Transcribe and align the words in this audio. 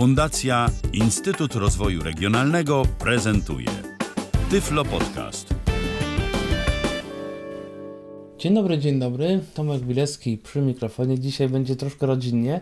Fundacja 0.00 0.70
Instytut 0.92 1.54
Rozwoju 1.54 2.02
Regionalnego 2.02 2.82
prezentuje 2.98 3.66
Tyflo 4.50 4.84
Podcast. 4.84 5.54
Dzień 8.38 8.54
dobry, 8.54 8.78
dzień 8.78 8.98
dobry. 8.98 9.40
Tomek 9.54 9.80
Bilecki 9.80 10.38
przy 10.38 10.60
mikrofonie. 10.60 11.18
Dzisiaj 11.18 11.48
będzie 11.48 11.76
troszkę 11.76 12.06
rodzinnie. 12.06 12.60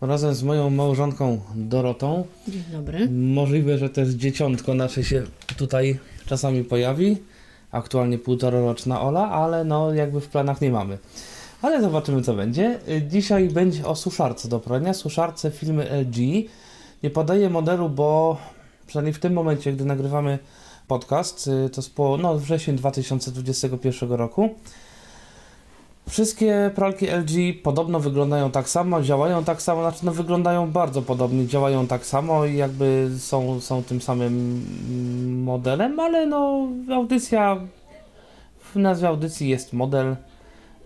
Razem 0.00 0.34
z 0.34 0.42
moją 0.42 0.70
małżonką 0.70 1.40
Dorotą. 1.54 2.26
Dzień 2.48 2.64
dobry. 2.72 3.08
Możliwe, 3.10 3.78
że 3.78 3.90
też 3.90 4.08
dzieciątko 4.08 4.74
nasze 4.74 5.04
się 5.04 5.22
tutaj 5.56 5.98
czasami 6.26 6.64
pojawi. 6.64 7.16
Aktualnie 7.70 8.18
półtororoczna 8.18 9.00
Ola, 9.00 9.30
ale 9.30 9.64
no 9.64 9.92
jakby 9.92 10.20
w 10.20 10.28
planach 10.28 10.60
nie 10.60 10.70
mamy. 10.70 10.98
Ale 11.62 11.82
zobaczymy 11.82 12.22
co 12.22 12.34
będzie. 12.34 12.78
Dzisiaj 13.08 13.48
będzie 13.48 13.86
o 13.86 13.96
suszarce 13.96 14.48
do 14.48 14.60
prania, 14.60 14.94
suszarce 14.94 15.50
firmy 15.50 15.88
LG. 15.90 16.48
Nie 17.04 17.10
podaję 17.10 17.50
modelu, 17.50 17.88
bo 17.88 18.36
przynajmniej 18.86 19.14
w 19.14 19.18
tym 19.18 19.32
momencie, 19.32 19.72
gdy 19.72 19.84
nagrywamy 19.84 20.38
podcast, 20.88 21.46
y, 21.66 21.70
to 21.70 21.80
jest 21.80 21.94
po 21.94 22.16
no, 22.16 22.38
wrzesień 22.38 22.76
2021 22.76 24.12
roku. 24.12 24.54
Wszystkie 26.08 26.70
pralki 26.74 27.06
LG 27.06 27.62
podobno 27.62 28.00
wyglądają 28.00 28.50
tak 28.50 28.68
samo, 28.68 29.02
działają 29.02 29.44
tak 29.44 29.62
samo, 29.62 29.80
znaczy 29.80 30.06
no 30.06 30.12
wyglądają 30.12 30.70
bardzo 30.70 31.02
podobnie, 31.02 31.46
działają 31.46 31.86
tak 31.86 32.06
samo 32.06 32.46
i 32.46 32.56
jakby 32.56 33.10
są, 33.18 33.60
są 33.60 33.82
tym 33.82 34.00
samym 34.00 34.62
modelem, 35.42 36.00
ale 36.00 36.26
no 36.26 36.68
audycja, 36.92 37.60
w 38.74 38.76
nazwie 38.76 39.08
audycji 39.08 39.48
jest 39.48 39.72
model, 39.72 40.16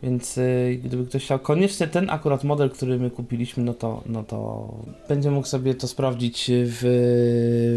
więc 0.02 0.38
y, 0.38 0.80
gdyby 0.84 1.06
ktoś 1.06 1.24
chciał 1.24 1.38
koniecznie 1.38 1.86
ten 1.86 2.10
akurat 2.10 2.44
model, 2.44 2.70
który 2.70 2.98
my 2.98 3.10
kupiliśmy, 3.10 3.64
no 3.64 3.74
to, 3.74 4.02
no 4.06 4.24
to 4.24 4.68
będzie 5.08 5.30
mógł 5.30 5.46
sobie 5.46 5.74
to 5.74 5.88
sprawdzić 5.88 6.50
w, 6.50 6.80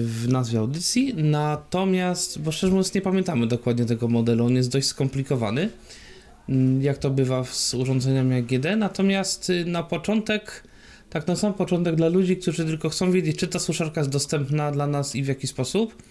w 0.05 0.27
nazwie 0.27 0.59
audycji, 0.59 1.13
natomiast, 1.17 2.41
bo 2.41 2.51
szczerze 2.51 2.71
mówiąc 2.71 2.93
nie 2.93 3.01
pamiętamy 3.01 3.47
dokładnie 3.47 3.85
tego 3.85 4.07
modelu, 4.07 4.45
on 4.45 4.55
jest 4.55 4.71
dość 4.71 4.87
skomplikowany 4.87 5.69
mm, 6.49 6.81
jak 6.81 6.97
to 6.97 7.09
bywa 7.09 7.43
z 7.43 7.73
urządzeniami 7.73 8.35
AGD. 8.35 8.65
Natomiast 8.77 9.49
y, 9.49 9.65
na 9.65 9.83
początek, 9.83 10.63
tak 11.09 11.27
na 11.27 11.35
sam 11.35 11.53
początek 11.53 11.95
dla 11.95 12.07
ludzi, 12.07 12.37
którzy 12.37 12.65
tylko 12.65 12.89
chcą 12.89 13.11
wiedzieć, 13.11 13.37
czy 13.37 13.47
ta 13.47 13.59
suszarka 13.59 14.01
jest 14.01 14.11
dostępna 14.11 14.71
dla 14.71 14.87
nas 14.87 15.15
i 15.15 15.23
w 15.23 15.27
jaki 15.27 15.47
sposób, 15.47 16.03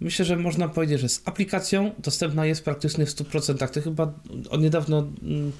myślę, 0.00 0.24
że 0.24 0.36
można 0.36 0.68
powiedzieć, 0.68 1.00
że 1.00 1.08
z 1.08 1.22
aplikacją 1.24 1.90
dostępna 1.98 2.46
jest 2.46 2.64
praktycznie 2.64 3.06
w 3.06 3.10
100%. 3.10 3.68
Ty 3.68 3.82
chyba 3.82 4.12
od 4.50 4.60
niedawno 4.62 4.98
mm, 5.22 5.52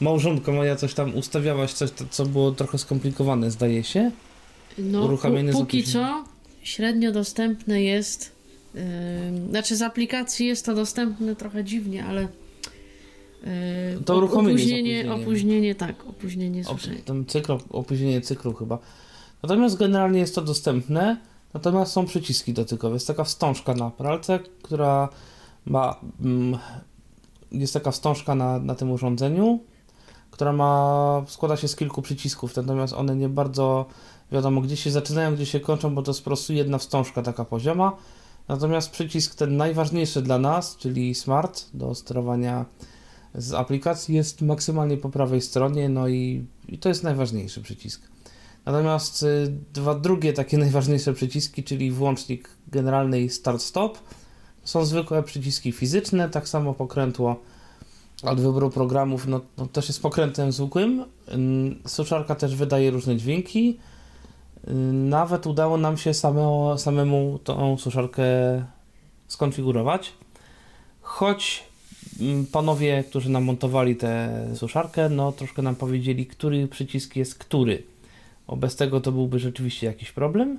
małżonko 0.00 0.52
moja 0.52 0.76
coś 0.76 0.94
tam 0.94 1.14
ustawiałaś, 1.14 1.72
coś, 1.72 1.90
co 2.10 2.26
było 2.26 2.52
trochę 2.52 2.78
skomplikowane, 2.78 3.50
zdaje 3.50 3.84
się. 3.84 4.10
No, 4.78 5.04
Uruchamianie 5.04 5.52
póki 5.52 5.82
co 5.84 6.24
średnio 6.62 7.12
dostępne 7.12 7.82
jest. 7.82 8.32
Yy, 8.74 8.80
znaczy 9.50 9.76
z 9.76 9.82
aplikacji 9.82 10.46
jest 10.46 10.66
to 10.66 10.74
dostępne 10.74 11.36
trochę 11.36 11.64
dziwnie, 11.64 12.04
ale. 12.04 12.22
Yy, 12.22 13.48
To 14.04 14.14
op- 14.14 14.18
uruchomienie 14.18 14.52
opóźnienie, 14.54 15.12
opóźnienie, 15.12 15.74
tak, 15.74 16.06
opóźnienie 16.06 16.62
Op- 16.62 16.66
słyszenia. 16.68 17.02
tam 17.04 17.26
cykl, 17.26 17.52
opóźnienie 17.70 18.20
cyklu 18.20 18.54
chyba. 18.54 18.78
Natomiast 19.42 19.76
generalnie 19.76 20.20
jest 20.20 20.34
to 20.34 20.42
dostępne, 20.42 21.16
natomiast 21.54 21.92
są 21.92 22.06
przyciski 22.06 22.52
dotykowe. 22.52 22.94
Jest 22.94 23.06
taka 23.06 23.24
wstążka 23.24 23.74
na 23.74 23.90
pralce, 23.90 24.38
która 24.62 25.08
ma. 25.66 26.00
Mm, 26.20 26.58
jest 27.52 27.74
taka 27.74 27.90
wstążka 27.90 28.34
na, 28.34 28.58
na 28.58 28.74
tym 28.74 28.90
urządzeniu, 28.90 29.60
która 30.30 30.52
ma. 30.52 31.24
składa 31.26 31.56
się 31.56 31.68
z 31.68 31.76
kilku 31.76 32.02
przycisków, 32.02 32.56
natomiast 32.56 32.94
one 32.94 33.16
nie 33.16 33.28
bardzo 33.28 33.86
wiadomo 34.32 34.60
gdzie 34.60 34.76
się 34.76 34.90
zaczynają, 34.90 35.34
gdzie 35.34 35.46
się 35.46 35.60
kończą, 35.60 35.94
bo 35.94 36.02
to 36.02 36.10
jest 36.10 36.20
po 36.20 36.24
prostu 36.24 36.52
jedna 36.52 36.78
wstążka 36.78 37.22
taka 37.22 37.44
pozioma. 37.44 37.96
Natomiast 38.48 38.90
przycisk 38.90 39.34
ten 39.34 39.56
najważniejszy 39.56 40.22
dla 40.22 40.38
nas, 40.38 40.76
czyli 40.76 41.14
Smart 41.14 41.64
do 41.74 41.94
sterowania 41.94 42.64
z 43.34 43.52
aplikacji 43.52 44.14
jest 44.14 44.42
maksymalnie 44.42 44.96
po 44.96 45.10
prawej 45.10 45.40
stronie, 45.40 45.88
no 45.88 46.08
i, 46.08 46.46
i 46.68 46.78
to 46.78 46.88
jest 46.88 47.02
najważniejszy 47.02 47.62
przycisk. 47.62 48.11
Natomiast 48.66 49.22
y, 49.22 49.52
dwa 49.72 49.94
drugie 49.94 50.32
takie 50.32 50.58
najważniejsze 50.64 51.12
przyciski, 51.12 51.64
czyli 51.64 51.90
włącznik 51.90 52.48
generalny 52.68 53.20
i 53.20 53.28
start-stop, 53.28 53.98
są 54.64 54.84
zwykłe 54.84 55.22
przyciski 55.22 55.72
fizyczne, 55.72 56.28
tak 56.28 56.48
samo 56.48 56.74
pokrętło 56.74 57.36
od 58.22 58.40
wyboru 58.40 58.70
programów, 58.70 59.26
no, 59.26 59.40
no 59.58 59.66
też 59.66 59.88
jest 59.88 60.02
pokrętem 60.02 60.52
zwykłym. 60.52 61.04
Ym, 61.34 61.82
Suszarka 61.86 62.34
też 62.34 62.56
wydaje 62.56 62.90
różne 62.90 63.16
dźwięki. 63.16 63.78
Nawet 64.92 65.46
udało 65.46 65.76
nam 65.76 65.96
się 65.96 66.14
samemu, 66.14 66.78
samemu 66.78 67.38
tą 67.44 67.78
suszarkę 67.78 68.24
skonfigurować. 69.28 70.12
Choć 71.00 71.64
panowie, 72.52 73.04
którzy 73.04 73.30
nam 73.30 73.44
montowali 73.44 73.96
tę 73.96 74.46
suszarkę, 74.54 75.08
no 75.08 75.32
troszkę 75.32 75.62
nam 75.62 75.76
powiedzieli, 75.76 76.26
który 76.26 76.68
przycisk 76.68 77.16
jest 77.16 77.38
który. 77.38 77.91
Bo 78.46 78.56
bez 78.56 78.76
tego 78.76 79.00
to 79.00 79.12
byłby 79.12 79.38
rzeczywiście 79.38 79.86
jakiś 79.86 80.12
problem. 80.12 80.58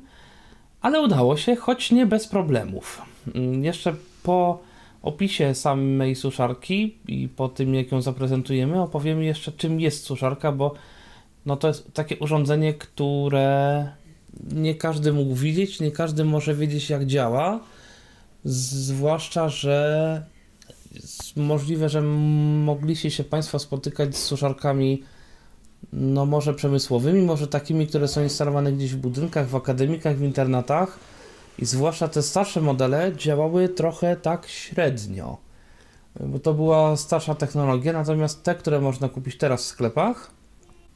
Ale 0.82 1.02
udało 1.02 1.38
się, 1.38 1.56
choć 1.56 1.92
nie 1.92 2.06
bez 2.06 2.28
problemów. 2.28 3.02
Mm, 3.36 3.64
Jeszcze 3.64 3.96
po 4.24 4.60
opisie 5.02 5.56
samej 5.56 6.16
suszarki 6.16 6.98
i 7.08 7.28
po 7.28 7.50
tym, 7.50 7.76
jak 7.76 7.92
ją 7.92 8.02
zaprezentujemy, 8.02 8.82
opowiemy 8.82 9.26
jeszcze, 9.26 9.52
czym 9.52 9.80
jest 9.80 10.04
suszarka, 10.04 10.52
bo 10.52 10.74
no 11.46 11.58
to 11.58 11.68
jest 11.68 11.94
takie 11.94 12.18
urządzenie, 12.18 12.74
które 12.74 13.88
nie 14.52 14.76
każdy 14.76 15.14
mógł 15.14 15.36
widzieć, 15.36 15.80
nie 15.80 15.92
każdy 15.92 16.26
może 16.26 16.56
wiedzieć, 16.56 16.90
jak 16.90 17.06
działa. 17.06 17.60
Zwłaszcza, 18.46 19.50
że 19.50 20.26
możliwe, 21.36 21.90
że 21.90 22.02
mogliście 22.02 23.12
się 23.12 23.24
Państwo 23.24 23.60
spotykać 23.60 24.16
z 24.16 24.24
suszarkami, 24.24 25.04
no 25.94 26.26
może 26.26 26.54
przemysłowymi, 26.54 27.22
może 27.22 27.48
takimi, 27.48 27.88
które 27.88 28.08
są 28.08 28.24
instalowane 28.24 28.72
gdzieś 28.72 28.94
w 28.94 28.98
budynkach, 28.98 29.48
w 29.48 29.56
akademikach, 29.56 30.18
w 30.18 30.22
internatach. 30.22 31.00
I 31.60 31.66
zwłaszcza 31.66 32.08
te 32.08 32.22
starsze 32.22 32.62
modele 32.62 33.12
działały 33.18 33.70
trochę 33.70 34.16
tak 34.16 34.48
średnio, 34.48 35.38
bo 36.20 36.40
to 36.40 36.54
była 36.54 36.98
starsza 36.98 37.36
technologia, 37.36 37.94
natomiast 37.94 38.44
te, 38.44 38.56
które 38.56 38.82
można 38.82 39.10
kupić 39.10 39.38
teraz 39.38 39.64
w 39.64 39.66
sklepach, 39.66 40.32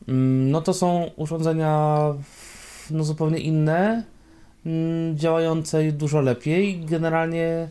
mm, 0.07 0.51
no 0.51 0.61
to 0.61 0.73
są 0.73 1.11
urządzenia 1.15 1.99
no 2.91 3.03
zupełnie 3.03 3.39
inne, 3.39 4.03
mm, 4.65 5.17
działające 5.17 5.91
dużo 5.91 6.21
lepiej. 6.21 6.79
Generalnie 6.85 7.67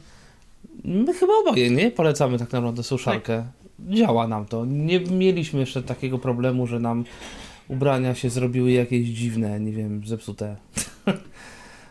my 0.85 1.15
chyba 1.15 1.33
oboje, 1.33 1.71
nie? 1.71 1.91
Polecamy 1.91 2.39
tak 2.39 2.53
naprawdę 2.53 2.83
suszarkę. 2.83 3.45
Działa 3.81 4.29
nam 4.29 4.47
to. 4.47 4.65
Nie 4.65 5.01
mieliśmy 5.01 5.61
jeszcze 5.61 5.83
takiego 5.83 6.19
problemu, 6.19 6.67
że 6.67 6.81
nam 6.81 7.05
ubrania 7.69 8.15
się 8.15 8.31
zrobiły 8.31 8.71
jakieś 8.73 9.09
dziwne, 9.09 9.61
nie 9.61 9.73
wiem, 9.73 10.07
zepsute 10.07 10.57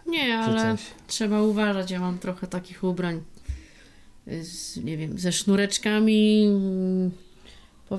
Nie, 0.07 0.37
ale 0.37 0.75
trzeba 1.07 1.41
uważać. 1.41 1.91
Ja 1.91 1.99
mam 1.99 2.19
trochę 2.19 2.47
takich 2.47 2.83
ubrań. 2.83 3.21
Z, 4.41 4.77
nie 4.83 4.97
wiem, 4.97 5.19
ze 5.19 5.31
sznureczkami. 5.31 6.47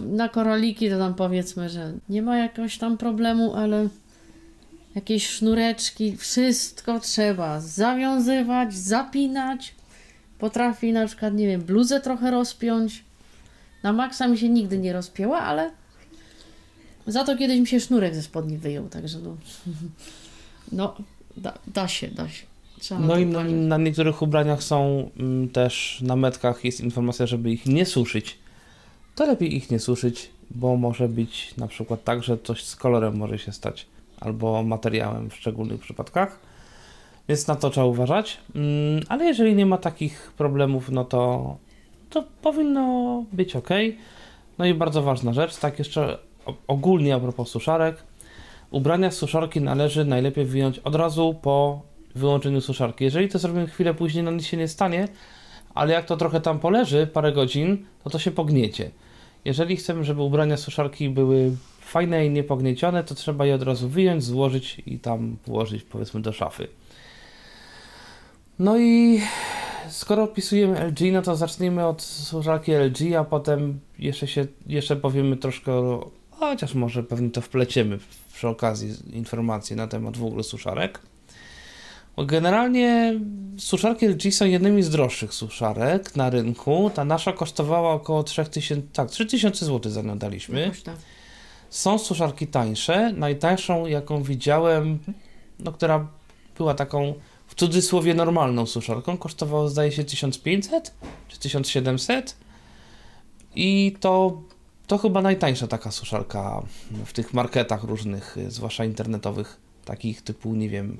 Na 0.06 0.28
koraliki 0.28 0.90
to 0.90 0.98
tam 0.98 1.14
powiedzmy, 1.14 1.68
że 1.68 1.92
nie 2.08 2.22
ma 2.22 2.38
jakiegoś 2.38 2.78
tam 2.78 2.98
problemu, 2.98 3.54
ale 3.54 3.88
jakieś 4.94 5.28
sznureczki, 5.28 6.16
wszystko 6.16 7.00
trzeba 7.00 7.60
zawiązywać, 7.60 8.74
zapinać. 8.74 9.74
Potrafi 10.38 10.92
na 10.92 11.06
przykład, 11.06 11.34
nie 11.34 11.46
wiem, 11.46 11.60
bluzę 11.60 12.00
trochę 12.00 12.30
rozpiąć. 12.30 13.04
Na 13.82 13.92
maksa 13.92 14.28
mi 14.28 14.38
się 14.38 14.48
nigdy 14.48 14.78
nie 14.78 14.92
rozpięła, 14.92 15.38
ale 15.38 15.70
za 17.06 17.24
to 17.24 17.36
kiedyś 17.36 17.60
mi 17.60 17.66
się 17.66 17.80
sznurek 17.80 18.14
ze 18.14 18.22
spodni 18.22 18.58
wyjął, 18.58 18.88
także 18.88 19.18
no. 19.18 19.36
No, 20.72 20.96
da, 21.36 21.58
da 21.66 21.88
się, 21.88 22.08
da 22.08 22.28
się. 22.28 22.46
Trzeba 22.80 23.00
No 23.00 23.18
i 23.18 23.26
na, 23.26 23.44
na 23.44 23.76
niektórych 23.76 24.22
ubraniach 24.22 24.62
są 24.62 25.10
mm, 25.16 25.48
też 25.48 26.00
na 26.02 26.16
metkach 26.16 26.64
jest 26.64 26.80
informacja, 26.80 27.26
żeby 27.26 27.50
ich 27.50 27.66
nie 27.66 27.86
suszyć. 27.86 28.38
To 29.14 29.26
lepiej 29.26 29.56
ich 29.56 29.70
nie 29.70 29.78
suszyć, 29.78 30.30
bo 30.50 30.76
może 30.76 31.08
być 31.08 31.54
na 31.56 31.66
przykład 31.66 32.04
tak, 32.04 32.22
że 32.22 32.38
coś 32.38 32.64
z 32.64 32.76
kolorem 32.76 33.16
może 33.16 33.38
się 33.38 33.52
stać, 33.52 33.86
albo 34.20 34.62
materiałem 34.62 35.30
w 35.30 35.34
szczególnych 35.34 35.80
przypadkach. 35.80 36.38
Więc 37.28 37.46
na 37.46 37.56
to 37.56 37.70
trzeba 37.70 37.86
uważać. 37.86 38.38
Mm, 38.54 39.02
Ale 39.08 39.24
jeżeli 39.24 39.54
nie 39.54 39.66
ma 39.66 39.78
takich 39.78 40.32
problemów, 40.36 40.90
no 40.90 41.04
to, 41.04 41.56
to 42.16 42.24
powinno 42.42 43.24
być 43.32 43.56
ok. 43.56 43.68
No 44.58 44.66
i 44.66 44.74
bardzo 44.74 45.02
ważna 45.02 45.32
rzecz, 45.32 45.56
tak 45.56 45.78
jeszcze 45.78 46.18
ogólnie 46.66 47.14
a 47.14 47.20
propos 47.20 47.48
suszarek. 47.48 47.96
Ubrania 48.70 49.10
z 49.10 49.16
suszarki 49.16 49.60
należy 49.60 50.04
najlepiej 50.04 50.44
wyjąć 50.44 50.78
od 50.78 50.94
razu 50.94 51.34
po 51.42 51.82
wyłączeniu 52.14 52.60
suszarki. 52.60 53.04
Jeżeli 53.04 53.28
to 53.28 53.38
zrobimy 53.38 53.66
chwilę 53.66 53.94
później, 53.94 54.24
no 54.24 54.30
nic 54.30 54.46
się 54.46 54.56
nie 54.56 54.68
stanie, 54.68 55.08
ale 55.74 55.92
jak 55.92 56.04
to 56.04 56.16
trochę 56.16 56.40
tam 56.40 56.58
poleży, 56.58 57.06
parę 57.06 57.32
godzin, 57.32 57.86
to 58.04 58.10
to 58.10 58.18
się 58.18 58.30
pogniecie. 58.30 58.90
jeżeli 59.44 59.76
chcemy, 59.76 60.04
żeby 60.04 60.22
ubrania 60.22 60.56
suszarki 60.56 61.08
były 61.08 61.56
fajne 61.80 62.26
i 62.26 62.30
niepogniecione, 62.30 63.04
to 63.04 63.14
trzeba 63.14 63.46
je 63.46 63.54
od 63.54 63.62
razu 63.62 63.88
wyjąć, 63.88 64.24
złożyć 64.24 64.82
i 64.86 64.98
tam 64.98 65.36
włożyć 65.46 65.82
powiedzmy 65.82 66.20
do 66.20 66.32
szafy. 66.32 66.68
No 68.58 68.78
i 68.78 69.20
skoro 69.90 70.22
opisujemy 70.22 70.80
LG, 70.84 71.00
no 71.12 71.22
to 71.22 71.36
zacznijmy 71.36 71.86
od 71.86 72.02
suszarki 72.02 72.72
LG, 72.72 73.14
a 73.18 73.24
potem 73.24 73.80
jeszcze 73.98 74.26
się 74.26 74.46
jeszcze 74.66 74.96
powiemy 74.96 75.36
troszkę 75.36 75.72
o, 75.72 76.10
chociaż 76.30 76.74
może 76.74 77.02
pewnie 77.02 77.30
to 77.30 77.40
wpleciemy 77.40 77.98
przy 78.32 78.48
okazji 78.48 78.94
informacji 79.12 79.76
na 79.76 79.86
temat 79.86 80.16
w 80.16 80.24
ogóle 80.24 80.42
suszarek. 80.42 81.00
Generalnie 82.18 83.20
suszarki 83.58 84.06
LG 84.06 84.32
są 84.32 84.44
jednymi 84.44 84.82
z 84.82 84.90
droższych 84.90 85.34
suszarek 85.34 86.16
na 86.16 86.30
rynku. 86.30 86.90
Ta 86.94 87.04
nasza 87.04 87.32
kosztowała 87.32 87.92
około 87.92 88.22
3000, 88.22 88.82
tak, 88.92 89.10
3000 89.10 89.66
zł 89.66 89.92
za 89.92 90.02
nią 90.02 90.18
daliśmy. 90.18 90.70
Tak. 90.84 90.96
Są 91.70 91.98
suszarki 91.98 92.46
tańsze. 92.46 93.12
Najtańszą, 93.12 93.86
jaką 93.86 94.22
widziałem, 94.22 94.98
no, 95.58 95.72
która 95.72 96.06
była 96.56 96.74
taką 96.74 97.14
cudzysłowie 97.56 98.14
normalną 98.14 98.66
suszarką, 98.66 99.16
kosztowało 99.16 99.68
zdaje 99.68 99.92
się 99.92 100.04
1500 100.04 100.94
czy 101.28 101.38
1700. 101.38 102.36
I 103.54 103.96
to, 104.00 104.42
to 104.86 104.98
chyba 104.98 105.22
najtańsza 105.22 105.66
taka 105.66 105.90
suszarka 105.90 106.62
w 107.04 107.12
tych 107.12 107.34
marketach 107.34 107.84
różnych, 107.84 108.36
zwłaszcza 108.48 108.84
internetowych, 108.84 109.60
takich 109.84 110.22
typu, 110.22 110.54
nie 110.54 110.68
wiem, 110.68 110.96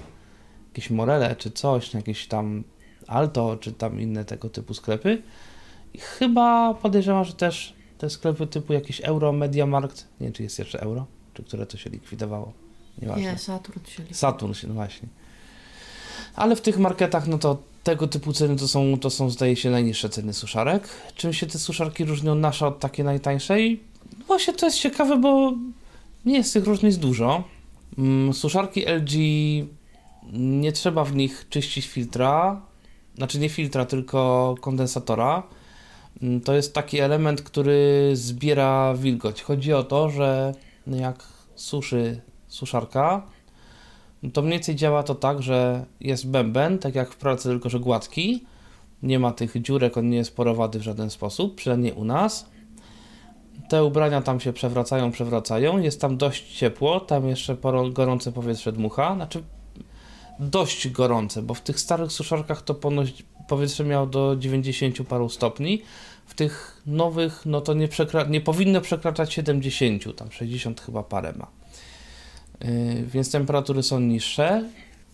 jakieś 0.68 0.90
Morele 0.90 1.36
czy 1.36 1.50
coś, 1.50 1.94
jakieś 1.94 2.26
tam 2.26 2.64
Alto 3.06 3.56
czy 3.60 3.72
tam 3.72 4.00
inne 4.00 4.24
tego 4.24 4.50
typu 4.50 4.74
sklepy. 4.74 5.22
I 5.94 5.98
chyba 5.98 6.74
podejrzewam, 6.74 7.24
że 7.24 7.32
też 7.32 7.74
te 7.98 8.10
sklepy 8.10 8.46
typu 8.46 8.72
jakieś 8.72 9.00
Euro, 9.00 9.32
Mediamarkt, 9.32 10.08
nie 10.20 10.26
wiem 10.26 10.32
czy 10.32 10.42
jest 10.42 10.58
jeszcze 10.58 10.80
Euro, 10.80 11.06
czy 11.34 11.42
które 11.42 11.66
to 11.66 11.76
się 11.76 11.90
likwidowało. 11.90 12.52
Nieważne. 13.02 13.22
Nie, 13.22 13.38
Saturn 13.38 13.80
się 13.86 14.02
liczy. 14.02 14.14
Saturn 14.14 14.52
się, 14.52 14.68
no 14.68 14.74
właśnie. 14.74 15.08
Ale 16.34 16.56
w 16.56 16.60
tych 16.60 16.78
marketach, 16.78 17.28
no 17.28 17.38
to 17.38 17.58
tego 17.84 18.08
typu 18.08 18.32
ceny 18.32 18.56
to 18.56 18.68
są, 18.68 18.98
to 18.98 19.10
są 19.10 19.30
zdaje 19.30 19.56
się 19.56 19.70
najniższe 19.70 20.08
ceny 20.08 20.32
suszarek. 20.32 20.88
Czym 21.14 21.32
się 21.32 21.46
te 21.46 21.58
suszarki 21.58 22.04
różnią 22.04 22.34
nasza 22.34 22.66
od 22.66 22.80
takiej 22.80 23.04
najtańszej? 23.04 23.80
Właśnie 24.26 24.54
to 24.54 24.66
jest 24.66 24.78
ciekawe, 24.78 25.16
bo 25.16 25.52
nie 26.24 26.36
jest 26.36 26.52
tych 26.52 26.64
różnic 26.64 26.96
dużo. 26.96 27.44
Mm, 27.98 28.34
Suszarki 28.34 28.84
LG 28.86 29.12
nie 30.32 30.72
trzeba 30.72 31.04
w 31.04 31.16
nich 31.16 31.46
czyścić 31.50 31.86
filtra, 31.86 32.60
znaczy 33.16 33.38
nie 33.38 33.48
filtra, 33.48 33.84
tylko 33.86 34.54
kondensatora. 34.60 35.42
Mm, 36.22 36.40
To 36.40 36.54
jest 36.54 36.74
taki 36.74 36.98
element, 37.00 37.42
który 37.42 38.10
zbiera 38.14 38.94
wilgoć. 38.94 39.42
Chodzi 39.42 39.72
o 39.72 39.84
to, 39.84 40.10
że 40.10 40.54
jak 40.86 41.24
suszy 41.54 42.20
suszarka, 42.48 43.22
to 44.32 44.42
mniej 44.42 44.52
więcej 44.52 44.76
działa 44.76 45.02
to 45.02 45.14
tak, 45.14 45.42
że 45.42 45.84
jest 46.00 46.28
bęben, 46.28 46.78
tak 46.78 46.94
jak 46.94 47.12
w 47.12 47.16
pralce, 47.16 47.48
tylko 47.48 47.68
że 47.68 47.80
gładki. 47.80 48.44
Nie 49.02 49.18
ma 49.18 49.32
tych 49.32 49.62
dziurek, 49.62 49.96
on 49.96 50.10
nie 50.10 50.16
jest 50.16 50.36
porowaty 50.36 50.78
w 50.78 50.82
żaden 50.82 51.10
sposób, 51.10 51.54
przynajmniej 51.54 51.92
u 51.92 52.04
nas. 52.04 52.50
Te 53.68 53.84
ubrania 53.84 54.22
tam 54.22 54.40
się 54.40 54.52
przewracają, 54.52 55.10
przewracają. 55.10 55.78
Jest 55.78 56.00
tam 56.00 56.16
dość 56.16 56.58
ciepło, 56.58 57.00
tam 57.00 57.28
jeszcze 57.28 57.56
gorące 57.92 58.32
powietrze 58.32 58.72
dmucha. 58.72 59.14
Znaczy, 59.14 59.42
dość 60.38 60.88
gorące, 60.88 61.42
bo 61.42 61.54
w 61.54 61.60
tych 61.60 61.80
starych 61.80 62.12
suszarkach 62.12 62.62
to 62.62 62.74
ponoć 62.74 63.24
powietrze 63.48 63.84
miało 63.84 64.06
do 64.06 64.36
90 64.36 65.08
paru 65.08 65.28
stopni. 65.28 65.82
W 66.26 66.34
tych 66.34 66.82
nowych, 66.86 67.46
no 67.46 67.60
to 67.60 67.74
nie, 67.74 67.88
przekra- 67.88 68.30
nie 68.30 68.40
powinno 68.40 68.80
przekraczać 68.80 69.34
70, 69.34 70.16
tam 70.16 70.32
60 70.32 70.80
chyba 70.80 71.02
parę 71.02 71.32
ma. 71.32 71.46
Yy, 72.64 73.06
więc 73.06 73.30
temperatury 73.30 73.82
są 73.82 74.00
niższe. 74.00 74.64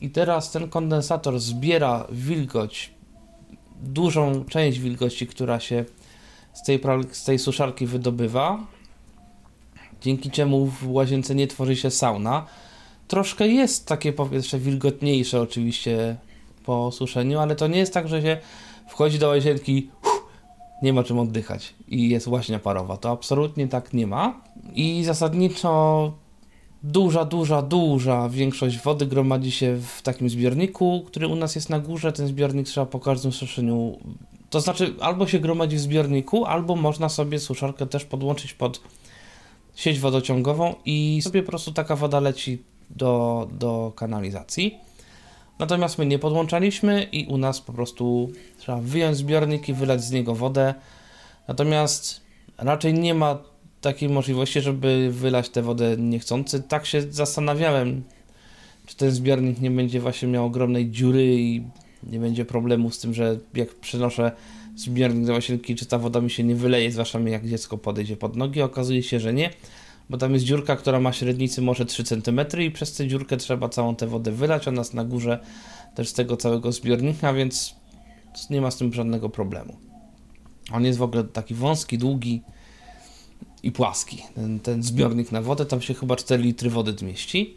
I 0.00 0.10
teraz 0.10 0.50
ten 0.50 0.68
kondensator 0.68 1.40
zbiera 1.40 2.06
wilgoć, 2.12 2.90
dużą 3.82 4.44
część 4.44 4.78
wilgoci, 4.78 5.26
która 5.26 5.60
się 5.60 5.84
z 6.52 6.62
tej, 6.62 6.80
z 7.10 7.24
tej 7.24 7.38
suszarki 7.38 7.86
wydobywa, 7.86 8.66
dzięki 10.00 10.30
czemu 10.30 10.66
w 10.66 10.92
łazience 10.92 11.34
nie 11.34 11.46
tworzy 11.46 11.76
się 11.76 11.90
sauna. 11.90 12.46
Troszkę 13.08 13.48
jest 13.48 13.86
takie 13.86 14.12
powietrze 14.12 14.58
wilgotniejsze 14.58 15.40
oczywiście 15.40 16.16
po 16.64 16.92
suszeniu, 16.92 17.38
ale 17.38 17.56
to 17.56 17.66
nie 17.66 17.78
jest 17.78 17.94
tak, 17.94 18.08
że 18.08 18.22
się 18.22 18.36
wchodzi 18.88 19.18
do 19.18 19.28
łazienki, 19.28 19.90
uff, 20.02 20.24
nie 20.82 20.92
ma 20.92 21.04
czym 21.04 21.18
oddychać 21.18 21.74
i 21.88 22.08
jest 22.08 22.26
łaźnia 22.26 22.58
parowa. 22.58 22.96
To 22.96 23.10
absolutnie 23.10 23.68
tak 23.68 23.92
nie 23.92 24.06
ma. 24.06 24.40
I 24.74 25.04
zasadniczo 25.04 26.12
duża, 26.82 27.24
duża, 27.24 27.62
duża 27.62 28.28
większość 28.28 28.78
wody 28.78 29.06
gromadzi 29.06 29.50
się 29.50 29.76
w 29.76 30.02
takim 30.02 30.30
zbiorniku, 30.30 31.02
który 31.06 31.28
u 31.28 31.36
nas 31.36 31.54
jest 31.54 31.70
na 31.70 31.78
górze. 31.78 32.12
Ten 32.12 32.26
zbiornik 32.26 32.66
trzeba 32.66 32.86
po 32.86 33.00
każdym 33.00 33.32
suszeniu. 33.32 33.98
To 34.50 34.60
znaczy, 34.60 34.94
albo 35.00 35.26
się 35.26 35.38
gromadzi 35.38 35.76
w 35.76 35.80
zbiorniku, 35.80 36.44
albo 36.44 36.76
można 36.76 37.08
sobie 37.08 37.38
suszarkę 37.38 37.86
też 37.86 38.04
podłączyć 38.04 38.54
pod 38.54 38.80
sieć 39.74 40.00
wodociągową 40.00 40.74
i 40.84 41.20
sobie 41.22 41.42
po 41.42 41.48
prostu 41.48 41.72
taka 41.72 41.96
woda 41.96 42.20
leci 42.20 42.62
do, 42.90 43.48
do 43.52 43.92
kanalizacji. 43.96 44.78
Natomiast 45.58 45.98
my 45.98 46.06
nie 46.06 46.18
podłączaliśmy 46.18 47.02
i 47.02 47.26
u 47.26 47.38
nas 47.38 47.60
po 47.60 47.72
prostu 47.72 48.30
trzeba 48.58 48.80
wyjąć 48.80 49.16
zbiornik 49.16 49.68
i 49.68 49.74
wylać 49.74 50.04
z 50.04 50.10
niego 50.10 50.34
wodę. 50.34 50.74
Natomiast 51.48 52.20
raczej 52.58 52.94
nie 52.94 53.14
ma 53.14 53.38
takiej 53.82 54.08
możliwości, 54.08 54.60
żeby 54.60 55.10
wylać 55.12 55.48
tę 55.48 55.62
wodę 55.62 55.96
niechcący. 55.98 56.62
Tak 56.62 56.86
się 56.86 57.02
zastanawiałem, 57.12 58.02
czy 58.86 58.96
ten 58.96 59.10
zbiornik 59.10 59.60
nie 59.60 59.70
będzie 59.70 60.00
właśnie 60.00 60.28
miał 60.28 60.46
ogromnej 60.46 60.90
dziury 60.90 61.36
i 61.40 61.62
nie 62.02 62.18
będzie 62.18 62.44
problemu 62.44 62.90
z 62.90 62.98
tym, 62.98 63.14
że 63.14 63.38
jak 63.54 63.74
przenoszę 63.74 64.32
zbiornik 64.76 65.26
do 65.26 65.32
łazienki, 65.32 65.74
czy 65.74 65.86
ta 65.86 65.98
woda 65.98 66.20
mi 66.20 66.30
się 66.30 66.44
nie 66.44 66.54
wyleje, 66.54 66.92
zwłaszcza 66.92 67.18
mi 67.18 67.32
jak 67.32 67.48
dziecko 67.48 67.78
podejdzie 67.78 68.16
pod 68.16 68.36
nogi. 68.36 68.62
Okazuje 68.62 69.02
się, 69.02 69.20
że 69.20 69.34
nie, 69.34 69.50
bo 70.10 70.18
tam 70.18 70.32
jest 70.34 70.44
dziurka, 70.44 70.76
która 70.76 71.00
ma 71.00 71.12
średnicy 71.12 71.62
może 71.62 71.86
3 71.86 72.04
cm 72.04 72.40
i 72.60 72.70
przez 72.70 72.92
tę 72.92 73.08
dziurkę 73.08 73.36
trzeba 73.36 73.68
całą 73.68 73.96
tę 73.96 74.06
wodę 74.06 74.32
wylać. 74.32 74.68
Ona 74.68 74.78
jest 74.78 74.94
na 74.94 75.04
górze 75.04 75.38
też 75.94 76.08
z 76.08 76.12
tego 76.12 76.36
całego 76.36 76.72
zbiornika, 76.72 77.32
więc 77.32 77.74
nie 78.50 78.60
ma 78.60 78.70
z 78.70 78.76
tym 78.76 78.92
żadnego 78.92 79.28
problemu. 79.28 79.76
On 80.72 80.84
jest 80.84 80.98
w 80.98 81.02
ogóle 81.02 81.24
taki 81.24 81.54
wąski, 81.54 81.98
długi 81.98 82.42
i 83.62 83.72
płaski. 83.72 84.22
Ten, 84.34 84.60
ten 84.60 84.82
zbiornik 84.82 85.32
na 85.32 85.42
wodę, 85.42 85.66
tam 85.66 85.80
się 85.80 85.94
chyba 85.94 86.16
4 86.16 86.42
litry 86.42 86.70
wody 86.70 86.92
zmieści. 86.92 87.56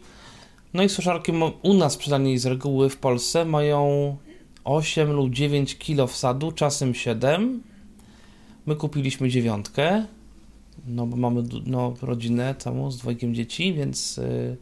No 0.74 0.82
i 0.82 0.88
suszarki 0.88 1.32
u 1.62 1.74
nas 1.74 1.96
przynajmniej 1.96 2.38
z 2.38 2.46
reguły 2.46 2.90
w 2.90 2.96
Polsce 2.96 3.44
mają 3.44 4.16
8 4.64 5.12
lub 5.12 5.30
9 5.30 5.78
kg 5.78 6.12
wsadu, 6.12 6.52
czasem 6.52 6.94
7. 6.94 7.62
My 8.66 8.76
kupiliśmy 8.76 9.28
dziewiątkę, 9.28 10.06
no 10.86 11.06
bo 11.06 11.16
mamy 11.16 11.42
no, 11.66 11.94
rodzinę 12.02 12.54
całą 12.58 12.90
z 12.90 12.98
dwojgiem 12.98 13.34
dzieci, 13.34 13.74
więc 13.74 14.18
y, 14.18 14.56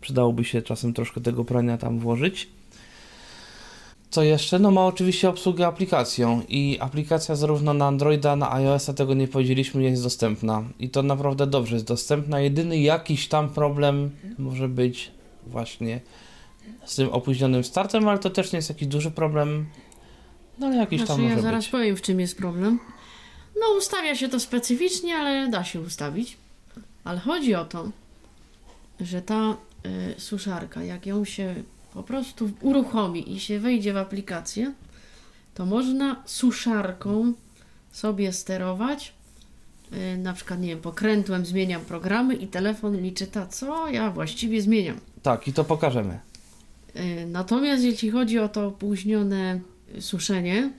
przydałoby 0.00 0.44
się 0.44 0.62
czasem 0.62 0.92
troszkę 0.92 1.20
tego 1.20 1.44
prania 1.44 1.78
tam 1.78 1.98
włożyć. 1.98 2.48
Co 4.10 4.22
jeszcze? 4.22 4.58
No 4.58 4.70
ma 4.70 4.86
oczywiście 4.86 5.28
obsługę 5.28 5.66
aplikacją 5.66 6.42
i 6.48 6.78
aplikacja 6.80 7.36
zarówno 7.36 7.74
na 7.74 7.86
Androida, 7.86 8.36
na 8.36 8.52
iOS-a 8.52 8.92
tego 8.94 9.14
nie 9.14 9.28
powiedzieliśmy, 9.28 9.82
jest 9.82 10.02
dostępna 10.02 10.64
i 10.78 10.90
to 10.90 11.02
naprawdę 11.02 11.46
dobrze 11.46 11.74
jest 11.76 11.86
dostępna. 11.86 12.40
Jedyny 12.40 12.78
jakiś 12.78 13.28
tam 13.28 13.48
problem 13.48 14.10
może 14.38 14.68
być 14.68 15.10
właśnie 15.46 16.00
z 16.84 16.96
tym 16.96 17.08
opóźnionym 17.08 17.64
startem, 17.64 18.08
ale 18.08 18.18
to 18.18 18.30
też 18.30 18.52
nie 18.52 18.56
jest 18.56 18.68
jakiś 18.68 18.88
duży 18.88 19.10
problem. 19.10 19.66
No 20.58 20.66
ale 20.66 20.76
jakiś 20.76 20.98
Znaczy, 21.00 21.12
tam 21.12 21.22
ja 21.22 21.28
może 21.30 21.42
zaraz 21.42 21.64
być. 21.64 21.70
powiem, 21.70 21.96
w 21.96 22.02
czym 22.02 22.20
jest 22.20 22.36
problem. 22.36 22.78
No, 23.60 23.66
ustawia 23.78 24.14
się 24.14 24.28
to 24.28 24.40
specyficznie, 24.40 25.16
ale 25.16 25.48
da 25.48 25.64
się 25.64 25.80
ustawić. 25.80 26.36
Ale 27.04 27.20
chodzi 27.20 27.54
o 27.54 27.64
to, 27.64 27.90
że 29.00 29.22
ta 29.22 29.56
y, 29.86 30.20
suszarka, 30.20 30.82
jak 30.82 31.06
ją 31.06 31.24
się 31.24 31.54
po 31.96 32.02
prostu 32.02 32.50
uruchomi 32.60 33.32
i 33.32 33.40
się 33.40 33.60
wejdzie 33.60 33.92
w 33.92 33.96
aplikację, 33.96 34.72
to 35.54 35.66
można 35.66 36.22
suszarką 36.26 37.32
sobie 37.92 38.32
sterować. 38.32 39.12
Y, 39.92 40.18
na 40.18 40.32
przykład, 40.32 40.60
nie 40.60 40.68
wiem, 40.68 40.80
pokrętłem 40.80 41.46
zmieniam 41.46 41.80
programy 41.80 42.34
i 42.34 42.46
telefon 42.46 43.02
mi 43.02 43.12
czyta, 43.12 43.46
co 43.46 43.88
ja 43.88 44.10
właściwie 44.10 44.62
zmieniam. 44.62 45.00
Tak, 45.22 45.48
i 45.48 45.52
to 45.52 45.64
pokażemy. 45.64 46.18
Y, 46.96 47.26
Natomiast 47.26 47.84
jeśli 47.84 48.10
chodzi 48.10 48.38
o 48.38 48.48
to 48.48 48.66
opóźnione 48.66 49.60
suszenie, 50.00 50.70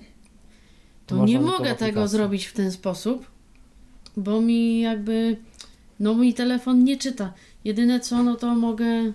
to 1.08 1.16
Można 1.16 1.40
nie 1.40 1.46
mogę 1.46 1.76
tego 1.76 2.08
zrobić 2.08 2.46
w 2.46 2.54
ten 2.54 2.72
sposób, 2.72 3.28
bo 4.18 4.42
mi 4.42 4.80
jakby, 4.80 5.38
no 6.00 6.14
mój 6.14 6.34
telefon 6.34 6.84
nie 6.84 6.98
czyta. 6.98 7.34
Jedyne 7.64 8.00
co, 8.00 8.24
no 8.24 8.36
to 8.36 8.56
mogę 8.56 9.14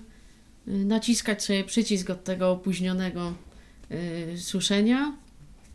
naciskać 0.67 1.45
sobie 1.45 1.65
przycisk 1.65 2.11
od 2.11 2.25
tego 2.25 2.51
opóźnionego 2.51 3.33
y, 4.35 4.39
suszenia, 4.39 5.13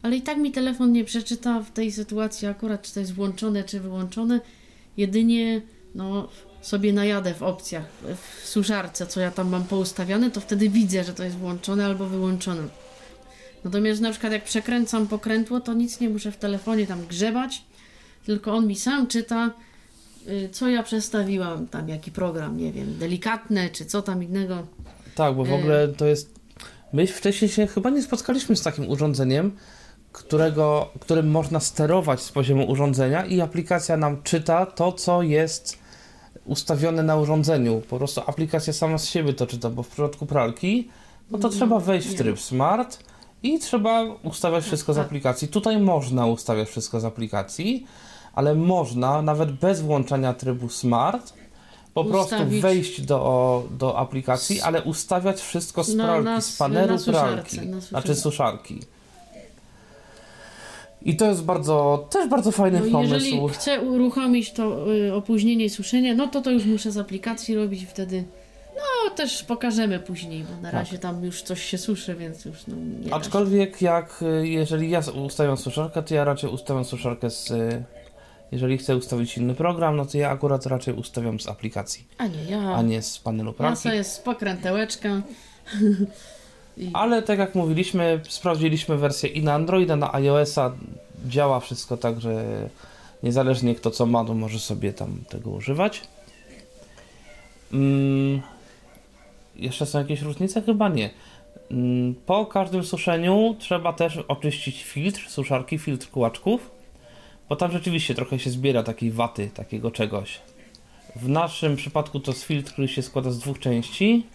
ale 0.02 0.16
i 0.16 0.22
tak 0.22 0.38
mi 0.38 0.52
telefon 0.52 0.92
nie 0.92 1.04
przeczyta 1.04 1.62
w 1.62 1.72
tej 1.72 1.92
sytuacji 1.92 2.48
akurat, 2.48 2.82
czy 2.82 2.94
to 2.94 3.00
jest 3.00 3.14
włączone, 3.14 3.64
czy 3.64 3.80
wyłączone 3.80 4.40
jedynie 4.98 5.62
no, 5.96 6.30
sobie 6.62 6.94
najadę 6.94 7.34
w 7.34 7.44
opcjach, 7.44 7.86
w 8.02 8.48
suszarce, 8.48 9.08
co 9.08 9.20
ja 9.20 9.32
tam 9.32 9.50
mam 9.50 9.64
poustawiane, 9.64 10.32
to 10.32 10.42
wtedy 10.42 10.70
widzę, 10.70 11.04
że 11.04 11.14
to 11.14 11.24
jest 11.24 11.38
włączone 11.38 11.86
albo 11.86 12.06
wyłączone. 12.06 12.64
Natomiast 13.64 14.02
na 14.02 14.12
przykład 14.12 14.34
jak 14.34 14.44
przekręcam 14.44 15.08
pokrętło, 15.08 15.60
to 15.60 15.74
nic 15.74 16.00
nie 16.00 16.10
muszę 16.10 16.32
w 16.32 16.38
telefonie 16.38 16.88
tam 16.88 17.08
grzebać, 17.08 17.64
tylko 18.26 18.54
on 18.54 18.68
mi 18.68 18.76
sam 18.76 19.08
czyta, 19.08 19.48
y, 19.48 19.67
co 20.52 20.70
ja 20.70 20.84
przestawiłam, 20.84 21.68
tam 21.68 21.90
jaki 21.90 22.12
program, 22.12 22.58
nie 22.58 22.72
wiem, 22.72 22.98
delikatne 23.00 23.70
czy 23.70 23.86
co 23.86 24.02
tam 24.02 24.24
innego. 24.24 24.58
Tak, 25.16 25.36
bo 25.36 25.44
w 25.46 25.50
Y. 25.50 25.54
ogóle 25.54 25.88
to 25.88 26.06
jest. 26.06 26.40
My 26.94 27.08
wcześniej 27.08 27.50
się 27.50 27.68
chyba 27.68 27.90
nie 27.90 28.02
spotkaliśmy 28.02 28.56
z 28.56 28.62
takim 28.62 28.90
urządzeniem, 28.90 29.52
którego, 30.12 30.90
którym 31.00 31.32
można 31.32 31.60
sterować 31.60 32.22
z 32.22 32.32
poziomu 32.32 32.70
urządzenia 32.72 33.26
i 33.26 33.42
aplikacja 33.42 33.98
nam 33.98 34.24
czyta 34.24 34.66
to, 34.66 34.92
co 34.92 35.22
jest 35.22 35.78
ustawione 36.46 37.04
na 37.04 37.16
urządzeniu. 37.16 37.82
Po 37.90 37.98
prostu 37.98 38.22
aplikacja 38.28 38.74
sama 38.74 38.98
z 38.98 39.06
siebie 39.10 39.34
to 39.34 39.48
czyta, 39.48 39.70
bo 39.70 39.84
w 39.84 39.88
przypadku 39.88 40.26
pralki, 40.26 40.90
no 41.32 41.38
to 41.38 41.48
No, 41.48 41.54
trzeba 41.54 41.80
wejść 41.80 42.08
w 42.08 42.12
nie. 42.12 42.18
tryb 42.18 42.40
smart 42.40 43.00
i 43.44 43.60
trzeba 43.60 44.04
ustawiać 44.24 44.64
wszystko 44.64 44.94
z 44.94 44.96
tak. 44.96 45.06
aplikacji. 45.06 45.48
Tutaj 45.48 45.80
można 45.80 46.26
ustawiać 46.26 46.70
wszystko 46.70 47.00
z 47.00 47.06
aplikacji, 47.06 47.86
ale 48.38 48.56
można 48.56 49.22
nawet 49.22 49.52
bez 49.52 49.82
włączania 49.82 50.34
trybu 50.34 50.70
smart 50.70 51.34
po 51.94 52.06
prostu 52.06 52.36
Ustawić- 52.36 52.62
wejść 52.62 53.02
do, 53.02 53.64
do 53.80 53.98
aplikacji, 53.98 54.62
ale 54.62 54.84
ustawiać 54.84 55.42
wszystko 55.42 55.84
z 55.84 55.96
Na- 55.96 56.04
pralki, 56.04 56.26
na- 56.26 56.42
z 56.42 56.58
panelu 56.58 56.94
na 56.94 56.98
suszarce, 57.00 57.56
pralki, 57.56 57.70
na 57.70 57.80
znaczy 57.82 58.16
suszarki. 58.16 58.80
I 61.02 61.16
to 61.16 61.26
jest 61.26 61.44
bardzo, 61.44 62.08
też 62.10 62.30
bardzo 62.30 62.52
fajny 62.52 62.80
No, 62.86 62.92
pomysł. 62.92 63.14
jeżeli 63.14 63.50
chcę 63.50 63.82
uruchomić 63.82 64.54
to 64.54 64.94
y, 64.94 65.14
opóźnienie 65.14 65.70
suszenia, 65.70 66.14
no 66.14 66.28
to 66.28 66.42
to 66.42 66.52
już 66.52 66.66
muszę 66.66 66.92
z 66.92 66.98
aplikacji 66.98 67.56
robić 67.56 67.82
i 67.82 67.86
wtedy. 67.86 68.24
No 68.76 69.16
też 69.16 69.44
pokażemy 69.44 70.00
później, 70.00 70.44
bo 70.44 70.56
na 70.62 70.72
Tak. 70.72 70.74
razie 70.74 70.98
tam 71.00 71.24
już 71.24 71.42
coś 71.42 71.64
się 71.64 71.78
suszy, 71.78 72.16
więc 72.16 72.46
już 72.46 72.68
no, 72.68 72.76
nie. 73.06 73.14
Aczkolwiek 73.14 73.82
jak, 73.82 74.24
y, 74.42 74.48
jeżeli 74.48 74.90
ja 74.90 75.02
ustawiam 75.26 75.58
suszarkę, 75.58 76.04
to 76.04 76.16
ja 76.16 76.24
raczej 76.24 76.50
ustawiam 76.50 76.86
suszarkę 76.86 77.30
z... 77.30 77.52
y, 77.52 77.84
Jeżeli 78.52 78.78
chcę 78.78 78.96
ustawić 78.98 79.38
inny 79.38 79.56
program, 79.56 79.96
no 79.96 80.06
to 80.06 80.18
ja 80.18 80.30
akurat 80.30 80.66
raczej 80.66 80.94
ustawiam 80.94 81.40
z 81.40 81.48
aplikacji, 81.48 82.08
A 82.18 82.28
nie, 82.28 82.44
ja. 82.50 82.76
a 82.76 82.82
nie 82.82 83.02
z 83.02 83.20
panelu 83.20 83.54
pralki. 83.54 83.72
Masa 83.72 83.94
jest 83.94 84.12
z 84.12 84.20
pokrętełeczka. 84.20 85.10
I 86.78 86.90
Ale 86.94 87.22
tak 87.22 87.40
jak 87.40 87.56
mówiliśmy, 87.56 88.20
sprawdziliśmy 88.30 88.98
wersję 88.98 89.30
i 89.30 89.44
na 89.44 89.54
Androida, 89.54 89.96
na 89.96 90.14
iOS-a. 90.14 90.72
Działa 91.28 91.60
wszystko 91.60 91.98
tak, 91.98 92.22
że 92.22 92.44
niezależnie 93.24 93.76
kto 93.76 93.92
co 93.92 94.06
ma, 94.06 94.26
to 94.26 94.34
może 94.34 94.60
sobie 94.60 94.94
tam 94.94 95.24
tego 95.30 95.50
używać. 95.50 96.02
Mm, 97.74 98.42
jeszcze 99.56 99.86
są 99.86 100.00
jakieś 100.00 100.22
różnice? 100.22 100.62
Chyba 100.62 100.90
nie. 100.90 101.10
Mm, 101.72 102.16
po 102.26 102.46
każdym 102.46 102.84
suszeniu 102.84 103.56
trzeba 103.60 103.94
też 103.94 104.18
oczyścić 104.18 104.84
filtr, 104.84 105.30
suszarki, 105.30 105.78
filtr 105.78 106.10
kółaczków, 106.10 106.77
bo 107.50 107.56
tam 107.56 107.72
rzeczywiście 107.72 108.16
trochę 108.16 108.40
się 108.40 108.50
zbiera 108.50 108.84
takiej 108.84 109.12
waty, 109.12 109.50
takiego 109.54 109.92
czegoś. 109.92 110.40
W 111.16 111.30
naszym 111.30 111.76
przypadku 111.76 112.20
to 112.20 112.32
jest 112.32 112.44
filtr, 112.44 112.72
który 112.72 112.88
się 112.88 113.02
składa 113.02 113.32
z 113.32 113.40
dwóch 113.40 113.60
części. 113.60 114.26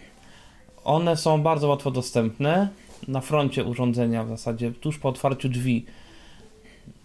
One 0.84 1.16
są 1.16 1.42
bardzo 1.42 1.68
łatwo 1.68 1.90
dostępne. 1.90 2.68
Na 3.08 3.20
froncie 3.20 3.64
urządzenia 3.64 4.24
w 4.24 4.28
zasadzie 4.28 4.72
tuż 4.72 4.98
po 4.98 5.08
otwarciu 5.08 5.48
drzwi 5.48 5.86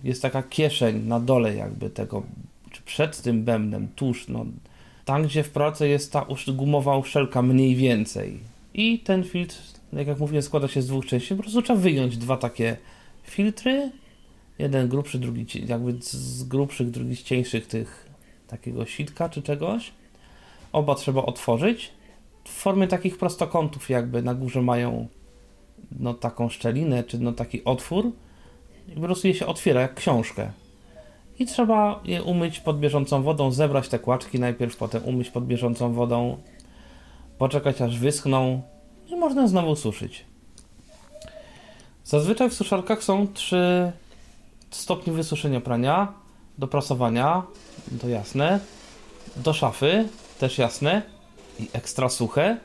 jest 0.03 0.21
taka 0.21 0.43
kieszeń 0.43 1.03
na 1.03 1.19
dole 1.19 1.55
jakby 1.55 1.89
tego, 1.89 2.23
czy 2.71 2.81
przed 2.81 3.21
tym 3.21 3.43
bębnem, 3.43 3.87
tuż, 3.95 4.27
no 4.27 4.45
tam 5.05 5.23
gdzie 5.23 5.43
w 5.43 5.49
pracy 5.49 5.87
jest 5.87 6.13
ta 6.13 6.25
gumowa 6.47 6.97
uszelka 6.97 7.41
mniej 7.41 7.75
więcej. 7.75 8.39
I 8.73 8.99
ten 8.99 9.23
filtr, 9.23 9.55
jak 9.93 10.07
jak 10.07 10.19
mówiłem, 10.19 10.41
składa 10.41 10.67
się 10.67 10.81
z 10.81 10.87
dwóch 10.87 11.05
części. 11.05 11.35
Po 11.35 11.43
prostu 11.43 11.61
trzeba 11.61 11.79
wyjąć 11.79 12.17
dwa 12.17 12.37
takie 12.37 12.77
filtry. 13.23 13.91
Jeden 14.59 14.87
grubszy, 14.87 15.19
drugi 15.19 15.45
jakby 15.67 15.95
z 16.01 16.43
grubszych, 16.43 16.91
drugi 16.91 17.15
z 17.15 17.23
cieńszych 17.23 17.67
tych 17.67 18.09
takiego 18.47 18.85
sitka 18.85 19.29
czy 19.29 19.41
czegoś. 19.41 19.91
Oba 20.71 20.95
trzeba 20.95 21.21
otworzyć 21.21 21.91
w 22.43 22.49
formie 22.49 22.87
takich 22.87 23.17
prostokątów 23.17 23.89
jakby 23.89 24.21
na 24.21 24.33
górze 24.33 24.61
mają 24.61 25.07
no 25.99 26.13
taką 26.13 26.49
szczelinę, 26.49 27.03
czy 27.03 27.19
no 27.19 27.31
taki 27.31 27.63
otwór 27.63 28.11
i 28.87 28.91
po 28.91 29.01
prostu 29.01 29.27
je 29.27 29.33
się 29.33 29.45
otwiera 29.45 29.81
jak 29.81 29.93
książkę. 29.93 30.51
I 31.39 31.45
trzeba 31.45 32.01
je 32.05 32.23
umyć 32.23 32.59
pod 32.59 32.79
bieżącą 32.79 33.23
wodą, 33.23 33.51
zebrać 33.51 33.89
te 33.89 33.99
kłaczki 33.99 34.39
najpierw, 34.39 34.77
potem 34.77 35.03
umyć 35.03 35.29
pod 35.29 35.47
bieżącą 35.47 35.93
wodą, 35.93 36.37
poczekać 37.37 37.81
aż 37.81 37.99
wyschną 37.99 38.61
i 39.07 39.15
można 39.15 39.47
znowu 39.47 39.75
suszyć. 39.75 40.25
Zazwyczaj 42.03 42.49
w 42.49 42.53
suszarkach 42.53 43.03
są 43.03 43.27
trzy 43.33 43.91
stopnie 44.77 45.13
wysuszenia 45.13 45.61
prania, 45.61 46.13
do 46.57 46.67
prasowania, 46.67 47.43
to 48.01 48.09
jasne, 48.09 48.59
do 49.35 49.53
szafy, 49.53 50.07
też 50.39 50.57
jasne, 50.57 51.01
i 51.59 51.67
ekstra 51.73 52.09
suche, 52.09 52.57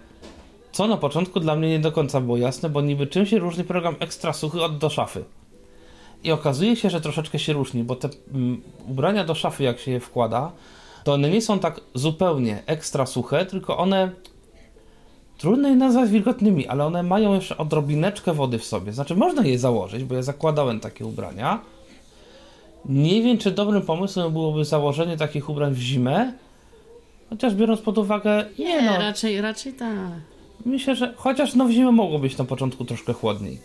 co 0.73 0.87
na 0.87 0.97
początku 0.97 1.41
dla 1.41 1.57
mnie 1.57 1.69
nie 1.69 1.79
do 1.79 1.93
końca 1.93 2.21
było 2.21 2.37
jasne, 2.37 2.69
bo 2.69 2.81
niby 2.81 3.07
czym 3.07 3.27
się 3.27 3.39
różni 3.39 3.65
program 3.65 3.97
ekstra 4.01 4.33
suchy 4.33 4.63
od 4.63 4.79
do 4.79 4.91
szafy. 4.91 5.25
I 6.25 6.33
okazuje 6.33 6.77
się, 6.77 6.91
że 6.91 7.01
troszeczkę 7.01 7.39
się 7.39 7.53
różni, 7.53 7.85
bo 7.85 7.97
te 7.97 8.09
mm, 8.35 8.63
ubrania 8.89 9.25
do 9.25 9.35
szafy, 9.35 9.63
jak 9.63 9.79
się 9.79 9.91
je 9.91 10.01
wkłada, 10.01 10.53
to 11.05 11.13
one 11.13 11.31
nie 11.31 11.43
są 11.43 11.59
tak 11.59 11.81
zupełnie 11.95 12.63
ekstra 12.67 13.07
suche, 13.07 13.47
tylko 13.47 13.79
one 13.79 14.13
trudno 15.39 15.69
je 15.69 15.77
nazwać 15.77 16.11
wilgotnymi, 16.11 16.69
ale 16.69 16.85
one 16.85 17.03
mają 17.03 17.35
jeszcze 17.35 17.57
odrobineczkę 17.57 18.33
wody 18.33 18.59
w 18.59 18.65
sobie. 18.65 18.93
Znaczy 18.93 19.17
można 19.17 19.45
je 19.45 19.59
założyć, 19.59 20.05
bo 20.05 20.15
ja 20.15 20.23
zakładałem 20.23 20.81
takie 20.81 21.07
ubrania. 21.07 21.61
Nie 22.89 23.23
wiem, 23.23 23.39
czy 23.39 23.51
dobrym 23.51 23.83
pomysłem 23.83 24.33
byłoby 24.33 24.65
założenie 24.65 25.17
takich 25.17 25.49
ubrań 25.49 25.75
w 25.75 25.79
zimę, 25.79 26.33
chociaż 27.31 27.55
biorąc 27.55 27.81
pod 27.81 27.99
uwagę, 27.99 28.45
nie, 28.59 28.65
nie, 28.65 28.83
no, 28.83 28.99
raczej, 28.99 29.41
raczej 29.41 29.73
tak. 29.73 30.11
Myślę, 30.65 30.97
że 30.97 31.15
chociaż 31.17 31.55
no 31.55 31.65
w 31.65 31.71
zimę 31.71 31.93
mogło 31.93 32.19
być 32.19 32.39
na 32.39 32.45
początku 32.45 32.85
troszkę 32.85 33.13
chłodniej. 33.13 33.59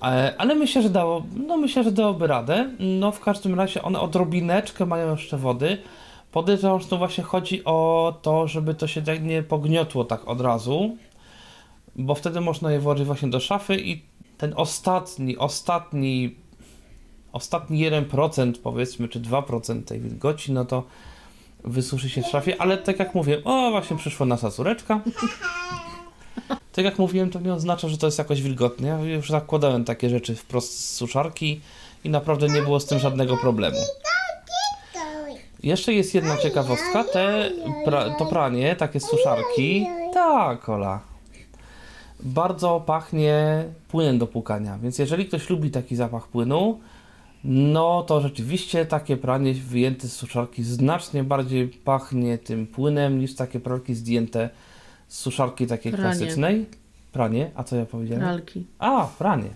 Ale, 0.00 0.34
ale 0.38 0.54
myślę, 0.54 0.82
że 0.82 0.90
dało, 0.90 1.22
no 1.46 1.56
myślę, 1.56 1.84
że 1.84 1.92
dałoby 1.92 2.26
radę. 2.26 2.70
No 2.78 3.12
w 3.12 3.20
każdym 3.20 3.54
razie 3.54 3.82
one 3.82 4.00
odrobineczkę 4.00 4.86
mają 4.86 5.10
jeszcze 5.10 5.36
wody. 5.36 5.78
Podejrzewam, 6.32 6.80
że 6.80 6.86
to 6.86 6.96
właśnie 6.96 7.24
chodzi 7.24 7.64
o 7.64 8.14
to, 8.22 8.48
żeby 8.48 8.74
to 8.74 8.86
się 8.86 9.02
tak 9.02 9.22
nie 9.22 9.42
pogniotło 9.42 10.04
tak 10.04 10.28
od 10.28 10.40
razu, 10.40 10.96
bo 11.96 12.14
wtedy 12.14 12.40
można 12.40 12.72
je 12.72 12.80
włożyć 12.80 13.06
właśnie 13.06 13.28
do 13.28 13.40
szafy 13.40 13.80
i 13.80 14.02
ten 14.38 14.54
ostatni, 14.56 15.36
ostatni, 15.36 16.36
ostatni 17.34 17.90
1% 17.90 18.52
powiedzmy, 18.62 19.08
czy 19.08 19.20
2% 19.20 19.84
tej 19.84 20.00
wilgoci, 20.00 20.52
no 20.52 20.64
to 20.64 20.82
wysuszy 21.64 22.10
się 22.10 22.22
w 22.22 22.26
szafie, 22.26 22.60
ale 22.60 22.78
tak 22.78 22.98
jak 22.98 23.14
mówię, 23.14 23.44
o 23.44 23.70
właśnie 23.70 23.96
przyszła 23.96 24.26
nasza 24.26 24.50
córeczka. 24.50 25.00
Tak 26.72 26.84
jak 26.84 26.98
mówiłem, 26.98 27.30
to 27.30 27.40
nie 27.40 27.54
oznacza, 27.54 27.88
że 27.88 27.98
to 27.98 28.06
jest 28.06 28.18
jakoś 28.18 28.42
wilgotne. 28.42 28.88
Ja 28.88 28.98
już 28.98 29.30
zakładałem 29.30 29.84
takie 29.84 30.10
rzeczy 30.10 30.34
wprost 30.34 30.78
z 30.78 30.96
suszarki 30.96 31.60
i 32.04 32.10
naprawdę 32.10 32.48
nie 32.48 32.62
było 32.62 32.80
z 32.80 32.86
tym 32.86 32.98
żadnego 32.98 33.36
problemu. 33.36 33.76
Jeszcze 35.62 35.92
jest 35.92 36.14
jedna 36.14 36.36
ciekawostka, 36.36 37.04
te 37.04 37.50
pra, 37.84 38.10
to 38.10 38.26
pranie, 38.26 38.76
takie 38.76 39.00
suszarki, 39.00 39.86
tak, 40.14 40.68
Ola, 40.68 41.00
bardzo 42.20 42.82
pachnie 42.86 43.64
płynem 43.88 44.18
do 44.18 44.26
płukania, 44.26 44.78
więc 44.78 44.98
jeżeli 44.98 45.26
ktoś 45.26 45.50
lubi 45.50 45.70
taki 45.70 45.96
zapach 45.96 46.28
płynu, 46.28 46.80
no 47.44 48.02
to 48.02 48.20
rzeczywiście 48.20 48.86
takie 48.86 49.16
pranie 49.16 49.54
wyjęte 49.54 50.08
z 50.08 50.12
suszarki 50.12 50.62
znacznie 50.62 51.24
bardziej 51.24 51.68
pachnie 51.68 52.38
tym 52.38 52.66
płynem 52.66 53.18
niż 53.18 53.34
takie 53.34 53.60
pralki 53.60 53.94
zdjęte 53.94 54.50
z 55.08 55.18
suszarki 55.18 55.66
takiej 55.66 55.92
Pranie. 55.92 56.04
klasycznej. 56.04 56.66
Pranie, 57.12 57.50
a 57.54 57.64
co 57.64 57.76
ja 57.76 57.86
powiedziałem? 57.86 58.22
Pralki. 58.22 58.66
A, 58.78 59.08
pranie. 59.18 59.48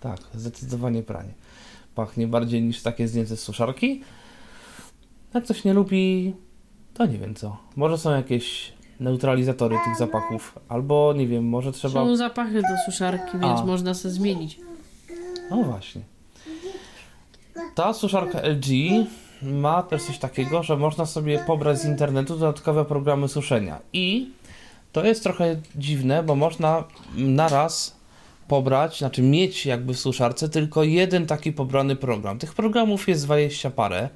Tak, 0.00 0.20
zdecydowanie 0.34 1.02
pranie. 1.02 1.32
Pachnie 1.94 2.26
bardziej 2.26 2.62
niż 2.62 2.82
takie 2.82 3.08
zdjęte 3.08 3.36
z 3.36 3.40
suszarki. 3.40 4.02
Jak 5.34 5.44
ktoś 5.44 5.64
nie 5.64 5.74
lubi, 5.74 6.34
to 6.94 7.06
nie 7.06 7.18
wiem 7.18 7.34
co. 7.34 7.56
Może 7.76 7.98
są 7.98 8.10
jakieś 8.10 8.72
neutralizatory 9.00 9.76
tych 9.84 9.96
zapachów, 9.98 10.58
albo 10.68 11.14
nie 11.16 11.26
wiem, 11.26 11.44
może 11.44 11.72
trzeba. 11.72 11.94
Są 11.94 12.16
zapachy 12.16 12.62
do 12.62 12.92
suszarki, 12.92 13.32
więc 13.32 13.60
A. 13.60 13.64
można 13.64 13.94
sobie 13.94 14.14
zmienić. 14.14 14.60
No 15.50 15.62
właśnie. 15.62 16.02
Ta 17.74 17.94
suszarka 17.94 18.40
LG 18.40 18.66
ma 19.42 19.82
też 19.82 20.02
coś 20.02 20.18
takiego, 20.18 20.62
że 20.62 20.76
można 20.76 21.06
sobie 21.06 21.38
pobrać 21.46 21.80
z 21.80 21.84
internetu 21.84 22.38
dodatkowe 22.38 22.84
programy 22.84 23.28
suszenia. 23.28 23.78
I 23.92 24.30
to 24.92 25.04
jest 25.04 25.22
trochę 25.22 25.60
dziwne, 25.76 26.22
bo 26.22 26.34
można 26.34 26.84
na 27.14 27.48
raz 27.48 27.96
pobrać, 28.48 28.98
znaczy 28.98 29.22
mieć 29.22 29.66
jakby 29.66 29.94
w 29.94 29.98
suszarce 29.98 30.48
tylko 30.48 30.84
jeden 30.84 31.26
taki 31.26 31.52
pobrany 31.52 31.96
program. 31.96 32.38
Tych 32.38 32.54
programów 32.54 33.08
jest 33.08 33.24
20 33.24 33.70
parę. 33.70 34.08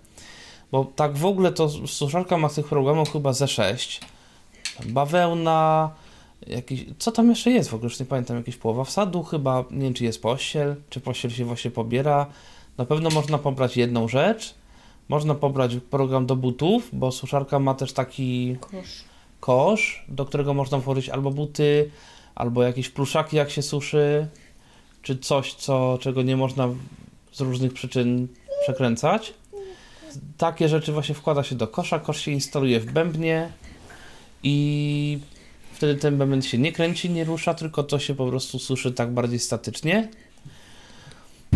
Bo 0.73 0.85
tak 0.85 1.17
w 1.17 1.25
ogóle 1.25 1.53
to 1.53 1.69
suszarka 1.69 2.39
ma 2.39 2.49
tych 2.49 2.67
programów 2.67 3.13
chyba 3.13 3.33
ze 3.33 3.49
6. 3.49 4.01
Bawełna, 4.87 5.91
jakiś, 6.47 6.85
co 6.99 7.13
tam 7.13 7.31
jeszcze 7.31 7.51
jest 7.51 7.71
w 7.71 7.75
ogóle, 7.75 7.87
już 7.87 8.01
nie 8.01 8.07
pamiętam, 8.07 8.37
jakieś 8.37 8.57
połowa 8.57 8.85
wsadu 8.85 9.23
chyba, 9.23 9.65
nie 9.71 9.83
wiem 9.83 9.95
czy 9.95 10.05
jest 10.05 10.23
pościel, 10.23 10.77
czy 10.91 11.01
pościel 11.01 11.31
się 11.31 11.45
właśnie 11.45 11.71
pobiera. 11.71 12.27
Na 12.79 12.85
pewno 12.85 13.11
można 13.11 13.39
pobrać 13.39 13.77
jedną 13.77 14.09
rzecz. 14.09 14.55
Można 15.09 15.35
pobrać 15.35 15.77
program 15.91 16.27
do 16.27 16.37
butów, 16.37 16.89
bo 16.93 17.13
suszarka 17.13 17.59
ma 17.59 17.75
też 17.75 17.93
taki 17.93 18.57
Kosz. 18.61 19.05
kosz, 19.41 20.05
do 20.09 20.25
którego 20.25 20.55
można 20.55 20.79
włożyć 20.79 21.09
albo 21.09 21.31
buty, 21.31 21.91
albo 22.35 22.63
jakieś 22.63 22.89
pluszaki 22.89 23.37
jak 23.37 23.51
się 23.51 23.63
suszy, 23.63 24.27
czy 25.03 25.19
coś, 25.19 25.55
co, 25.55 25.99
czego 26.01 26.23
nie 26.23 26.37
można 26.37 26.69
z 27.33 27.41
różnych 27.41 27.73
przyczyn 27.73 28.29
przekręcać. 28.63 29.35
Takie 30.39 30.69
rzeczy 30.69 30.93
właśnie 30.93 31.15
wkłada 31.15 31.43
się 31.43 31.55
do 31.55 31.69
kosza, 31.69 31.99
kosz 31.99 32.21
się 32.21 32.31
instaluje 32.31 32.81
w 32.81 32.93
bębnie 32.93 33.49
i 34.43 35.19
wtedy 35.73 35.95
ten 35.95 36.19
bęben 36.19 36.43
się 36.43 36.59
nie 36.59 36.73
kręci, 36.73 37.11
nie 37.11 37.25
rusza, 37.25 37.55
tylko 37.55 37.83
to 37.83 37.99
się 37.99 38.15
po 38.15 38.27
prostu 38.27 38.59
suszy 38.59 38.93
tak 38.93 39.13
bardziej 39.13 39.39
statycznie. 39.39 40.09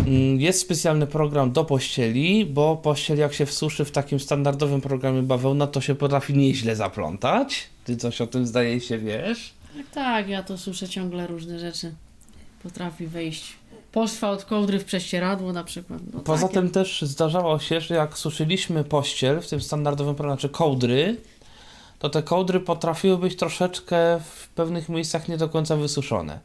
Mm, 0.09 0.41
Jest 0.41 0.61
specjalny 0.61 1.07
program 1.07 1.53
do 1.53 1.65
pościeli, 1.65 2.47
bo 2.47 2.77
pościel 2.77 3.19
jak 3.19 3.35
się 3.35 3.47
wsuszy 3.47 3.85
w 3.85 3.91
takim 3.91 4.21
standardowym 4.21 4.81
programie 4.81 5.23
bawełna, 5.23 5.67
to 5.67 5.81
się 5.81 5.95
potrafi 5.95 6.35
nieźle 6.35 6.77
zaplątać. 6.77 7.67
Ty 7.85 7.97
coś 7.97 8.21
o 8.21 8.27
tym 8.27 8.47
zdaje 8.47 8.81
się 8.81 8.99
wiesz. 8.99 9.53
Tak, 9.77 9.87
tak, 9.91 10.29
ja 10.29 10.43
to 10.43 10.59
słyszę 10.59 10.89
ciągle 10.89 11.27
różne 11.27 11.59
rzeczy. 11.59 11.95
Potrafi 12.63 13.07
wejść 13.07 13.57
poszwa 13.93 14.31
od 14.31 14.45
kołdry 14.45 14.79
w 14.79 14.85
prześcieradło 14.85 15.53
na 15.53 15.65
przykład. 15.65 16.01
No, 16.15 16.21
Poza 16.21 16.43
takie. 16.43 16.55
tym 16.55 16.71
też 16.71 17.03
zdarzało 17.03 17.59
się, 17.59 17.81
że 17.81 17.95
jak 17.95 18.19
suszyliśmy 18.19 18.85
pościel 18.85 19.41
w 19.41 19.49
tym 19.49 19.61
standardowym 19.61 20.15
programie, 20.15 20.41
czy 20.41 20.49
kołdry, 20.49 21.17
to 21.99 22.11
te 22.11 22.23
kołdry 22.23 22.61
potrafiły 22.61 23.19
być 23.19 23.37
troszeczkę 23.37 24.21
w 24.35 24.49
pewnych 24.49 24.89
miejscach 24.89 25.29
nie 25.29 25.37
do 25.37 25.49
końca 25.49 25.77
wysuszone. 25.77 26.39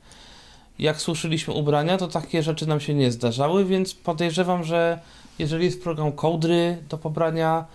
Jak 0.80 1.02
suszyliśmy 1.02 1.54
ubrania, 1.54 1.98
to 1.98 2.08
takie 2.08 2.44
rzeczy 2.44 2.68
nam 2.68 2.80
się 2.80 2.94
nie 2.94 3.12
zdarzały, 3.12 3.66
więc 3.66 3.94
podejrzewam, 3.94 4.64
że 4.64 5.00
jeżeli 5.40 5.66
jest 5.66 5.84
program 5.84 6.12
kołdry 6.12 6.78
do 6.90 6.98
pobrania 6.98 7.66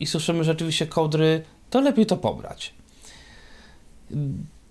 i 0.00 0.06
suszymy 0.06 0.44
rzeczywiście 0.44 0.86
kołdry, 0.86 1.44
to 1.70 1.80
lepiej 1.80 2.06
to 2.06 2.16
pobrać. 2.16 2.74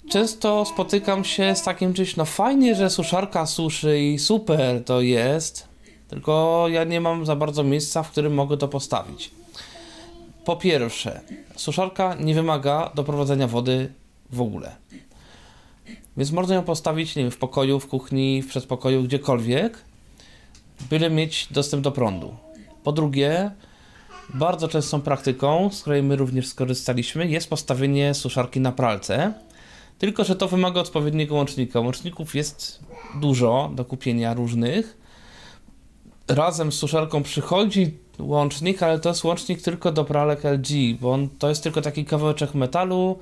Często 0.09 0.65
spotykam 0.65 1.23
się 1.23 1.55
z 1.55 1.63
takim 1.63 1.93
czymś, 1.93 2.15
no 2.15 2.25
fajnie, 2.25 2.75
że 2.75 2.89
suszarka 2.89 3.45
suszy 3.45 3.99
i 3.99 4.19
super 4.19 4.83
to 4.83 5.01
jest, 5.01 5.67
tylko 6.07 6.65
ja 6.69 6.83
nie 6.83 7.01
mam 7.01 7.25
za 7.25 7.35
bardzo 7.35 7.63
miejsca, 7.63 8.03
w 8.03 8.11
którym 8.11 8.33
mogę 8.33 8.57
to 8.57 8.67
postawić. 8.67 9.31
Po 10.45 10.55
pierwsze, 10.55 11.21
suszarka 11.55 12.15
nie 12.15 12.33
wymaga 12.33 12.91
doprowadzenia 12.95 13.47
wody 13.47 13.93
w 14.31 14.41
ogóle. 14.41 14.75
Więc 16.17 16.31
można 16.31 16.55
ją 16.55 16.63
postawić, 16.63 17.15
nie 17.15 17.23
wiem, 17.23 17.31
w 17.31 17.37
pokoju, 17.37 17.79
w 17.79 17.87
kuchni, 17.87 18.41
w 18.41 18.47
przedpokoju, 18.47 19.03
gdziekolwiek, 19.03 19.77
byle 20.89 21.09
mieć 21.09 21.47
dostęp 21.51 21.83
do 21.83 21.91
prądu. 21.91 22.35
Po 22.83 22.91
drugie, 22.91 23.51
bardzo 24.33 24.67
częstą 24.67 25.01
praktyką, 25.01 25.69
z 25.71 25.81
której 25.81 26.03
my 26.03 26.15
również 26.15 26.47
skorzystaliśmy, 26.47 27.27
jest 27.27 27.49
postawienie 27.49 28.13
suszarki 28.13 28.59
na 28.59 28.71
pralce. 28.71 29.33
Tylko, 29.99 30.23
że 30.23 30.35
to 30.35 30.47
wymaga 30.47 30.81
odpowiedniego 30.81 31.35
łącznika. 31.35 31.79
Łączników 31.79 32.35
jest 32.35 32.79
dużo 33.21 33.71
do 33.75 33.85
kupienia 33.85 34.33
różnych. 34.33 34.97
Razem 36.27 36.71
z 36.71 36.75
suszarką 36.75 37.23
przychodzi 37.23 37.97
łącznik, 38.19 38.83
ale 38.83 38.99
to 38.99 39.09
jest 39.09 39.23
łącznik 39.23 39.61
tylko 39.61 39.91
do 39.91 40.05
pralek 40.05 40.43
LG, 40.43 40.99
bo 41.01 41.11
on, 41.11 41.29
to 41.29 41.49
jest 41.49 41.63
tylko 41.63 41.81
taki 41.81 42.05
kawałeczek 42.05 42.53
metalu 42.53 43.19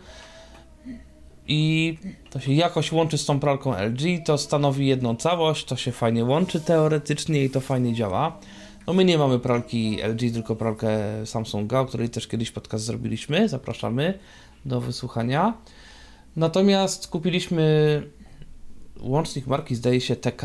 i 1.48 1.98
to 2.30 2.40
się 2.40 2.54
jakoś 2.54 2.92
łączy 2.92 3.18
z 3.18 3.26
tą 3.26 3.40
pralką 3.40 3.76
LG, 3.76 4.26
to 4.26 4.38
stanowi 4.38 4.88
jedną 4.88 5.16
całość, 5.16 5.66
to 5.66 5.76
się 5.76 5.92
fajnie 5.92 6.26
łączy 6.26 6.62
teoretycznie 6.62 7.44
i 7.44 7.50
to 7.50 7.62
fajnie 7.62 7.94
działa. 7.94 8.40
No 8.88 8.94
my 8.94 9.06
nie 9.06 9.18
mamy 9.18 9.40
pralki 9.40 9.98
LG, 10.02 10.34
tylko 10.34 10.56
pralkę 10.56 10.98
Samsunga, 11.26 11.80
o 11.80 11.86
której 11.86 12.10
też 12.10 12.28
kiedyś 12.28 12.52
podcast 12.52 12.86
zrobiliśmy, 12.86 13.50
zapraszamy 13.50 14.20
do 14.66 14.82
wysłuchania. 14.82 15.54
Natomiast 16.36 17.08
kupiliśmy 17.08 18.04
łącznik 19.02 19.48
marki, 19.48 19.76
zdaje 19.76 20.02
się 20.02 20.16
TK. 20.16 20.42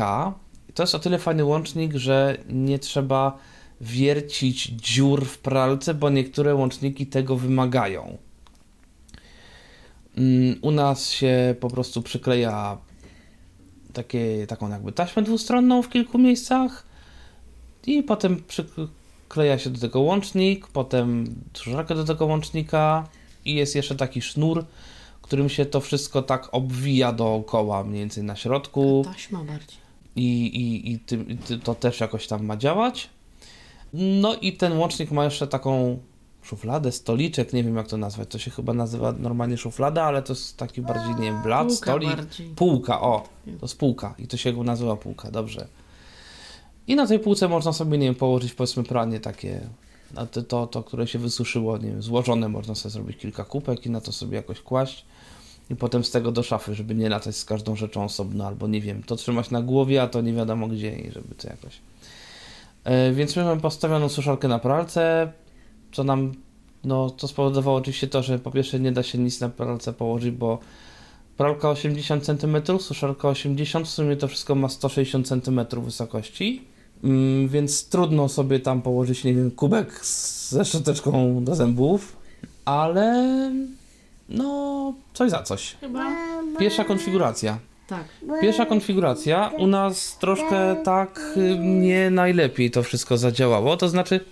To 0.73 0.83
jest 0.83 0.95
o 0.95 0.99
tyle 0.99 1.19
fajny 1.19 1.43
łącznik, 1.43 1.93
że 1.93 2.37
nie 2.49 2.79
trzeba 2.79 3.37
wiercić 3.81 4.63
dziur 4.63 5.25
w 5.25 5.37
pralce, 5.37 5.93
bo 5.93 6.09
niektóre 6.09 6.55
łączniki 6.55 7.07
tego 7.07 7.35
wymagają. 7.35 8.17
Mm, 10.19 10.55
U 10.61 10.71
nas 10.71 11.09
się 11.09 11.55
po 11.59 11.69
prostu 11.69 12.01
przykleja 12.01 12.77
takie, 13.93 14.47
taką 14.47 14.69
jakby 14.69 14.91
taśmę 14.91 15.21
dwustronną 15.23 15.81
w 15.81 15.89
kilku 15.89 16.17
miejscach 16.17 16.85
i 17.87 18.03
potem 18.03 18.43
przykleja 18.47 19.59
się 19.59 19.69
do 19.69 19.79
tego 19.79 19.99
łącznik, 19.99 20.67
potem 20.67 21.35
suszarkę 21.53 21.95
do 21.95 22.03
tego 22.03 22.25
łącznika 22.25 23.07
i 23.45 23.55
jest 23.55 23.75
jeszcze 23.75 23.95
taki 23.95 24.21
sznur, 24.21 24.65
którym 25.21 25.49
się 25.49 25.65
to 25.65 25.81
wszystko 25.81 26.21
tak 26.21 26.49
obwija 26.51 27.11
dookoła, 27.11 27.83
mniej 27.83 27.99
więcej 27.99 28.23
na 28.23 28.35
środku 28.35 29.01
Taśma 29.05 29.43
bardziej. 29.43 29.77
i, 30.15 30.45
i, 30.45 30.91
i, 30.91 30.99
tym, 30.99 31.29
i 31.29 31.37
to 31.37 31.75
też 31.75 31.99
jakoś 31.99 32.27
tam 32.27 32.45
ma 32.45 32.57
działać. 32.57 33.09
No 33.93 34.35
i 34.35 34.53
ten 34.53 34.77
łącznik 34.77 35.11
ma 35.11 35.25
jeszcze 35.25 35.47
taką 35.47 35.99
szufladę, 36.49 36.91
stoliczek, 36.91 37.53
nie 37.53 37.63
wiem 37.63 37.75
jak 37.75 37.87
to 37.87 37.97
nazwać, 37.97 38.29
to 38.29 38.39
się 38.39 38.51
chyba 38.51 38.73
nazywa 38.73 39.11
normalnie 39.11 39.57
szuflada, 39.57 40.03
ale 40.03 40.21
to 40.21 40.33
jest 40.33 40.57
taki 40.57 40.81
bardziej, 40.81 41.15
nie 41.15 41.21
wiem, 41.21 41.41
blat, 41.43 41.67
Półka 41.67 41.85
stolik, 41.85 42.15
bardziej. 42.15 42.49
półka, 42.49 43.01
o, 43.01 43.23
to 43.45 43.65
jest 43.65 43.77
półka 43.77 44.15
i 44.19 44.27
to 44.27 44.37
się 44.37 44.63
nazywa 44.63 44.95
półka, 44.95 45.31
dobrze. 45.31 45.67
I 46.87 46.95
na 46.95 47.07
tej 47.07 47.19
półce 47.19 47.47
można 47.47 47.73
sobie, 47.73 47.97
nie 47.97 48.05
wiem, 48.05 48.15
położyć 48.15 48.53
powiedzmy 48.53 48.83
pranie 48.83 49.19
takie, 49.19 49.61
to, 50.47 50.67
to 50.67 50.83
które 50.83 51.07
się 51.07 51.19
wysuszyło, 51.19 51.77
nie 51.77 51.89
wiem, 51.89 52.01
złożone, 52.01 52.49
można 52.49 52.75
sobie 52.75 52.93
zrobić 52.93 53.17
kilka 53.17 53.43
kupek 53.43 53.85
i 53.85 53.89
na 53.89 54.01
to 54.01 54.11
sobie 54.11 54.37
jakoś 54.37 54.61
kłaść 54.61 55.05
i 55.69 55.75
potem 55.75 56.03
z 56.03 56.11
tego 56.11 56.31
do 56.31 56.43
szafy, 56.43 56.75
żeby 56.75 56.95
nie 56.95 57.09
latać 57.09 57.35
z 57.35 57.45
każdą 57.45 57.75
rzeczą 57.75 58.03
osobno, 58.03 58.47
albo 58.47 58.67
nie 58.67 58.81
wiem, 58.81 59.03
to 59.03 59.15
trzymać 59.15 59.51
na 59.51 59.61
głowie, 59.61 60.01
a 60.01 60.07
to 60.07 60.21
nie 60.21 60.33
wiadomo 60.33 60.67
gdzie 60.67 60.95
i 60.99 61.11
żeby 61.11 61.35
to 61.35 61.47
jakoś. 61.47 61.79
E, 62.83 63.11
więc 63.11 63.35
my 63.35 63.43
mamy 63.43 63.61
postawioną 63.61 64.09
suszarkę 64.09 64.47
na 64.47 64.59
pralce, 64.59 65.31
co 65.91 66.03
nam, 66.03 66.31
no 66.83 67.09
to 67.09 67.27
spowodowało 67.27 67.77
oczywiście 67.77 68.07
to, 68.07 68.23
że 68.23 68.39
po 68.39 68.51
pierwsze 68.51 68.79
nie 68.79 68.91
da 68.91 69.03
się 69.03 69.17
nic 69.17 69.39
na 69.41 69.49
pralce 69.49 69.93
położyć, 69.93 70.31
bo 70.31 70.59
pralka 71.37 71.69
80 71.69 72.25
cm, 72.25 72.79
suszarka 72.79 73.29
80, 73.29 73.87
w 73.87 73.89
sumie 73.89 74.15
to 74.15 74.27
wszystko 74.27 74.55
ma 74.55 74.69
160 74.69 75.27
cm 75.27 75.61
wysokości, 75.77 76.63
mm, 77.03 77.47
więc 77.47 77.89
trudno 77.89 78.29
sobie 78.29 78.59
tam 78.59 78.81
położyć, 78.81 79.23
nie 79.23 79.33
wiem, 79.33 79.51
kubek 79.51 80.05
ze 80.05 80.65
szczoteczką 80.65 81.43
do 81.43 81.55
zębów, 81.55 82.15
ale 82.65 83.51
no 84.29 84.93
coś 85.13 85.31
za 85.31 85.43
coś. 85.43 85.75
Chyba? 85.81 86.15
Pierwsza 86.59 86.83
konfiguracja. 86.83 87.59
Tak. 87.87 88.05
Pierwsza 88.41 88.65
konfiguracja 88.65 89.51
u 89.57 89.67
nas 89.67 90.17
troszkę 90.17 90.75
tak 90.83 91.19
y, 91.37 91.57
nie 91.59 92.09
najlepiej 92.09 92.71
to 92.71 92.83
wszystko 92.83 93.17
zadziałało. 93.17 93.77
To 93.77 93.89
znaczy, 93.89 94.25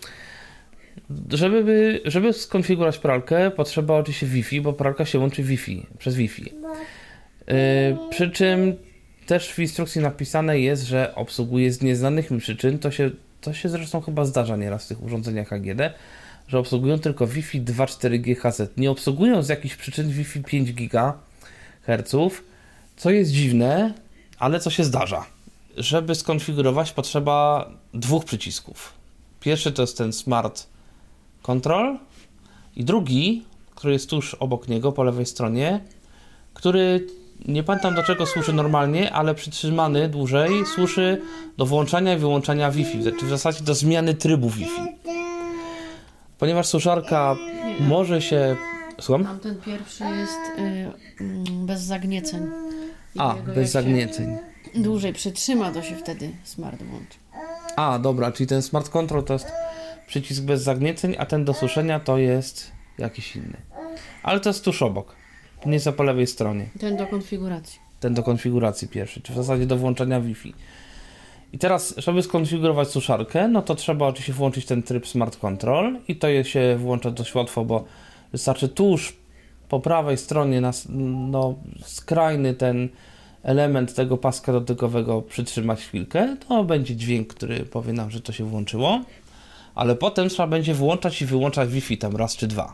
żeby, 1.29 1.63
by- 1.63 2.01
żeby 2.05 2.33
skonfigurować 2.33 2.97
pralkę, 2.97 3.51
potrzeba 3.51 3.93
oczywiście 3.97 4.25
Wi-Fi, 4.27 4.61
bo 4.61 4.73
pralka 4.73 5.05
się 5.05 5.19
łączy 5.19 5.43
Wi-Fi, 5.43 5.85
przez 5.97 6.15
Wi-Fi. 6.15 6.43
Y, 6.43 7.97
przy 8.09 8.31
czym 8.31 8.75
też 9.25 9.53
w 9.53 9.59
instrukcji 9.59 10.01
napisane 10.01 10.59
jest, 10.59 10.83
że 10.83 11.15
obsługuje 11.15 11.71
z 11.71 11.81
nieznanych 11.81 12.31
mi 12.31 12.39
przyczyn. 12.39 12.79
To 12.79 12.91
się, 12.91 13.11
to 13.41 13.53
się 13.53 13.69
zresztą 13.69 14.01
chyba 14.01 14.25
zdarza 14.25 14.55
nieraz 14.55 14.85
w 14.85 14.87
tych 14.87 15.03
urządzeniach 15.03 15.53
AGD, 15.53 15.81
że 16.47 16.59
obsługują 16.59 16.99
tylko 16.99 17.27
Wi-Fi 17.27 17.61
2,4 17.61 18.19
GHz. 18.19 18.61
Nie 18.77 18.91
obsługują 18.91 19.43
z 19.43 19.49
jakichś 19.49 19.75
przyczyn 19.75 20.09
Wi-Fi 20.09 20.43
5 20.43 20.73
GHz, 20.73 22.15
co 22.97 23.09
jest 23.09 23.31
dziwne, 23.31 23.93
ale 24.39 24.59
co 24.59 24.69
się 24.69 24.83
zdarza. 24.83 25.25
Żeby 25.77 26.15
skonfigurować, 26.15 26.91
potrzeba 26.91 27.69
dwóch 27.93 28.25
przycisków. 28.25 28.93
Pierwszy 29.39 29.71
to 29.71 29.81
jest 29.83 29.97
ten 29.97 30.13
Smart 30.13 30.67
Control 31.47 31.97
i 32.75 32.83
drugi, 32.83 33.45
który 33.75 33.93
jest 33.93 34.09
tuż 34.09 34.33
obok 34.33 34.67
niego 34.67 34.91
po 34.91 35.03
lewej 35.03 35.25
stronie, 35.25 35.79
który 36.53 37.07
nie 37.45 37.63
pamiętam 37.63 37.95
do 37.95 38.03
czego 38.03 38.25
służy 38.25 38.53
normalnie, 38.53 39.13
ale 39.13 39.35
przytrzymany 39.35 40.09
dłużej 40.09 40.65
służy 40.65 41.21
do 41.57 41.65
włączania 41.65 42.13
i 42.13 42.17
wyłączania 42.17 42.71
Wi-Fi, 42.71 43.03
czy 43.19 43.25
w 43.25 43.29
zasadzie 43.29 43.63
do 43.63 43.75
zmiany 43.75 44.13
trybu 44.13 44.49
Wi-Fi. 44.49 44.81
Ponieważ 46.39 46.67
suszarka 46.67 47.35
może 47.79 48.21
się. 48.21 48.55
Słucham? 48.99 49.25
Tamten 49.25 49.61
pierwszy 49.65 50.03
jest 50.03 50.39
y, 50.59 50.61
mm, 51.21 51.65
bez 51.65 51.81
zagnieceń. 51.81 52.47
I 53.15 53.19
A, 53.19 53.35
jego 53.35 53.53
bez 53.53 53.71
zagnieceń. 53.71 54.37
Dłużej 54.75 55.13
przytrzyma, 55.13 55.71
to 55.71 55.81
się 55.81 55.95
wtedy 55.95 56.31
smart 56.43 56.83
włączy. 56.83 57.17
A, 57.75 57.99
dobra, 57.99 58.31
czyli 58.31 58.47
ten 58.47 58.61
smart 58.61 58.89
control 58.89 59.23
to 59.23 59.33
jest 59.33 59.47
przycisk 60.07 60.43
bez 60.43 60.63
zagnieceń, 60.63 61.15
a 61.19 61.25
ten 61.25 61.45
do 61.45 61.53
suszenia 61.53 61.99
to 61.99 62.17
jest 62.17 62.71
jakiś 62.97 63.35
inny. 63.35 63.57
Ale 64.23 64.39
to 64.39 64.49
jest 64.49 64.65
tuż 64.65 64.81
obok. 64.81 65.15
Nie 65.65 65.79
za 65.79 65.91
po 65.91 66.03
lewej 66.03 66.27
stronie. 66.27 66.69
Ten 66.79 66.97
do 66.97 67.07
konfiguracji. 67.07 67.79
Ten 67.99 68.13
do 68.13 68.23
konfiguracji 68.23 68.87
pierwszy, 68.87 69.21
czy 69.21 69.33
w 69.33 69.35
zasadzie 69.35 69.65
do 69.65 69.77
włączenia 69.77 70.21
Wi-Fi. 70.21 70.53
I 71.53 71.57
teraz, 71.57 71.93
żeby 71.97 72.23
skonfigurować 72.23 72.87
suszarkę, 72.87 73.47
no 73.47 73.61
to 73.61 73.75
trzeba 73.75 74.07
oczywiście 74.07 74.33
włączyć 74.33 74.65
ten 74.65 74.83
tryb 74.83 75.07
Smart 75.07 75.37
Control 75.37 75.99
i 76.07 76.15
to 76.15 76.27
je 76.27 76.45
się 76.45 76.77
włącza 76.79 77.11
dość 77.11 77.35
łatwo, 77.35 77.65
bo 77.65 77.85
wystarczy 78.31 78.69
tuż 78.69 79.15
po 79.69 79.79
prawej 79.79 80.17
stronie 80.17 80.61
na 80.61 80.71
no, 80.89 81.55
skrajny 81.81 82.53
ten 82.53 82.89
element 83.43 83.93
tego 83.93 84.17
paska 84.17 84.51
dotykowego 84.51 85.21
przytrzymać 85.21 85.79
chwilkę, 85.79 86.37
to 86.47 86.63
będzie 86.63 86.95
dźwięk, 86.95 87.33
który 87.33 87.59
powie 87.59 87.93
nam, 87.93 88.11
że 88.11 88.21
to 88.21 88.31
się 88.31 88.45
włączyło, 88.45 89.01
ale 89.77 89.95
potem 89.95 90.29
trzeba 90.29 90.47
będzie 90.47 90.73
włączać 90.73 91.21
i 91.21 91.25
wyłączać 91.25 91.69
Wi-Fi 91.69 91.97
tam 91.97 92.15
raz 92.15 92.35
czy 92.35 92.47
dwa. 92.47 92.73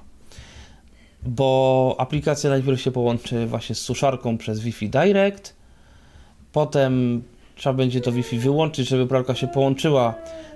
Bo 1.24 1.96
aplikacja 1.98 2.50
najpierw 2.50 2.82
się 2.82 2.92
połączy 2.92 3.46
właśnie 3.46 3.76
z 3.76 3.80
suszarką 3.80 4.38
przez 4.38 4.60
Wi-Fi 4.60 4.90
Direct, 4.90 5.56
potem 6.52 7.24
trzeba 7.56 7.74
będzie 7.74 8.02
to 8.02 8.12
Wi-Fi 8.12 8.40
wyłączyć, 8.40 8.88
żeby 8.88 9.08
pralka 9.08 9.36
się 9.36 9.48
połączyła 9.48 10.16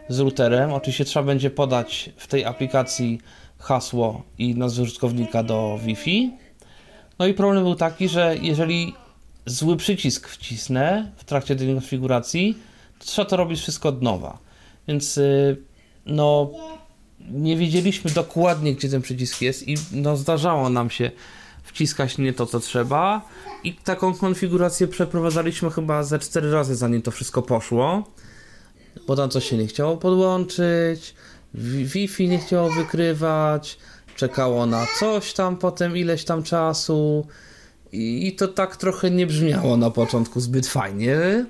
z 0.09 0.19
routerem. 0.19 0.73
Oczywiście 0.73 1.05
trzeba 1.05 1.25
będzie 1.25 1.49
podać 1.49 2.09
w 2.17 2.27
tej 2.27 2.45
aplikacji 2.45 3.21
hasło 3.59 4.23
i 4.37 4.55
nazwę 4.55 4.83
użytkownika 4.83 5.43
do 5.43 5.79
Wi-Fi. 5.83 6.31
No 7.19 7.27
i 7.27 7.33
problem 7.33 7.63
był 7.63 7.75
taki, 7.75 8.09
że 8.09 8.35
jeżeli 8.41 8.93
zły 9.45 9.77
przycisk 9.77 10.27
wcisnę 10.27 11.11
w 11.17 11.23
trakcie 11.23 11.55
tej 11.55 11.73
konfiguracji, 11.73 12.57
to 12.99 13.05
trzeba 13.05 13.29
to 13.29 13.37
robić 13.37 13.59
wszystko 13.59 13.89
od 13.89 14.01
nowa. 14.01 14.37
Więc 14.87 15.17
y, 15.17 15.57
no 16.07 16.51
nie 17.31 17.57
wiedzieliśmy 17.57 18.11
dokładnie, 18.11 18.75
gdzie 18.75 18.89
ten 18.89 19.01
przycisk 19.01 19.41
jest 19.41 19.67
i 19.67 19.75
no 19.91 20.17
zdarzało 20.17 20.69
nam 20.69 20.89
się 20.89 21.11
wciskać 21.63 22.17
nie 22.17 22.33
to, 22.33 22.45
co 22.45 22.59
trzeba. 22.59 23.21
I 23.63 23.73
taką 23.73 24.13
konfigurację 24.13 24.87
przeprowadzaliśmy 24.87 25.71
chyba 25.71 26.03
ze 26.03 26.19
cztery 26.19 26.51
razy, 26.51 26.75
zanim 26.75 27.01
to 27.01 27.11
wszystko 27.11 27.41
poszło, 27.41 28.03
bo 29.07 29.15
tam 29.15 29.29
coś 29.29 29.49
się 29.49 29.57
nie 29.57 29.67
chciało 29.67 29.97
podłączyć, 29.97 31.15
Wi- 31.53 31.85
Wi-Fi 31.85 32.27
nie 32.29 32.37
chciało 32.39 32.69
wykrywać, 32.69 33.77
czekało 34.15 34.65
na 34.65 34.85
coś 34.99 35.33
tam 35.33 35.57
potem 35.57 35.97
ileś 35.97 36.23
tam 36.23 36.43
czasu. 36.43 37.27
I 37.91 38.35
to 38.35 38.47
tak 38.47 38.77
trochę 38.77 39.11
nie 39.11 39.27
brzmiało 39.27 39.77
na 39.77 39.89
początku 39.91 40.39
zbyt 40.39 40.67
fajnie 40.67 41.45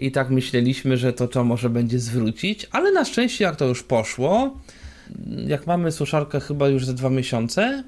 i 0.00 0.12
tak 0.12 0.30
myśleliśmy, 0.30 0.96
że 0.96 1.12
to 1.12 1.28
trzeba 1.28 1.44
może 1.44 1.70
będzie 1.70 1.98
zwrócić, 1.98 2.66
ale 2.70 2.92
na 2.92 3.04
szczęście 3.04 3.44
jak 3.44 3.56
to 3.56 3.64
już 3.66 3.82
poszło, 3.82 4.56
jak 5.46 5.66
mamy 5.66 5.92
suszarkę 5.92 6.40
chyba 6.40 6.68
już 6.68 6.86
ze 6.86 6.94
dwa 6.94 7.10
miesiące, 7.10 7.84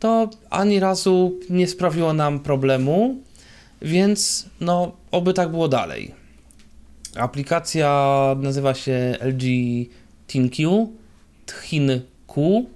to 0.00 0.30
ani 0.50 0.80
razu 0.80 1.40
nie 1.50 1.66
sprawiło 1.66 2.12
nam 2.12 2.40
problemu, 2.40 3.16
więc 3.82 4.46
no, 4.60 4.92
oby 5.10 5.34
tak 5.34 5.50
było 5.50 5.68
dalej. 5.68 6.14
Aplikacja 7.16 8.36
nazywa 8.38 8.74
się 8.74 9.16
LG 9.20 9.44
ThinQ, 10.26 10.88
ThinQ. 11.46 12.66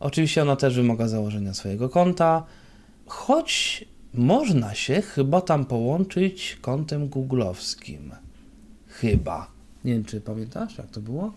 Oczywiście 0.00 0.42
ona 0.42 0.56
też 0.56 0.74
wymaga 0.74 1.08
założenia 1.08 1.54
swojego 1.54 1.88
konta, 1.88 2.44
choć 3.06 3.84
można 4.14 4.74
się 4.74 5.02
chyba 5.02 5.40
tam 5.40 5.64
połączyć 5.64 6.58
kontem 6.60 7.08
googlowskim. 7.08 8.10
Chyba. 8.88 9.50
Nie 9.84 9.92
wiem, 9.92 10.04
czy 10.04 10.20
pamiętasz, 10.20 10.78
jak 10.78 10.86
to 10.90 11.00
było? 11.00 11.32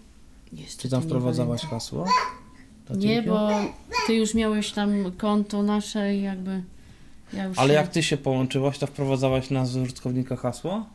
Niestety 0.54 0.82
Czy 0.82 0.90
tam 0.90 1.02
wprowadzałaś 1.02 1.62
pamiętam. 1.62 1.80
hasło? 1.80 2.06
Nie, 2.96 3.22
bo 3.22 3.50
ty 4.08 4.14
już 4.14 4.34
miałeś 4.34 4.72
tam 4.72 5.12
konto 5.18 5.64
nasze 5.64 6.16
i 6.16 6.22
jakby. 6.22 6.64
Ja 7.34 7.46
już 7.46 7.58
Ale 7.60 7.68
się- 7.68 7.74
jak 7.74 7.88
ty 7.88 8.04
się 8.04 8.18
połączyłaś, 8.18 8.78
to 8.78 8.88
wprowadzałaś 8.88 9.50
nazwę 9.50 9.82
użytkownika 9.82 10.36
hasło? 10.36 10.86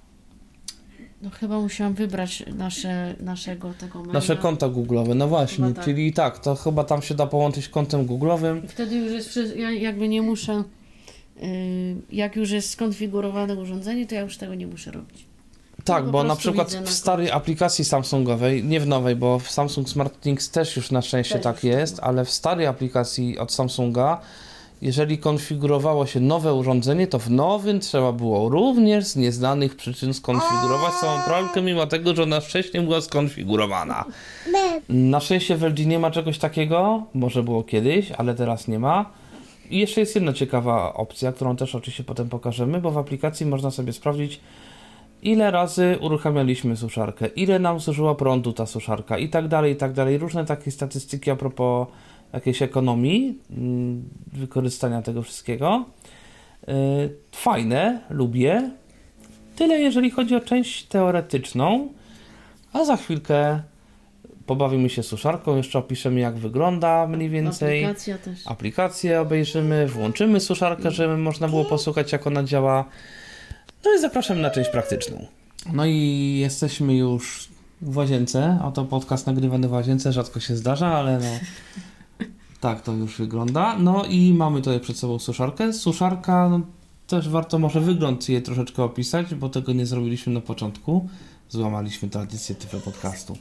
No 1.23 1.31
chyba 1.31 1.61
musiałam 1.61 1.95
wybrać 1.95 2.45
nasze, 2.55 3.17
naszego 3.21 3.75
tego 3.75 3.99
maila. 3.99 4.13
Nasze 4.13 4.37
konta 4.37 4.69
googlowe, 4.69 5.15
no 5.15 5.29
właśnie, 5.29 5.73
tak. 5.73 5.85
czyli 5.85 6.13
tak, 6.13 6.39
to 6.39 6.55
chyba 6.55 6.85
tam 6.85 7.03
się 7.03 7.15
da 7.15 7.27
połączyć 7.27 7.69
kontem 7.69 8.07
googlowym. 8.07 8.69
Wtedy 8.69 8.97
już 8.97 9.13
jest, 9.13 9.57
ja 9.57 9.71
jakby 9.71 10.09
nie 10.09 10.23
muszę, 10.23 10.65
jak 12.13 12.37
już 12.37 12.51
jest 12.51 12.71
skonfigurowane 12.71 13.55
urządzenie, 13.55 14.07
to 14.07 14.15
ja 14.15 14.21
już 14.21 14.37
tego 14.37 14.55
nie 14.55 14.67
muszę 14.67 14.91
robić. 14.91 15.25
Tak, 15.85 16.05
po 16.05 16.11
bo 16.11 16.25
na 16.25 16.37
przykład 16.37 16.71
w 16.71 16.81
na 16.81 16.87
starej 16.87 17.31
aplikacji 17.31 17.85
Samsungowej, 17.85 18.65
nie 18.65 18.81
w 18.81 18.87
nowej, 18.87 19.17
bo 19.17 19.39
w 19.39 19.51
Samsung 19.51 19.89
Smart 19.89 20.21
Things 20.21 20.51
też 20.51 20.77
już 20.77 20.91
na 20.91 21.03
szczęście 21.03 21.35
Też 21.35 21.45
tak 21.45 21.65
już 21.65 21.65
jest, 21.65 22.01
ale 22.03 22.25
w 22.25 22.31
starej 22.31 22.67
aplikacji 22.67 23.39
od 23.39 23.53
Samsunga, 23.53 24.21
jeżeli 24.83 25.19
konfigurowało 25.19 26.07
się 26.07 26.21
nowe 26.21 26.55
urządzenie, 26.55 27.07
to 27.07 27.19
w 27.19 27.31
nowym 27.31 27.81
trzeba 27.81 28.13
było 28.13 28.49
również 28.49 29.05
z 29.05 29.17
nieznanych 29.17 29.77
przyczyn 29.77 30.15
skonfigurować 30.15 30.95
całą 31.01 31.21
pralkę, 31.23 31.63
mimo 31.63 31.87
tego, 31.87 32.15
że 32.15 32.23
ona 32.23 32.41
wcześniej 32.41 32.83
była 32.83 33.01
skonfigurowana. 33.01 34.05
Na 34.89 35.21
szczęście 35.21 35.57
w 35.57 35.63
LG 35.63 35.87
nie 35.87 35.99
ma 35.99 36.11
czegoś 36.11 36.39
takiego, 36.39 37.03
może 37.15 37.43
było 37.43 37.63
kiedyś, 37.63 38.13
ale 38.13 38.35
teraz 38.35 38.69
nie 38.69 38.79
ma. 38.79 39.22
I 39.73 39.79
jeszcze 39.79 40.01
jest 40.01 40.15
jedna 40.15 40.33
ciekawa 40.33 40.95
opcja, 40.95 41.33
którą 41.33 41.57
też 41.57 41.75
oczywiście 41.75 42.05
potem 42.05 42.29
pokażemy, 42.29 42.81
bo 42.81 42.91
w 42.91 42.99
aplikacji 42.99 43.47
można 43.47 43.71
sobie 43.71 43.93
sprawdzić, 43.93 44.41
ile 45.23 45.51
razy 45.51 45.99
uruchamialiśmy 46.01 46.77
suszarkę, 46.77 47.27
ile 47.27 47.59
nam 47.59 47.81
zużyła 47.81 48.15
prądu 48.15 48.53
ta 48.53 48.67
suszarka 48.67 49.19
i 49.19 49.29
tak 49.29 49.49
dalej, 49.49 49.73
i 49.73 49.77
tak 49.77 49.93
dalej. 49.93 50.19
Różne 50.19 50.45
takie 50.45 50.71
statystyki 50.71 51.31
a 51.31 51.37
propos 51.37 51.89
jakiejś 52.33 52.63
ekonomii 52.63 53.39
mm, 53.51 54.09
wykorzystania 54.33 55.03
tego 55.03 55.23
wszystkiego. 55.23 55.85
Yy, 56.67 56.75
Fajne, 57.33 58.01
lubię. 58.11 58.71
Tyle 59.57 59.81
jeżeli 59.81 60.11
chodzi 60.11 60.35
o 60.37 60.41
część 60.41 60.85
teoretyczną, 60.85 61.89
a 62.73 62.85
za 62.85 62.97
chwilkę 62.97 63.63
pobawimy 64.47 64.91
się 64.91 65.03
suszarką, 65.03 65.57
jeszcze 65.57 65.79
opiszemy 65.79 66.21
jak 66.21 66.37
wygląda 66.39 67.07
mniej 67.07 67.31
więcej. 67.31 67.85
Aplikacja 67.85 68.19
też. 68.19 68.47
Aplikację 68.47 69.21
obejrzymy, 69.21 69.87
włączymy 69.87 70.41
suszarkę, 70.41 70.91
żeby 70.91 71.17
można 71.17 71.49
było 71.49 71.65
posłuchać 71.65 72.13
jak 72.13 72.27
ona 72.27 72.45
działa. 72.45 72.85
No 73.85 73.95
i 73.95 74.01
zapraszam 74.01 74.41
na 74.41 74.51
część 74.51 74.71
praktyczną. 74.71 75.27
No 75.73 75.87
i 75.87 76.37
jesteśmy 76.41 76.97
już 76.97 77.49
w 77.83 77.97
łazience. 77.97 78.59
Oto 78.65 78.85
podcast 78.85 79.27
nagrywany 79.27 79.69
w 79.69 79.73
łazience, 79.73 80.13
rzadko 80.13 80.41
się 80.41 80.57
zdarza, 80.57 80.87
ale 80.87 81.19
no 81.19 81.31
tak 82.61 82.81
to 82.81 82.93
już 82.93 83.19
wygląda. 83.19 83.79
No 83.79 84.05
i 84.05 84.33
mamy 84.33 84.59
tutaj 84.61 84.81
przed 84.81 84.99
sobą 84.99 85.19
suszarkę. 85.19 85.73
Suszarka, 85.73 86.49
no, 86.49 86.61
też 87.07 87.29
warto 87.29 87.59
może 87.59 87.81
wygląd 87.81 88.29
jej 88.29 88.43
troszeczkę 88.43 88.83
opisać, 88.83 89.35
bo 89.35 89.49
tego 89.49 89.73
nie 89.73 89.87
zrobiliśmy 89.87 90.33
na 90.33 90.41
początku. 90.41 91.09
Złamaliśmy 91.49 92.09
tradycję 92.09 92.55
typu 92.55 92.81
podcastu. 92.81 93.37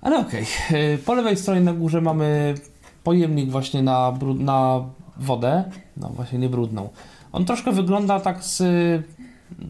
Ale 0.00 0.18
okej. 0.18 0.46
Yy, 0.70 0.98
Po 0.98 1.14
lewej 1.14 1.36
stronie 1.36 1.60
na 1.60 1.72
górze 1.72 2.00
mamy 2.00 2.54
pojemnik 3.04 3.50
właśnie 3.50 3.82
na, 3.82 4.12
na 4.38 4.84
wodę. 5.16 5.64
No 5.96 6.08
właśnie 6.08 6.38
nie 6.38 6.48
brudną. 6.48 6.88
On 7.32 7.44
troszkę 7.44 7.72
wygląda 7.72 8.20
tak 8.20 8.44
z 8.44 8.62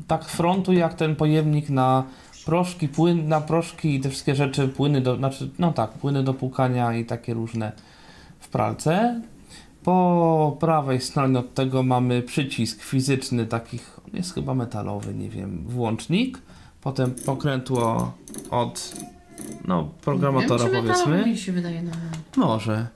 tak 0.07 0.25
frontu 0.25 0.73
jak 0.73 0.95
ten 0.95 1.17
pojemnik 1.17 1.71
na 1.71 2.05
proszki, 2.47 2.89
płyn, 2.89 3.29
na 3.29 3.41
proszki 3.41 3.95
i 3.95 4.01
te 4.01 4.11
wszystkie 4.11 4.35
rzeczy, 4.35 4.69
płyny 4.69 5.01
do, 5.01 5.17
znaczy, 5.17 5.51
no 5.59 5.73
tak, 5.73 5.91
płyny 5.91 6.23
do 6.23 6.35
płukania 6.35 6.95
i 6.95 7.05
takie 7.05 7.35
różne 7.35 7.73
w 8.41 8.49
pralce. 8.49 9.21
Po 9.85 10.57
prawej 10.61 11.01
stronie 11.01 11.39
od 11.39 11.55
tego 11.55 11.83
mamy 11.83 12.23
przycisk 12.23 12.83
fizyczny, 12.83 13.47
takich, 13.47 14.01
jest 14.13 14.35
chyba 14.35 14.55
metalowy, 14.55 15.15
nie 15.15 15.29
wiem, 15.29 15.65
włącznik. 15.67 16.39
Potem 16.83 17.15
pokrętło 17.27 18.13
od, 18.51 18.95
no, 19.65 19.91
programatora 20.03 20.69
wiem, 20.69 20.83
powiedzmy. 20.83 21.27
Mi 21.27 21.39
się 21.39 21.53
wydaje 21.53 21.83
na 21.83 21.93
Może. 22.37 22.87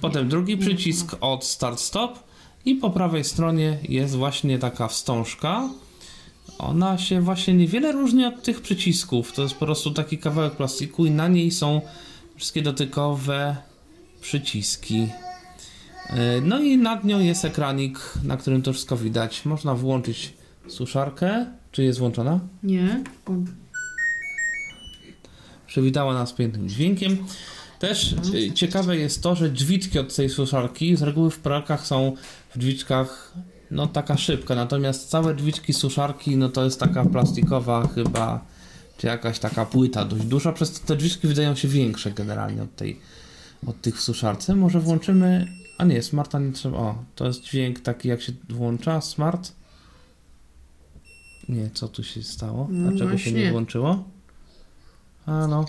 Potem 0.00 0.28
drugi 0.28 0.56
przycisk 0.56 1.16
od 1.20 1.44
Start 1.44 1.80
Stop 1.80 2.18
i 2.64 2.74
po 2.74 2.90
prawej 2.90 3.24
stronie 3.24 3.78
jest 3.88 4.16
właśnie 4.16 4.58
taka 4.58 4.88
wstążka. 4.88 5.68
Ona 6.58 6.98
się 6.98 7.20
właśnie 7.20 7.54
niewiele 7.54 7.92
różni 7.92 8.24
od 8.24 8.42
tych 8.42 8.60
przycisków. 8.60 9.32
To 9.32 9.42
jest 9.42 9.54
po 9.54 9.66
prostu 9.66 9.90
taki 9.90 10.18
kawałek 10.18 10.52
plastiku 10.52 11.06
i 11.06 11.10
na 11.10 11.28
niej 11.28 11.50
są 11.50 11.80
wszystkie 12.36 12.62
dotykowe 12.62 13.56
przyciski. 14.20 15.00
Yy, 15.00 15.06
No 16.42 16.60
i 16.60 16.78
nad 16.78 17.04
nią 17.04 17.20
jest 17.20 17.44
ekranik, 17.44 17.98
na 18.24 18.36
którym 18.36 18.62
to 18.62 18.72
wszystko 18.72 18.96
widać. 18.96 19.44
Można 19.44 19.74
włączyć 19.74 20.34
suszarkę. 20.68 21.46
Czy 21.72 21.84
jest 21.84 21.98
włączona? 21.98 22.40
Nie? 22.62 23.04
Przywitała 25.74 26.14
nas 26.14 26.32
pięknym 26.32 26.68
dźwiękiem. 26.68 27.16
Też 27.78 28.14
y, 28.34 28.52
ciekawe 28.52 28.96
jest 28.96 29.22
to, 29.22 29.34
że 29.34 29.50
drzwiczki 29.50 29.98
od 29.98 30.16
tej 30.16 30.30
suszarki 30.30 30.96
z 30.96 31.02
reguły 31.02 31.30
w 31.30 31.38
pralkach 31.38 31.86
są 31.86 32.12
w 32.50 32.58
drzwiczkach 32.58 33.32
no 33.70 33.86
taka 33.86 34.16
szybka, 34.16 34.54
natomiast 34.54 35.08
całe 35.08 35.34
drzwiczki 35.34 35.72
suszarki 35.72 36.36
no 36.36 36.48
to 36.48 36.64
jest 36.64 36.80
taka 36.80 37.04
plastikowa 37.04 37.88
chyba 37.94 38.46
czy 38.98 39.06
jakaś 39.06 39.38
taka 39.38 39.66
płyta 39.66 40.04
dość 40.04 40.24
duża, 40.24 40.52
przez 40.52 40.80
to 40.80 40.86
te 40.86 40.96
drzwiczki 40.96 41.28
wydają 41.28 41.54
się 41.54 41.68
większe 41.68 42.12
generalnie 42.12 42.62
od 42.62 42.76
tej, 42.76 43.00
od 43.66 43.80
tych 43.80 43.96
w 43.96 44.00
suszarce. 44.00 44.56
Może 44.56 44.80
włączymy, 44.80 45.46
a 45.78 45.84
nie, 45.84 46.02
smarta 46.02 46.38
nie 46.38 46.52
trzeba, 46.52 46.78
o, 46.78 47.04
to 47.14 47.26
jest 47.26 47.42
dźwięk 47.42 47.80
taki 47.80 48.08
jak 48.08 48.22
się 48.22 48.32
włącza, 48.48 49.00
smart. 49.00 49.52
Nie, 51.48 51.70
co 51.70 51.88
tu 51.88 52.02
się 52.02 52.22
stało? 52.22 52.68
No 52.70 52.90
Dlaczego 52.90 53.18
się 53.18 53.32
nie 53.32 53.50
włączyło? 53.50 54.13
A 55.26 55.46
no. 55.46 55.64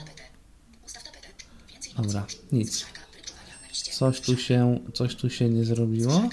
Dobra, 1.98 2.26
nic. 2.52 2.86
Coś 3.92 4.22
tu 4.22 4.38
się, 4.38 4.80
coś 4.94 5.16
tu 5.16 5.30
się 5.30 5.50
nie 5.50 5.66
zrobiło. 5.66 6.30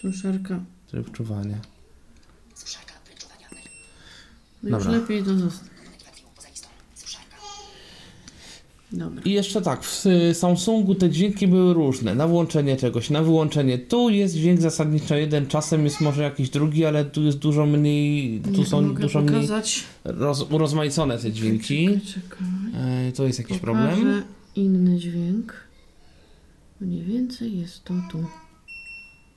Suszarka. 0.00 0.64
Tryb 0.86 1.12
czuwania. 1.12 1.60
No 4.62 4.70
Dobra. 4.70 4.92
już 4.92 5.02
lepiej 5.02 5.24
to 5.24 5.38
zostać. 5.38 5.73
Dobra. 8.92 9.22
I 9.24 9.30
jeszcze 9.32 9.62
tak, 9.62 9.84
w 9.84 10.06
y, 10.06 10.34
Samsungu 10.34 10.94
te 10.94 11.10
dźwięki 11.10 11.46
były 11.48 11.74
różne. 11.74 12.14
Na 12.14 12.28
włączenie 12.28 12.76
czegoś, 12.76 13.10
na 13.10 13.22
wyłączenie. 13.22 13.78
Tu 13.78 14.10
jest 14.10 14.34
dźwięk 14.34 14.60
zasadniczo 14.60 15.14
jeden, 15.16 15.46
czasem 15.46 15.84
jest 15.84 16.00
może 16.00 16.22
jakiś 16.22 16.50
drugi, 16.50 16.84
ale 16.84 17.04
tu 17.04 17.22
jest 17.22 17.38
dużo 17.38 17.66
mniej, 17.66 18.40
tu 18.40 18.50
Nie 18.50 18.66
są 18.66 18.94
dużo 18.94 19.20
mniej 19.20 19.34
pokazać. 19.34 19.84
roz, 20.04 20.46
urozmaicone 20.50 21.18
te 21.18 21.32
dźwięki. 21.32 21.86
Czekaj, 21.86 22.00
czekaj. 22.00 23.08
E, 23.08 23.12
to 23.12 23.26
jest 23.26 23.38
jakiś 23.38 23.58
Pokażę 23.58 23.88
problem. 23.94 24.22
inny 24.56 24.98
dźwięk. 24.98 25.54
Mniej 26.80 27.02
więcej 27.02 27.58
jest 27.60 27.84
to 27.84 27.94
tu. 28.10 28.24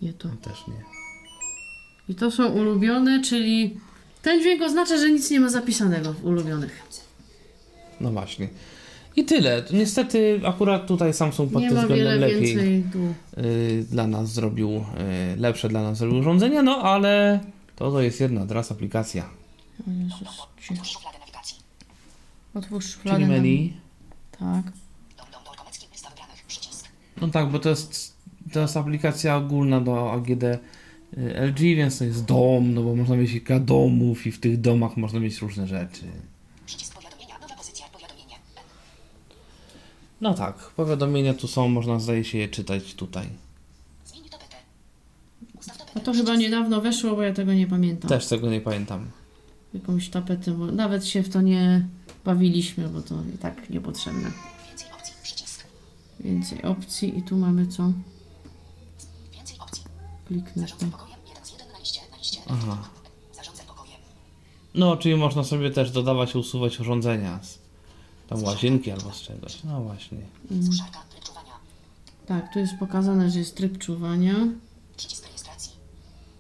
Nie 0.01 0.13
to. 0.13 0.29
Też 0.41 0.67
nie. 0.67 0.83
I 2.09 2.15
to 2.15 2.31
są 2.31 2.49
ulubione, 2.49 3.21
czyli 3.21 3.77
ten 4.21 4.41
dźwięk 4.41 4.61
oznacza, 4.61 4.97
że 4.97 5.11
nic 5.11 5.31
nie 5.31 5.39
ma 5.39 5.49
zapisanego 5.49 6.13
w 6.13 6.25
ulubionych. 6.25 6.83
No 8.01 8.11
właśnie. 8.11 8.47
I 9.17 9.25
tyle. 9.25 9.63
Niestety 9.73 10.41
akurat 10.45 10.87
tutaj 10.87 11.13
Samsung 11.13 11.51
pod 11.51 11.61
Nie 11.61 11.67
tym 11.67 11.77
ma 11.77 11.81
względem 11.81 12.07
wiele 12.07 12.27
lepiej 12.27 12.83
y, 13.37 13.85
dla 13.89 14.07
nas 14.07 14.33
zrobił, 14.33 14.69
y, 14.69 14.83
lepsze 15.37 15.69
dla 15.69 15.83
nas 15.83 15.97
zrobił 15.97 16.19
urządzenia, 16.19 16.61
no 16.63 16.77
ale 16.77 17.39
to 17.75 17.91
to 17.91 18.01
jest 18.01 18.21
jedna 18.21 18.45
teraz 18.45 18.71
aplikacja. 18.71 19.29
O 19.87 19.91
Jezus, 20.03 20.37
cicho. 20.61 20.85
Szufladę 20.85 21.19
nawigacji. 21.19 21.57
Otwórz 22.53 22.85
szufladę. 22.85 23.17
Czyli 23.17 23.29
na- 23.29 23.33
menu. 23.37 23.73
Tak. 24.39 24.71
No 27.21 27.27
tak, 27.27 27.49
bo 27.51 27.59
to 27.59 27.69
jest, 27.69 28.15
to 28.53 28.59
jest 28.59 28.77
aplikacja 28.77 29.35
ogólna 29.37 29.81
do 29.81 30.11
AGD 30.11 30.43
y, 30.43 30.59
LG, 31.35 31.59
więc 31.59 31.97
to 31.99 32.05
jest 32.05 32.25
dom, 32.25 32.73
no 32.73 32.83
bo 32.83 32.95
można 32.95 33.15
mieć 33.15 33.31
kilka 33.31 33.59
domów 33.59 34.27
i 34.27 34.31
w 34.31 34.39
tych 34.39 34.61
domach 34.61 34.97
można 34.97 35.19
mieć 35.19 35.41
różne 35.41 35.67
rzeczy. 35.67 36.03
Przycisk 36.65 36.93
powiadomienia, 36.95 37.39
nowa 37.41 37.55
pozycja, 37.55 37.85
powiadomienie. 37.93 38.35
N. 38.35 38.63
No 40.21 40.33
tak, 40.33 40.57
powiadomienia 40.75 41.33
tu 41.33 41.47
są, 41.47 41.67
można 41.67 41.99
zdaje 41.99 42.23
się 42.23 42.37
je 42.37 42.47
czytać 42.47 42.93
tutaj. 42.93 43.29
No 45.95 46.01
to 46.01 46.13
chyba 46.13 46.35
niedawno 46.35 46.81
weszło, 46.81 47.15
bo 47.15 47.21
ja 47.21 47.33
tego 47.33 47.53
nie 47.53 47.67
pamiętam. 47.67 48.09
Też 48.09 48.27
tego 48.27 48.49
nie 48.49 48.61
pamiętam. 48.61 49.05
Jakąś 49.73 50.09
tapetę, 50.09 50.51
bo 50.51 50.65
nawet 50.65 51.05
się 51.05 51.23
w 51.23 51.29
to 51.29 51.41
nie 51.41 51.87
bawiliśmy, 52.25 52.89
bo 52.89 53.01
to 53.01 53.15
i 53.35 53.37
tak 53.37 53.69
niepotrzebne. 53.69 54.31
Więcej 54.67 54.91
opcji, 54.91 55.13
przycisk. 55.23 55.65
Więcej 56.19 56.63
opcji 56.63 57.17
i 57.17 57.23
tu 57.23 57.37
mamy 57.37 57.67
co? 57.67 57.91
Więcej 59.33 59.59
opcji. 59.59 59.83
Kliknę 60.27 60.53
to. 60.53 60.59
Zarządzaj 60.61 60.89
pokojem, 60.89 61.19
jeden 61.27 61.45
z 61.45 61.51
jeden 61.51 61.71
na 61.71 61.79
liście, 61.79 62.01
na 62.11 62.17
liście. 62.17 62.39
Aha. 62.49 62.77
No, 64.75 64.97
czyli 64.97 65.15
można 65.15 65.43
sobie 65.43 65.71
też 65.71 65.91
dodawać 65.91 66.35
i 66.35 66.37
usuwać 66.37 66.79
urządzenia 66.79 67.39
z 67.43 67.56
tam 68.27 68.43
łazienki 68.43 68.91
albo 68.91 69.11
z 69.11 69.21
czegoś. 69.21 69.63
No 69.63 69.81
właśnie. 69.81 70.17
Suszarka, 70.65 70.99
tryb 71.09 71.23
czuwania. 71.23 71.53
Tak, 72.25 72.53
tu 72.53 72.59
jest 72.59 72.73
pokazane, 72.79 73.29
że 73.29 73.39
jest 73.39 73.55
tryb 73.57 73.77
czuwania 73.77 74.35
Przycisk 74.97 75.25
rejestracji. 75.25 75.71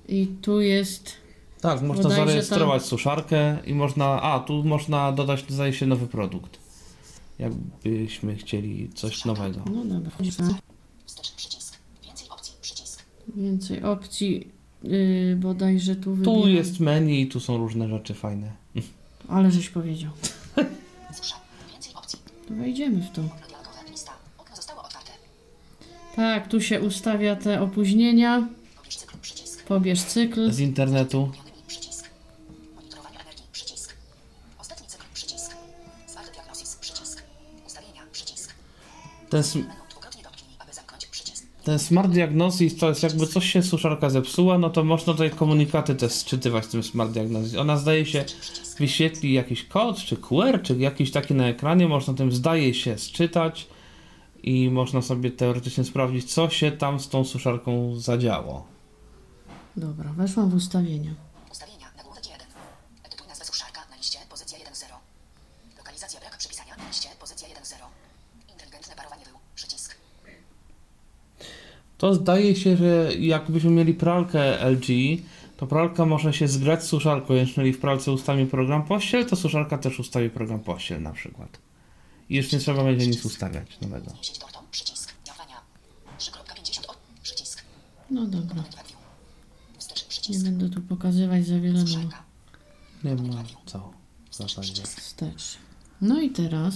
i 0.09 0.27
tu 0.41 0.61
jest 0.61 1.11
Tak, 1.61 1.81
można 1.81 2.09
zarejestrować 2.09 2.83
suszarkę 2.85 3.57
i 3.65 3.73
można. 3.73 4.21
A, 4.21 4.39
tu 4.39 4.63
można 4.63 5.11
dodać, 5.11 5.45
zdaje 5.49 5.73
się, 5.73 5.85
nowy 5.87 6.07
produkt. 6.07 6.59
Jakbyśmy 7.39 8.35
chcieli 8.35 8.89
coś 8.95 9.25
nowego. 9.25 9.59
No 9.73 9.85
dobra. 9.85 10.11
Więcej 10.19 10.55
opcji, 12.29 12.53
przycisk. 12.61 13.05
więcej 13.35 13.83
opcji. 13.83 14.51
Yy, 14.83 15.35
bodajże 15.39 15.95
tu 15.95 16.03
Tu 16.03 16.15
wybieram. 16.15 16.49
jest 16.49 16.79
menu 16.79 17.21
i 17.21 17.27
tu 17.27 17.39
są 17.39 17.57
różne 17.57 17.89
rzeczy 17.89 18.13
fajne. 18.13 18.51
Ale 19.27 19.51
żeś 19.51 19.69
powiedział. 19.69 20.11
Wejdziemy 22.53 23.01
w 23.01 23.11
to. 23.15 23.21
Tak, 26.15 26.47
tu 26.47 26.61
się 26.61 26.81
ustawia 26.81 27.35
te 27.35 27.61
opóźnienia. 27.61 28.47
Pobierz 29.67 30.03
cykl. 30.03 30.51
Z 30.51 30.59
internetu. 30.59 31.31
Ten, 39.29 39.43
sm- 39.43 39.65
ten 41.63 41.79
Smart 41.79 42.11
Diagnosis 42.11 42.77
to 42.77 42.89
jest 42.89 43.03
jakby 43.03 43.27
coś 43.27 43.51
się 43.51 43.63
suszarka 43.63 44.09
zepsuła, 44.09 44.57
no 44.57 44.69
to 44.69 44.83
można 44.83 45.13
tutaj 45.13 45.31
komunikaty 45.31 45.95
też 45.95 46.11
sczytywać 46.11 46.65
z 46.65 46.67
tym 46.67 46.83
Smart 46.83 47.11
Diagnosis. 47.11 47.55
Ona 47.55 47.77
zdaje 47.77 48.05
się 48.05 48.25
wyświetli 48.79 49.33
jakiś 49.33 49.63
kod, 49.63 49.97
czy 49.97 50.17
QR, 50.17 50.61
czy 50.63 50.77
jakiś 50.77 51.11
taki 51.11 51.33
na 51.33 51.47
ekranie, 51.47 51.87
można 51.87 52.13
tym 52.13 52.31
zdaje 52.31 52.73
się 52.73 52.97
sczytać 52.97 53.67
i 54.43 54.69
można 54.69 55.01
sobie 55.01 55.31
teoretycznie 55.31 55.83
sprawdzić, 55.83 56.33
co 56.33 56.49
się 56.49 56.71
tam 56.71 56.99
z 56.99 57.09
tą 57.09 57.25
suszarką 57.25 57.95
zadziało. 57.95 58.65
Dobra, 59.77 60.13
weszłam 60.13 60.49
w 60.49 60.55
ustawienia. 60.55 61.11
Ustawienia, 61.51 61.87
nagłówek 61.97 62.25
1. 62.25 62.47
Edytuj 63.03 63.27
nazwę 63.27 63.45
suszarka 63.45 63.81
na 63.89 63.97
liście, 63.97 64.19
pozycja 64.29 64.57
1-0. 64.57 64.63
Lokalizacja 65.77 66.19
brak 66.19 66.37
przypisania 66.37 66.75
na 66.77 66.87
liście, 66.87 67.09
pozycja 67.19 67.47
1-0. 67.47 67.53
Inteligentne 68.53 68.95
parowanie 68.95 69.25
wył, 69.25 69.35
przycisk. 69.55 69.95
To 71.97 72.13
zdaje 72.13 72.55
się, 72.55 72.77
że 72.77 73.11
jakbyśmy 73.19 73.71
mieli 73.71 73.93
pralkę 73.93 74.69
LG, 74.69 74.87
to 75.57 75.67
pralka 75.67 76.05
może 76.05 76.33
się 76.33 76.47
zgrać 76.47 76.83
z 76.83 76.87
suszarką. 76.87 77.33
Jeżeli 77.33 77.73
w 77.73 77.79
pralce 77.79 78.11
ustawimy 78.11 78.49
program 78.49 78.83
pościel, 78.83 79.25
to 79.25 79.35
suszarka 79.35 79.77
też 79.77 79.99
ustawi 79.99 80.29
program 80.29 80.59
pościel 80.59 81.01
na 81.01 81.11
przykład. 81.11 81.59
I 82.29 82.35
już 82.35 82.51
nie 82.51 82.59
trzeba 82.59 82.83
będzie 82.83 83.07
nic 83.07 83.25
ustawiać 83.25 83.79
nowego. 83.81 84.11
Sieć 84.21 84.37
tortą, 84.39 84.59
przycisk. 84.71 85.13
Działania. 85.23 85.61
3.50 86.19 86.89
o, 86.89 86.95
przycisk. 87.23 87.61
No 88.11 88.25
dobra. 88.25 88.63
Nie 90.29 90.39
będę 90.39 90.69
tu 90.69 90.81
pokazywać 90.81 91.45
za 91.45 91.59
wiele, 91.59 91.79
no 91.79 91.87
Suszarka. 91.87 92.23
Nie 93.03 93.15
ma 93.15 93.43
co 93.65 93.93
zasadzie. 94.31 94.83
wstecz. 94.83 95.57
No 96.01 96.21
i 96.21 96.29
teraz 96.29 96.73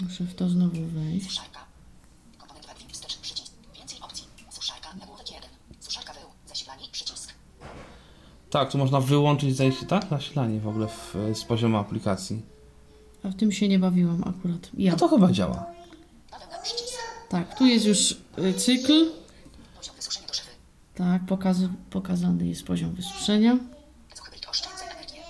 muszę 0.00 0.24
w 0.24 0.34
to 0.34 0.48
znowu 0.48 0.86
wejść. 0.86 1.26
Suszarka. 1.26 1.66
Komponent 2.38 2.66
webview. 2.66 2.92
Wstecz, 2.92 3.16
przycisk. 3.18 3.52
Więcej 3.76 4.00
opcji. 4.00 4.24
Suszarka. 4.50 4.94
Nagłówek 4.94 5.30
1. 5.30 5.50
Suszarka 5.80 6.12
wył. 6.12 6.22
Zasilanie. 6.46 6.88
Przycisk. 6.92 7.34
Tak, 8.50 8.72
tu 8.72 8.78
można 8.78 9.00
wyłączyć 9.00 9.56
zajście, 9.56 9.86
tak? 9.86 10.06
Zasilanie 10.10 10.60
w 10.60 10.68
ogóle 10.68 10.86
w, 10.86 11.16
z 11.34 11.44
poziomu 11.44 11.76
aplikacji. 11.76 12.42
A 13.22 13.28
w 13.28 13.34
tym 13.34 13.52
się 13.52 13.68
nie 13.68 13.78
bawiłam 13.78 14.22
akurat. 14.26 14.70
Ja. 14.78 14.92
No 14.92 14.98
to 14.98 15.08
chyba 15.08 15.32
działa. 15.32 15.66
Tak, 17.28 17.58
tu 17.58 17.66
jest 17.66 17.86
już 17.86 18.10
y, 18.38 18.52
cykl. 18.54 19.10
Poziom 19.76 19.96
wysuszenia 19.96 20.26
do. 20.26 20.34
Tak, 20.94 21.26
pokaz, 21.26 21.56
pokazany 21.90 22.46
jest 22.46 22.66
poziom 22.66 22.94
wysuszenia. 22.94 23.58
Ecohybrid 24.12 24.46
oszczędzaj 24.48 24.88
energię. 24.90 25.22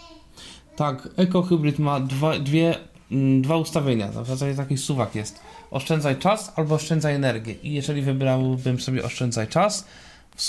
Tak, 0.76 1.78
ma 1.78 2.00
dwa, 2.00 2.38
dwie, 2.38 2.78
mm, 3.11 3.42
dwa 3.42 3.57
ustawienia. 3.57 4.09
W 4.09 4.26
zasadzie 4.26 4.54
taki 4.54 4.78
suwak 4.78 5.14
jest. 5.14 5.40
Oszczędzaj 5.70 6.18
czas 6.18 6.52
albo 6.57 6.74
oszczędzaj 6.74 7.14
energię. 7.14 7.54
I 7.54 7.72
jeżeli 7.72 8.02
wybrałbym 8.02 8.81
sobie 8.81 9.04
oszczędzaj 9.04 9.48
czas, 9.48 9.85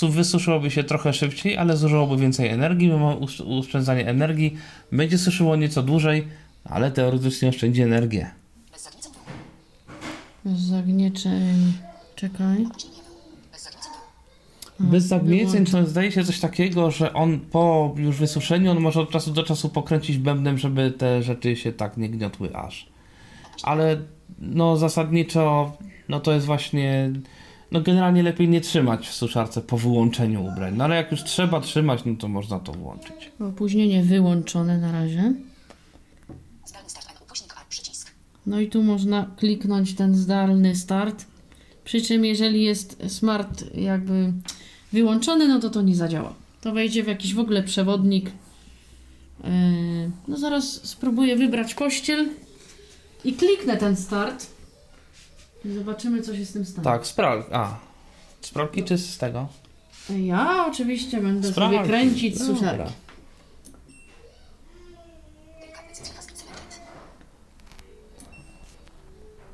wysuszyłoby 0.02 0.70
się 0.70 0.84
trochę 0.84 1.12
szybciej, 1.12 1.56
ale 1.56 1.76
zużyłoby 1.76 2.16
więcej 2.16 2.48
energii. 2.48 2.88
My 2.88 2.98
mamy 2.98 3.16
oszczędzanie 3.58 4.08
energii. 4.08 4.56
Będzie 4.92 5.18
suszyło 5.18 5.56
nieco 5.56 5.82
dłużej, 5.82 6.28
ale 6.64 6.90
teoretycznie 6.90 7.48
oszczędzi 7.48 7.82
energię. 7.82 8.30
Bez 10.44 10.60
zagnieczeń. 10.60 11.72
Czekaj. 12.16 12.66
Bez 14.80 15.04
zagnieceń 15.04 15.66
to 15.66 15.86
zdaje 15.86 16.12
się 16.12 16.24
coś 16.24 16.40
takiego, 16.40 16.90
że 16.90 17.12
on 17.12 17.40
po 17.40 17.94
już 17.96 18.16
wysuszeniu, 18.16 18.70
on 18.70 18.80
może 18.80 19.00
od 19.00 19.10
czasu 19.10 19.30
do 19.30 19.42
czasu 19.42 19.68
pokręcić 19.68 20.18
bębnem, 20.18 20.58
żeby 20.58 20.90
te 20.90 21.22
rzeczy 21.22 21.56
się 21.56 21.72
tak 21.72 21.96
nie 21.96 22.08
gniotły 22.08 22.56
aż. 22.56 22.86
Ale 23.62 24.00
no 24.38 24.76
zasadniczo, 24.76 25.76
no 26.08 26.20
to 26.20 26.32
jest 26.32 26.46
właśnie 26.46 27.10
No 27.72 27.80
generalnie 27.80 28.22
lepiej 28.22 28.48
nie 28.48 28.60
trzymać 28.60 29.08
w 29.08 29.14
suszarce 29.14 29.60
po 29.60 29.78
wyłączeniu 29.78 30.46
ubrań. 30.46 30.74
No 30.76 30.84
ale 30.84 30.96
jak 30.96 31.10
już 31.10 31.24
trzeba 31.24 31.60
trzymać, 31.60 32.04
no 32.04 32.14
to 32.14 32.28
można 32.28 32.58
to 32.58 32.72
włączyć. 32.72 33.30
Opóźnienie 33.40 34.02
wyłączone 34.02 34.78
na 34.78 34.92
razie. 34.92 35.32
No 38.46 38.60
i 38.60 38.68
tu 38.68 38.82
można 38.82 39.30
kliknąć 39.36 39.94
ten 39.94 40.14
zdalny 40.14 40.76
start. 40.76 41.24
Przy 41.84 42.02
czym 42.02 42.24
jeżeli 42.24 42.62
jest 42.62 43.02
smart 43.08 43.64
jakby 43.74 44.32
wyłączony, 44.92 45.48
no 45.48 45.60
to 45.60 45.70
to 45.70 45.82
nie 45.82 45.96
zadziała. 45.96 46.34
To 46.60 46.72
wejdzie 46.72 47.04
w 47.04 47.06
jakiś 47.06 47.34
w 47.34 47.38
ogóle 47.38 47.62
przewodnik. 47.62 48.26
Yy, 49.44 49.50
No 50.28 50.36
zaraz 50.36 50.88
spróbuję 50.88 51.36
wybrać 51.36 51.74
pościel 51.74 52.28
i 53.24 53.32
kliknę 53.32 53.76
ten 53.76 53.96
start. 53.96 54.46
Zobaczymy, 55.64 56.22
co 56.22 56.36
się 56.36 56.44
z 56.46 56.52
tym 56.52 56.64
stanie. 56.64 56.84
Tak, 56.84 57.06
spral... 57.06 57.44
A. 57.52 57.76
Z 58.40 58.50
pralki 58.50 58.84
czy 58.84 58.98
z 58.98 59.18
tego? 59.18 59.48
Ja 60.10 60.66
oczywiście 60.68 61.20
będę 61.20 61.48
Z 61.48 61.54
sobie 61.54 61.82
kręcić 61.84 62.38
Dobra. 62.38 62.54
suszarki. 62.54 62.92
Selected. 65.92 66.80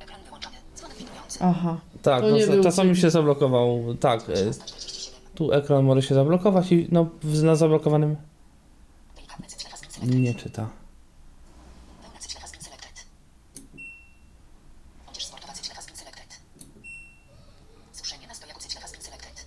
Ekran 0.00 0.20
wyłączony. 0.24 0.56
Dzwonek 0.76 0.96
widujący. 0.98 1.38
Aha. 1.42 1.80
Tak, 2.02 2.20
To 2.22 2.30
nie 2.30 2.46
no, 2.46 2.52
był 2.52 2.62
czasami 2.62 2.96
się 2.96 3.10
zablokował. 3.10 3.94
Tak, 4.00 4.20
e, 4.20 4.24
47. 4.24 5.20
tu 5.34 5.52
ekran 5.52 5.84
może 5.84 6.02
się 6.02 6.14
zablokować 6.14 6.72
i 6.72 6.88
no 6.92 7.06
w- 7.22 7.42
na 7.42 7.56
zablokowanym 7.56 8.16
Selected. 9.56 10.20
nie 10.20 10.34
czyta. 10.34 10.68
Pełna 12.02 12.18
cyfr 12.18 12.40
Haskin 12.40 12.62
Selected. 12.62 13.04
Odzież 15.10 15.24
sportowa 15.24 15.52
cyfr 15.52 15.74
Haskin 15.76 15.96
Selected. 15.96 16.40
Suszenie 17.92 18.26
na 18.26 18.34
stojaku 18.34 18.60
cyfr 18.60 18.80
Haskin 18.82 19.02
Selected. 19.02 19.46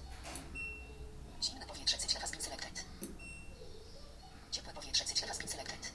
Zimne 1.43 1.65
powietrze 1.65 1.97
cyfr 1.97 2.21
Haskin 2.21 2.41
Selected. 2.41 2.83
Ciepłe 4.51 4.73
powietrze 4.73 5.05
cyfr 5.05 5.27
Haskin 5.27 5.47
Selected. 5.49 5.91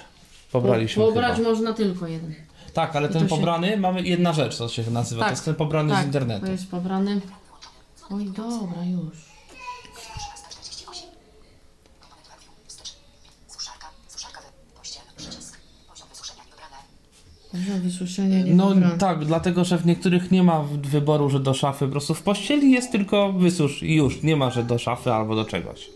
Pobraliśmy 0.52 1.04
Pobrać 1.04 1.36
chyba. 1.36 1.48
można 1.48 1.72
tylko 1.72 2.06
jeden. 2.06 2.34
Tak, 2.74 2.96
ale 2.96 3.08
I 3.08 3.12
ten 3.12 3.22
się- 3.22 3.28
pobrany 3.28 3.76
mamy 3.76 4.02
jedna 4.02 4.32
rzecz, 4.32 4.56
co 4.56 4.68
się 4.68 4.90
nazywa. 4.90 5.20
Tak, 5.20 5.28
To 5.28 5.32
jest 5.32 5.44
ten 5.44 5.54
pobrany 5.54 5.90
tak, 5.92 6.02
z 6.02 6.06
internetu. 6.06 6.46
to 6.46 6.52
jest 6.52 6.70
pobrany. 6.70 7.20
Oj, 8.10 8.24
dobra, 8.24 8.84
już. 8.84 9.18
13.48. 9.96 11.06
Komponent 12.00 12.28
review. 12.30 12.50
Wstecz. 12.66 12.94
Suszarka. 13.48 13.86
Suszarka. 14.08 14.40
wy- 14.40 14.78
Pościel. 14.78 15.02
Przycisk. 15.16 15.58
Poziom 15.88 16.08
wysuszenia 16.08 16.42
niewybrane. 16.44 16.76
Poziom 17.52 17.80
wysuszenia 17.80 18.42
nie 18.44 18.54
No 18.54 18.74
tak, 18.98 19.24
dlatego 19.24 19.64
że 19.64 19.78
w 19.78 19.86
niektórych 19.86 20.30
nie 20.30 20.42
ma 20.42 20.62
wyboru, 20.82 21.30
że 21.30 21.40
do 21.40 21.54
szafy. 21.54 21.84
Po 21.86 21.90
prostu 21.92 22.14
w 22.14 22.22
pościeli 22.22 22.70
jest 22.72 22.92
tylko 22.92 23.32
wysusz 23.32 23.82
i 23.82 23.94
już. 23.94 24.22
Nie 24.22 24.36
ma, 24.36 24.50
że 24.50 24.64
do 24.64 24.78
szafy 24.78 25.12
albo 25.12 25.34
do 25.36 25.44
czegoś. 25.44 25.90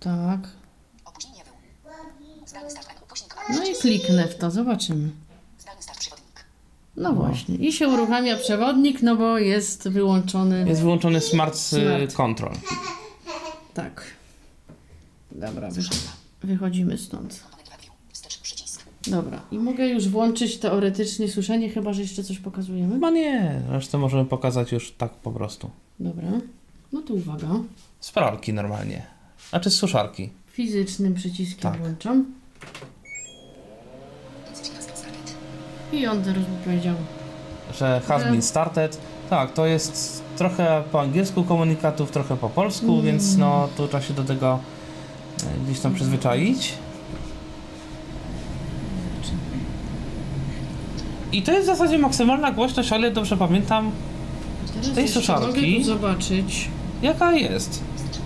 Tak. 0.00 0.40
Opóźnienie 1.04 1.44
wył. 1.44 1.54
Zdalny 2.46 2.70
start 2.70 2.90
N. 2.90 2.96
Upuśnik 3.02 3.34
A. 3.35 3.35
No 3.50 3.64
i 3.64 3.74
kliknę 3.74 4.28
w 4.28 4.34
to, 4.34 4.50
zobaczymy. 4.50 5.08
Przewodnik. 5.98 6.44
No 6.96 7.12
właśnie. 7.12 7.56
I 7.56 7.72
się 7.72 7.88
uruchamia 7.88 8.36
przewodnik, 8.36 9.02
no 9.02 9.16
bo 9.16 9.38
jest 9.38 9.88
wyłączony. 9.88 10.64
Jest 10.68 10.80
wyłączony 10.80 11.20
Smart, 11.20 11.54
y, 11.54 11.58
Smart. 11.58 12.14
Control. 12.14 12.52
Tak. 13.74 14.04
Dobra, 15.32 15.70
wy... 15.70 15.82
wychodzimy 16.42 16.98
stąd. 16.98 17.44
Dobra. 19.06 19.40
I 19.50 19.58
mogę 19.58 19.88
już 19.88 20.08
włączyć 20.08 20.56
teoretycznie 20.58 21.28
suszenie, 21.28 21.70
chyba 21.70 21.92
że 21.92 22.02
jeszcze 22.02 22.24
coś 22.24 22.38
pokazujemy. 22.38 22.94
Chyba 22.94 23.10
nie, 23.10 23.62
resztę 23.68 23.98
możemy 23.98 24.24
pokazać 24.24 24.72
już 24.72 24.92
tak 24.92 25.12
po 25.12 25.32
prostu. 25.32 25.70
Dobra. 26.00 26.28
No 26.92 27.02
to 27.02 27.14
uwaga. 27.14 27.48
Z 28.00 28.12
pralki 28.12 28.52
normalnie. 28.52 29.06
Znaczy 29.50 29.70
z 29.70 29.74
suszarki. 29.74 30.30
Fizycznym 30.46 31.14
przyciskiem 31.14 31.72
Tak. 31.72 31.80
włączam. 31.80 32.24
I 35.96 36.06
on 36.06 36.22
teraz 36.22 36.38
mi 36.42 36.56
powiedział. 36.64 36.94
Że 37.78 38.00
has 38.08 38.22
been 38.24 38.42
started. 38.42 38.98
Tak, 39.30 39.52
to 39.52 39.66
jest 39.66 40.22
trochę 40.36 40.82
po 40.92 41.00
angielsku 41.00 41.44
komunikatów, 41.44 42.10
trochę 42.10 42.36
po 42.36 42.48
polsku, 42.48 42.92
Mm. 42.92 43.04
więc 43.04 43.36
no 43.36 43.68
tu 43.76 43.88
trzeba 43.88 44.02
się 44.02 44.14
do 44.14 44.24
tego 44.24 44.58
e, 45.42 45.64
gdzieś 45.64 45.80
tam 45.80 45.94
przyzwyczaić. 45.94 46.72
I 51.32 51.42
to 51.42 51.52
jest 51.52 51.62
w 51.64 51.66
zasadzie 51.66 51.98
maksymalna 51.98 52.52
głośność, 52.52 52.92
ale 52.92 53.10
dobrze 53.10 53.36
pamiętam, 53.36 53.90
Teraz 54.74 54.92
tej 54.94 55.08
suszarki? 55.08 55.84
Zobaczyć. 55.84 56.68
jaka 57.02 57.32
jest. 57.32 57.82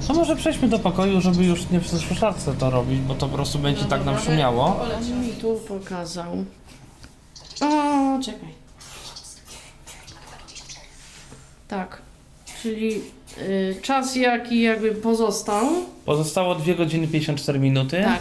To 0.08 0.14
może 0.14 0.36
przejdźmy 0.36 0.68
do 0.68 0.78
pokoju, 0.78 1.20
żeby 1.20 1.44
już 1.44 1.70
nie 1.70 1.80
przy 1.80 1.98
suszarce 1.98 2.54
to 2.54 2.70
robić, 2.70 3.00
bo 3.00 3.14
to 3.14 3.28
po 3.28 3.34
prostu 3.34 3.58
będzie 3.58 3.84
tak 3.84 4.04
nam 4.04 4.18
szumiało. 4.18 4.64
On 5.12 5.20
mi 5.26 5.32
tu 5.32 5.54
pokazał. 5.68 6.44
O, 7.60 8.18
czekaj. 8.24 8.48
Tak. 11.68 12.02
Czyli 12.62 13.00
y, 13.38 13.76
czas 13.82 14.16
jaki 14.16 14.60
jakby 14.62 14.92
pozostał. 14.92 15.66
Pozostało 16.04 16.54
2 16.54 16.74
godziny 16.74 17.08
54 17.08 17.58
minuty. 17.58 18.02
Tak. 18.04 18.20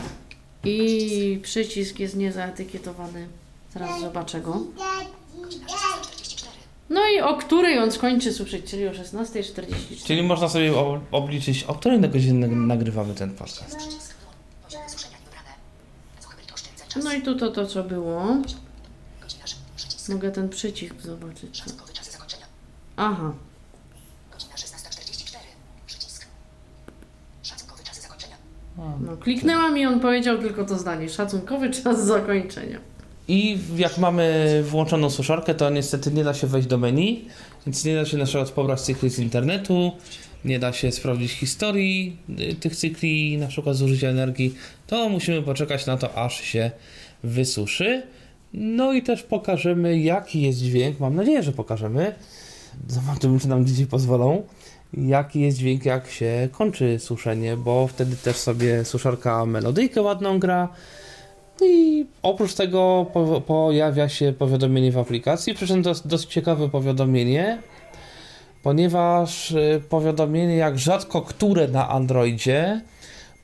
I 0.64 1.40
przycisk 1.44 2.00
jest 2.00 2.16
niezaetykietowany. 2.16 3.28
Zaraz 3.74 4.02
zobaczę 4.02 4.42
go. 4.42 4.52
Godzina 5.42 5.66
16.44. 5.68 6.48
No 6.90 7.02
i 7.18 7.22
o 7.22 7.38
której 7.38 7.80
on 7.80 7.92
skończy 7.92 8.34
suszyć, 8.34 8.66
czyli 8.72 8.88
o 8.88 8.92
16.44. 8.92 9.64
Czyli 10.06 10.24
można 10.24 10.50
sobie 10.50 10.74
o- 10.76 11.00
obliczyć, 11.12 11.64
o 11.64 11.74
której 11.76 12.00
godzinie 12.00 12.48
nagrywamy 12.48 13.16
ten 13.16 13.32
podcast. 13.36 13.78
No 17.04 17.14
i 17.14 17.22
tu 17.22 17.36
to, 17.36 17.52
to 17.52 17.66
co 17.68 17.84
było. 17.84 18.26
Mogę 20.10 20.32
ten 20.32 20.50
przycisk 20.50 21.02
zobaczyć. 21.02 21.58
Szacunkowy 21.58 21.94
czas 21.94 22.12
zakończenia. 22.12 22.46
Aha. 22.98 23.34
Godzina 24.32 24.56
16.44. 24.56 25.38
Przycisk. 25.86 26.28
Szacunkowy 27.44 27.84
czas 27.84 28.02
zakończenia. 28.02 28.36
No, 29.00 29.18
kliknęłam 29.18 29.78
i 29.78 29.86
on 29.86 30.00
powiedział 30.00 30.38
tylko 30.38 30.66
to 30.66 30.78
zdanie. 30.78 31.10
Szacunkowy 31.10 31.70
czas 31.70 32.06
zakończenia. 32.06 32.80
I 33.28 33.58
jak 33.78 33.98
mamy 33.98 34.64
włączoną 34.64 35.10
suszarkę, 35.10 35.56
to 35.56 35.70
niestety 35.70 36.12
nie 36.12 36.24
da 36.24 36.34
się 36.34 36.48
wejść 36.48 36.68
do 36.68 36.78
menu, 36.78 37.26
więc 37.66 37.86
nie 37.86 37.96
da 37.96 38.06
się 38.06 38.18
na 38.18 38.26
przykład 38.26 38.52
pobrać 38.52 38.82
cykli 38.82 39.10
z 39.10 39.20
internetu, 39.20 39.92
nie 40.46 40.60
da 40.60 40.74
się 40.74 40.92
sprawdzić 40.92 41.32
historii 41.32 42.18
y, 42.40 42.56
tych 42.56 42.76
cykli, 42.76 43.38
na 43.38 43.48
przykład 43.48 43.76
zużycia 43.76 44.08
energii. 44.08 44.56
To 44.88 45.10
musimy 45.10 45.42
poczekać 45.42 45.86
na 45.86 45.98
to, 45.98 46.18
aż 46.18 46.42
się 46.42 46.72
wysuszy. 47.24 48.04
No 48.54 48.94
i 48.94 49.04
też 49.04 49.24
pokażemy, 49.24 50.00
jaki 50.00 50.42
jest 50.42 50.60
dźwięk. 50.60 51.00
Mam 51.00 51.16
nadzieję, 51.16 51.44
że 51.44 51.52
pokażemy. 51.52 52.16
Zobaczymy, 52.88 53.40
czy 53.40 53.48
nam 53.48 53.66
dzisiaj 53.66 53.86
pozwolą. 53.86 54.44
Jaki 54.94 55.42
jest 55.42 55.58
dźwięk, 55.58 55.86
jak 55.86 56.10
się 56.10 56.50
kończy 56.52 57.00
suszenie, 57.00 57.58
bo 57.58 57.88
wtedy 57.88 58.16
też 58.16 58.36
sobie 58.36 58.86
suszarka 58.86 59.46
melodyjkę 59.46 60.02
ładną 60.02 60.40
gra. 60.40 60.70
No 61.62 61.68
I 61.68 62.06
oprócz 62.22 62.54
tego 62.54 63.06
po, 63.14 63.42
pojawia 63.42 64.10
się 64.10 64.34
powiadomienie 64.34 64.92
w 64.92 64.98
aplikacji, 64.98 65.54
przy 65.54 65.68
czym 65.68 65.82
dosyć 65.82 66.26
ciekawe 66.26 66.70
powiadomienie, 66.70 67.62
ponieważ 68.64 69.52
y, 69.52 69.82
powiadomienie 69.90 70.56
jak 70.56 70.80
rzadko 70.80 71.22
które 71.22 71.68
na 71.68 71.90
Androidzie 71.90 72.82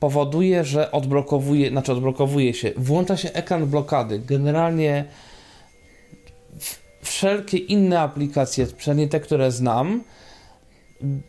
powoduje, 0.00 0.64
że 0.64 0.92
odblokowuje, 0.92 1.70
znaczy 1.70 1.92
odblokowuje 1.92 2.54
się, 2.54 2.72
włącza 2.76 3.16
się 3.16 3.32
ekran 3.32 3.66
blokady. 3.66 4.18
Generalnie 4.18 5.04
wszelkie 7.02 7.58
inne 7.58 8.00
aplikacje, 8.00 8.66
przynajmniej 8.66 9.08
te, 9.08 9.20
które 9.20 9.50
znam, 9.52 10.04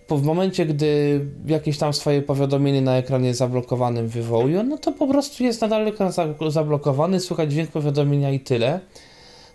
w 0.09 0.23
momencie, 0.23 0.65
gdy 0.65 1.21
jakieś 1.45 1.77
tam 1.77 1.93
swoje 1.93 2.21
powiadomienie 2.21 2.81
na 2.81 2.97
ekranie 2.97 3.33
zablokowanym 3.33 4.07
wywołuje, 4.07 4.63
no 4.63 4.77
to 4.77 4.91
po 4.91 5.07
prostu 5.07 5.43
jest 5.43 5.61
nadal 5.61 5.87
ekran 5.87 6.11
za- 6.11 6.33
zablokowany, 6.47 7.19
słychać 7.19 7.51
dźwięk 7.51 7.71
powiadomienia 7.71 8.31
i 8.31 8.39
tyle. 8.39 8.79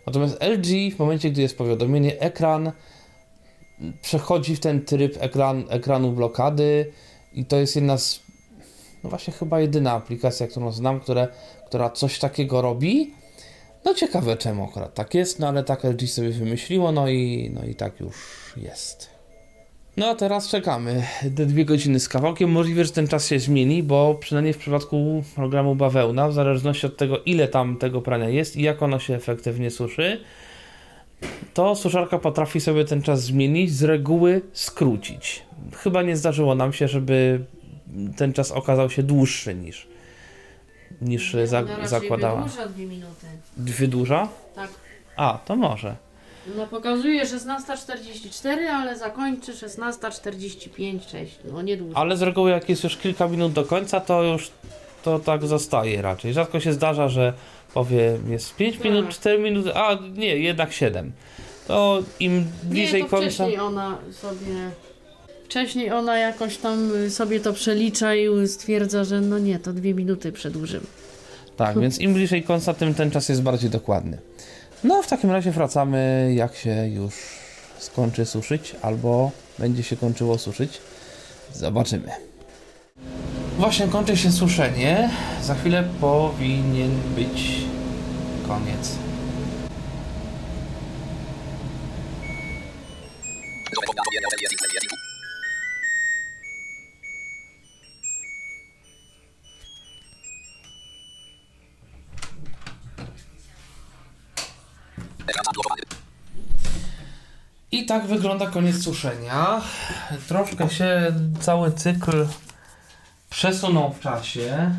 Natomiast 0.06 0.38
LG 0.42 0.94
w 0.96 0.98
momencie, 0.98 1.30
gdy 1.30 1.42
jest 1.42 1.58
powiadomienie, 1.58 2.20
ekran 2.20 2.72
przechodzi 4.02 4.56
w 4.56 4.60
ten 4.60 4.84
tryb 4.84 5.16
ekran, 5.20 5.64
ekranu 5.68 6.12
blokady 6.12 6.92
i 7.32 7.44
to 7.44 7.56
jest 7.56 7.76
jedna 7.76 7.98
z, 7.98 8.20
no 9.04 9.10
właśnie 9.10 9.32
chyba 9.32 9.60
jedyna 9.60 9.92
aplikacja, 9.92 10.46
którą 10.46 10.72
znam, 10.72 11.00
które, 11.00 11.28
która 11.66 11.90
coś 11.90 12.18
takiego 12.18 12.62
robi. 12.62 13.14
No 13.84 13.94
ciekawe 13.94 14.36
czemu 14.36 14.64
akurat 14.64 14.94
tak 14.94 15.14
jest, 15.14 15.38
no 15.38 15.48
ale 15.48 15.64
tak 15.64 15.84
LG 15.84 16.08
sobie 16.08 16.30
wymyśliło, 16.30 16.92
no 16.92 17.08
i, 17.08 17.50
no 17.54 17.64
i 17.64 17.74
tak 17.74 18.00
już 18.00 18.14
jest. 18.56 19.12
No 19.96 20.06
a 20.08 20.14
teraz 20.14 20.48
czekamy. 20.48 21.02
Te 21.36 21.46
dwie 21.46 21.64
godziny 21.64 22.00
z 22.00 22.08
kawałkiem. 22.08 22.50
Możliwe, 22.50 22.84
że 22.84 22.92
ten 22.92 23.08
czas 23.08 23.26
się 23.26 23.38
zmieni, 23.38 23.82
bo 23.82 24.14
przynajmniej 24.14 24.52
w 24.54 24.58
przypadku 24.58 25.22
programu 25.34 25.74
bawełna, 25.74 26.28
w 26.28 26.32
zależności 26.32 26.86
od 26.86 26.96
tego, 26.96 27.18
ile 27.18 27.48
tam 27.48 27.76
tego 27.76 28.02
prania 28.02 28.28
jest 28.28 28.56
i 28.56 28.62
jak 28.62 28.82
ono 28.82 28.98
się 28.98 29.14
efektywnie 29.14 29.70
suszy, 29.70 30.20
to 31.54 31.74
suszarka 31.74 32.18
potrafi 32.18 32.60
sobie 32.60 32.84
ten 32.84 33.02
czas 33.02 33.22
zmienić, 33.22 33.72
z 33.72 33.82
reguły 33.82 34.40
skrócić. 34.52 35.42
Chyba 35.76 36.02
nie 36.02 36.16
zdarzyło 36.16 36.54
nam 36.54 36.72
się, 36.72 36.88
żeby 36.88 37.44
ten 38.16 38.32
czas 38.32 38.50
okazał 38.50 38.90
się 38.90 39.02
dłuższy 39.02 39.54
niż, 39.54 39.88
niż 41.02 41.36
za, 41.44 41.58
Ona 41.58 41.70
raczej 41.70 41.88
zakładała. 41.88 42.42
wydłuża 42.42 42.66
dwie 42.68 42.86
minuty. 42.86 43.26
Wydłuża? 43.56 44.28
Tak. 44.54 44.70
A, 45.16 45.38
to 45.44 45.56
może. 45.56 45.96
No 46.56 46.66
pokazuje 46.66 47.24
16.44, 47.24 48.48
ale 48.66 48.98
zakończy 48.98 49.52
16.45, 49.52 51.06
cześć. 51.06 51.38
No 51.52 51.62
nie 51.62 51.76
dłużej. 51.76 51.94
Ale 51.96 52.16
z 52.16 52.22
reguły 52.22 52.50
jak 52.50 52.68
jest 52.68 52.84
już 52.84 52.96
kilka 52.96 53.28
minut 53.28 53.52
do 53.52 53.64
końca, 53.64 54.00
to 54.00 54.22
już 54.22 54.50
to 55.02 55.18
tak 55.18 55.46
zostaje 55.46 56.02
raczej. 56.02 56.32
Rzadko 56.32 56.60
się 56.60 56.72
zdarza, 56.72 57.08
że 57.08 57.32
powie 57.74 58.18
jest 58.28 58.56
5 58.56 58.74
Tak. 58.76 58.84
minut, 58.84 59.08
4 59.08 59.38
minuty, 59.42 59.74
a 59.74 59.98
nie, 60.14 60.36
jednak 60.38 60.72
7. 60.72 61.12
To 61.66 62.02
im 62.20 62.46
bliżej 62.62 63.02
nie, 63.02 63.08
to 63.08 63.16
końca. 63.16 63.30
wcześniej 63.34 63.60
ona 63.60 63.98
sobie... 64.12 64.70
Wcześniej 65.52 65.92
ona 65.92 66.18
jakoś 66.18 66.56
tam 66.56 66.96
y, 66.96 67.10
sobie 67.10 67.40
to 67.40 67.52
przelicza 67.52 68.14
i 68.14 68.48
stwierdza, 68.48 69.04
że 69.04 69.20
no 69.20 69.38
nie, 69.38 69.58
to 69.58 69.72
dwie 69.72 69.94
minuty 69.94 70.32
przedłużymy. 70.32 70.86
Tak, 71.56 71.80
więc 71.80 71.98
im 71.98 72.14
bliżej 72.14 72.42
końca, 72.42 72.74
tym 72.74 72.94
ten 72.94 73.10
czas 73.10 73.28
jest 73.28 73.42
bardziej 73.42 73.70
dokładny. 73.70 74.18
No, 74.84 75.02
w 75.02 75.06
takim 75.08 75.30
razie 75.30 75.50
wracamy, 75.50 76.32
jak 76.34 76.56
się 76.56 76.88
już 76.88 77.14
skończy 77.78 78.26
suszyć, 78.26 78.76
albo 78.82 79.30
będzie 79.58 79.82
się 79.82 79.96
kończyło 79.96 80.38
suszyć. 80.38 80.80
Zobaczymy. 81.54 82.08
Właśnie 83.58 83.88
kończy 83.88 84.16
się 84.16 84.32
suszenie. 84.32 85.10
Za 85.42 85.54
chwilę 85.54 85.84
powinien 86.00 86.90
być 87.16 87.56
koniec. 88.48 89.11
I 107.72 107.86
tak 107.86 108.06
wygląda 108.06 108.46
koniec 108.46 108.82
suszenia. 108.82 109.60
Troszkę 110.28 110.70
się 110.70 111.14
cały 111.40 111.72
cykl 111.72 112.26
przesunął 113.30 113.92
w 113.92 114.00
czasie. 114.00 114.74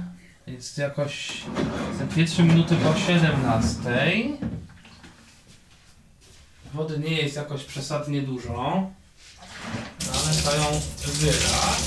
Jest 0.47 0.77
jakoś 0.77 1.43
za 1.97 2.05
2-3 2.05 2.43
minuty 2.43 2.75
po 2.75 2.99
17. 2.99 3.79
Wody 6.73 6.99
nie 6.99 7.21
jest 7.21 7.35
jakoś 7.35 7.63
przesadnie 7.63 8.21
dużo, 8.21 8.91
ale 10.13 10.33
trzeba 10.33 10.55
ją 10.55 10.81
wylać. 11.05 11.83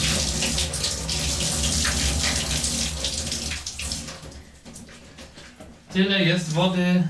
Tyle 5.93 6.25
jest 6.25 6.53
wody 6.53 7.03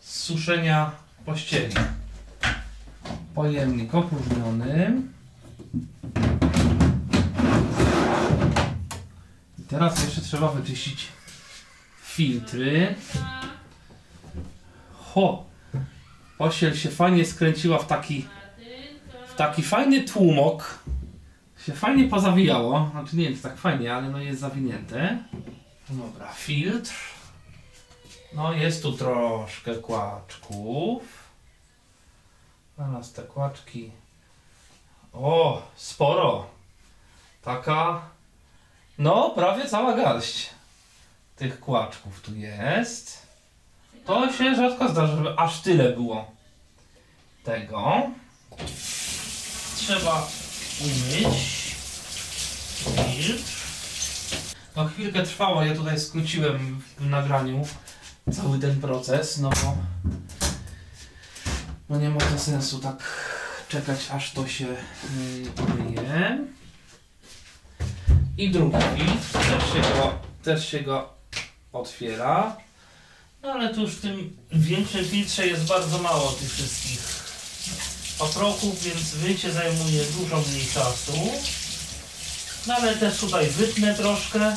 z 0.00 0.20
suszenia 0.20 0.90
pościeli 1.24 1.74
pojemnik 3.34 3.94
opróżniony. 3.94 5.02
I 9.58 9.62
teraz 9.62 10.04
jeszcze 10.04 10.20
trzeba 10.20 10.48
wyczyścić 10.48 11.08
filtry. 12.02 12.94
Ho! 14.92 15.44
Osiel 16.38 16.74
się 16.76 16.90
fajnie 16.90 17.24
skręciła 17.24 17.78
w 17.78 17.86
taki 17.86 18.26
w 19.28 19.36
taki 19.36 19.62
fajny 19.62 20.04
tłumok. 20.04 20.78
Się 21.66 21.72
fajnie 21.72 22.08
pozawijało. 22.08 22.88
Znaczy 22.92 23.16
nie 23.16 23.30
jest 23.30 23.42
tak 23.42 23.56
fajnie, 23.58 23.94
ale 23.94 24.10
no 24.10 24.18
jest 24.18 24.40
zawinięte. 24.40 25.18
Dobra, 25.90 26.32
filtr. 26.32 26.92
No 28.34 28.52
jest 28.52 28.82
tu 28.82 28.92
troszkę 28.92 29.74
kłaczków. 29.74 31.23
Zaraz 32.78 33.12
te 33.12 33.22
kłaczki. 33.22 33.90
O, 35.12 35.62
sporo. 35.76 36.46
Taka. 37.42 38.02
No, 38.98 39.30
prawie 39.30 39.68
cała 39.68 39.96
garść 39.96 40.50
tych 41.36 41.60
kłaczków 41.60 42.20
tu 42.20 42.34
jest. 42.34 43.26
To 44.06 44.32
się 44.32 44.54
rzadko 44.56 44.88
zdarza, 44.88 45.16
żeby 45.16 45.38
aż 45.38 45.60
tyle 45.60 45.92
było 45.92 46.30
tego. 47.44 48.02
Trzeba 49.76 50.28
umyć. 50.80 51.74
Filtr. 53.14 53.52
No 54.76 54.84
chwilkę 54.88 55.22
trwało, 55.22 55.62
ja 55.62 55.74
tutaj 55.74 56.00
skróciłem 56.00 56.82
w 56.98 57.06
nagraniu 57.06 57.66
cały 58.32 58.58
ten 58.58 58.80
proces, 58.80 59.38
no 59.38 59.50
bo 59.50 59.76
no 61.88 61.96
nie 61.98 62.10
ma 62.10 62.20
to 62.20 62.38
sensu 62.38 62.78
tak 62.78 62.96
czekać 63.68 63.98
aż 64.10 64.32
to 64.32 64.48
się 64.48 64.64
yy, 64.64 65.64
umyje. 65.64 66.38
I 68.38 68.50
drugi 68.50 68.78
też 69.32 69.72
się 69.72 69.80
go, 69.80 70.18
też 70.42 70.68
się 70.68 70.80
go 70.80 71.14
otwiera. 71.72 72.56
No 73.42 73.52
ale 73.52 73.74
tu 73.74 73.80
już 73.80 73.90
w 73.90 74.00
tym 74.00 74.36
większym 74.52 75.04
filtrze 75.04 75.46
jest 75.46 75.64
bardzo 75.64 75.98
mało 75.98 76.30
tych 76.30 76.52
wszystkich 76.52 77.24
paprochów, 78.18 78.82
więc 78.82 79.14
wyjście 79.14 79.52
zajmuje 79.52 80.04
dużo 80.04 80.42
mniej 80.48 80.66
czasu. 80.74 81.12
No 82.66 82.74
ale 82.74 82.96
też 82.96 83.18
tutaj 83.18 83.46
wytnę 83.46 83.94
troszkę, 83.94 84.56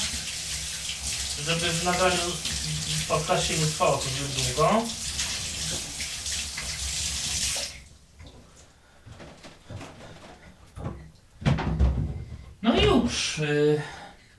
żeby 1.46 1.70
w 1.70 1.84
nagraniu 1.84 2.18
w 3.08 3.30
nie 3.50 3.66
trwało 3.66 3.98
to 3.98 4.04
zbyt 4.04 4.46
długo. 4.46 4.84
No 12.62 12.74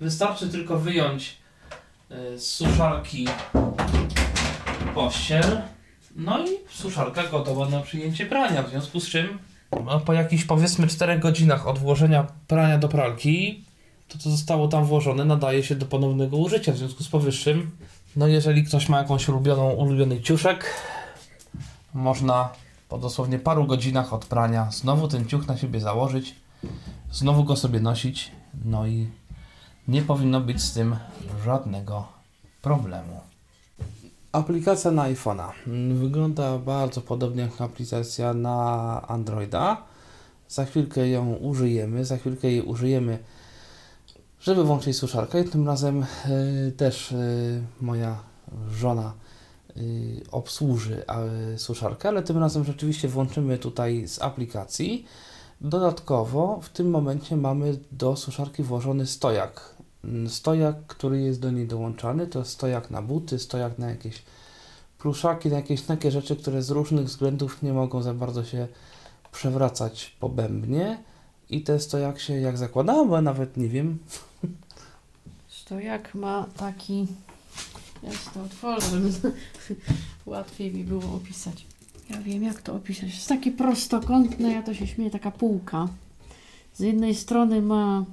Wystarczy 0.01 0.49
tylko 0.49 0.78
wyjąć 0.78 1.36
y, 2.11 2.38
z 2.38 2.46
suszarki 2.46 3.28
pościel. 4.94 5.62
No 6.16 6.38
i 6.46 6.49
suszarka 6.70 7.22
gotowa 7.26 7.68
na 7.68 7.80
przyjęcie 7.80 8.26
prania. 8.26 8.62
W 8.62 8.70
związku 8.70 9.01
z 9.01 9.09
czym 9.09 9.38
no, 9.84 10.01
po 10.01 10.12
jakichś 10.12 10.44
powiedzmy 10.44 10.86
4 10.86 11.18
godzinach 11.18 11.66
od 11.66 11.78
włożenia 11.78 12.26
prania 12.46 12.78
do 12.78 12.88
pralki, 12.88 13.64
to 14.09 14.18
co 14.18 14.30
zostało 14.30 14.68
tam 14.68 14.84
włożone 14.84 15.24
nadaje 15.24 15.62
się 15.62 15.74
do 15.74 15.86
ponownego 15.86 16.36
użycia. 16.36 16.72
W 16.72 16.78
związku 16.78 17.05
z 17.05 17.09
powyższym, 17.09 17.70
no 18.16 18.26
jeżeli 18.26 18.64
ktoś 18.64 18.88
ma 18.88 18.99
jakąś 18.99 19.28
ulubioną, 19.28 19.70
ulubiony 19.70 20.20
ciuszek, 20.20 20.64
można 21.94 22.49
po 22.88 22.99
dosłownie 22.99 23.38
paru 23.38 23.64
godzinach 23.64 24.12
od 24.12 24.24
prania 24.26 24.70
znowu 24.70 25.09
ten 25.09 25.26
ciuch 25.26 25.46
na 25.46 25.57
siebie 25.57 25.80
założyć, 25.80 26.34
znowu 27.12 27.44
go 27.44 27.57
sobie 27.57 27.80
nosić, 27.80 28.32
no 28.64 28.86
i 28.86 29.09
nie 29.88 30.03
powinno 30.03 30.40
być 30.40 30.62
z 30.62 30.72
tym 30.72 30.96
żadnego 31.44 32.09
problemu. 32.62 33.20
Aplikacja 34.32 34.90
na 34.90 35.03
iPhone'a 35.03 35.53
wygląda 35.94 36.59
bardzo 36.59 37.01
podobnie 37.01 37.42
jak 37.42 37.61
aplikacja 37.61 38.34
na 38.34 39.03
Androida. 39.09 39.82
Za 40.49 40.64
chwilkę 40.64 41.09
ją 41.09 41.34
użyjemy, 41.34 42.05
za 42.05 42.16
chwilkę 42.16 42.49
jej 42.49 42.62
użyjemy, 42.62 43.18
żeby 44.40 44.64
włączyć 44.64 44.96
suszarkę. 44.96 45.40
I 45.40 45.44
tym 45.44 45.66
razem 45.66 46.03
y, 46.03 46.72
też 46.76 47.12
y, 47.12 47.62
moja 47.80 48.18
żona 48.70 49.12
y, 49.76 50.20
obsłuży 50.30 51.05
suszarkę, 51.57 52.09
ale 52.09 52.22
tym 52.22 52.38
razem 52.38 52.64
rzeczywiście 52.64 53.09
włączymy 53.09 53.59
tutaj 53.59 54.09
z 54.09 54.22
aplikacji. 54.22 55.07
Dodatkowo 55.61 56.61
w 56.63 56.69
tym 56.69 56.91
momencie 56.91 57.37
mamy 57.37 57.79
do 57.93 58.17
suszarki 58.17 58.63
włożony 58.63 59.07
stojak. 59.07 59.75
Mm, 60.05 60.29
Stojak, 60.29 60.87
który 60.87 61.21
jest 61.21 61.41
do 61.41 61.51
niej 61.51 61.67
dołączany, 61.67 62.27
to 62.27 62.45
stojak 62.45 62.91
na 62.91 63.03
buty, 63.03 63.39
stojak 63.39 63.79
na 63.79 63.91
jakieś 63.91 64.23
pluszaki, 64.99 65.49
na 65.49 65.57
jakieś 65.57 65.83
takie 65.83 66.11
rzeczy, 66.11 66.37
które 66.37 66.63
z 66.63 66.71
różnych 66.71 67.05
względów 67.05 67.63
nie 67.63 67.73
mogą 67.73 68.03
za 68.03 68.15
bardzo 68.15 68.45
się 68.45 68.69
przewracać 69.33 70.17
po 70.21 70.29
bębnie. 70.29 71.03
I 71.51 71.63
te 71.63 71.81
stojak 71.81 72.21
się 72.21 72.41
jak 72.41 72.59
zakładało, 72.59 73.07
bo 73.07 73.23
nawet 73.23 73.57
nie 73.57 73.69
wiem. 73.69 73.99
Stojak 75.49 76.15
ma 76.15 76.47
taki. 76.57 77.07
Ja 78.03 78.11
to 78.35 78.43
otworzę, 78.43 79.01
łatwiej 80.27 80.75
mi 80.75 80.85
było 80.85 81.15
opisać. 81.17 81.67
Ja 82.11 82.21
wiem, 82.21 82.43
jak 82.43 82.63
to 82.63 82.75
opisać. 82.75 83.05
Jest 83.15 83.29
taki 83.29 83.51
prostokątny, 83.51 84.53
ja 84.53 84.63
to 84.63 84.75
się 84.75 84.87
śmieję, 84.87 85.11
taka 85.11 85.31
półka. 85.31 85.89
Z 86.75 86.81
jednej 86.81 87.15
strony 87.15 87.63
ma 87.63 88.05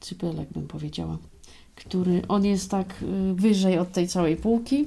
cypelek, 0.00 0.48
bym 0.52 0.66
powiedziała, 0.66 1.18
który 1.74 2.22
on 2.28 2.44
jest 2.44 2.70
tak 2.70 3.02
y, 3.02 3.34
wyżej 3.34 3.78
od 3.78 3.92
tej 3.92 4.08
całej 4.08 4.36
półki 4.36 4.84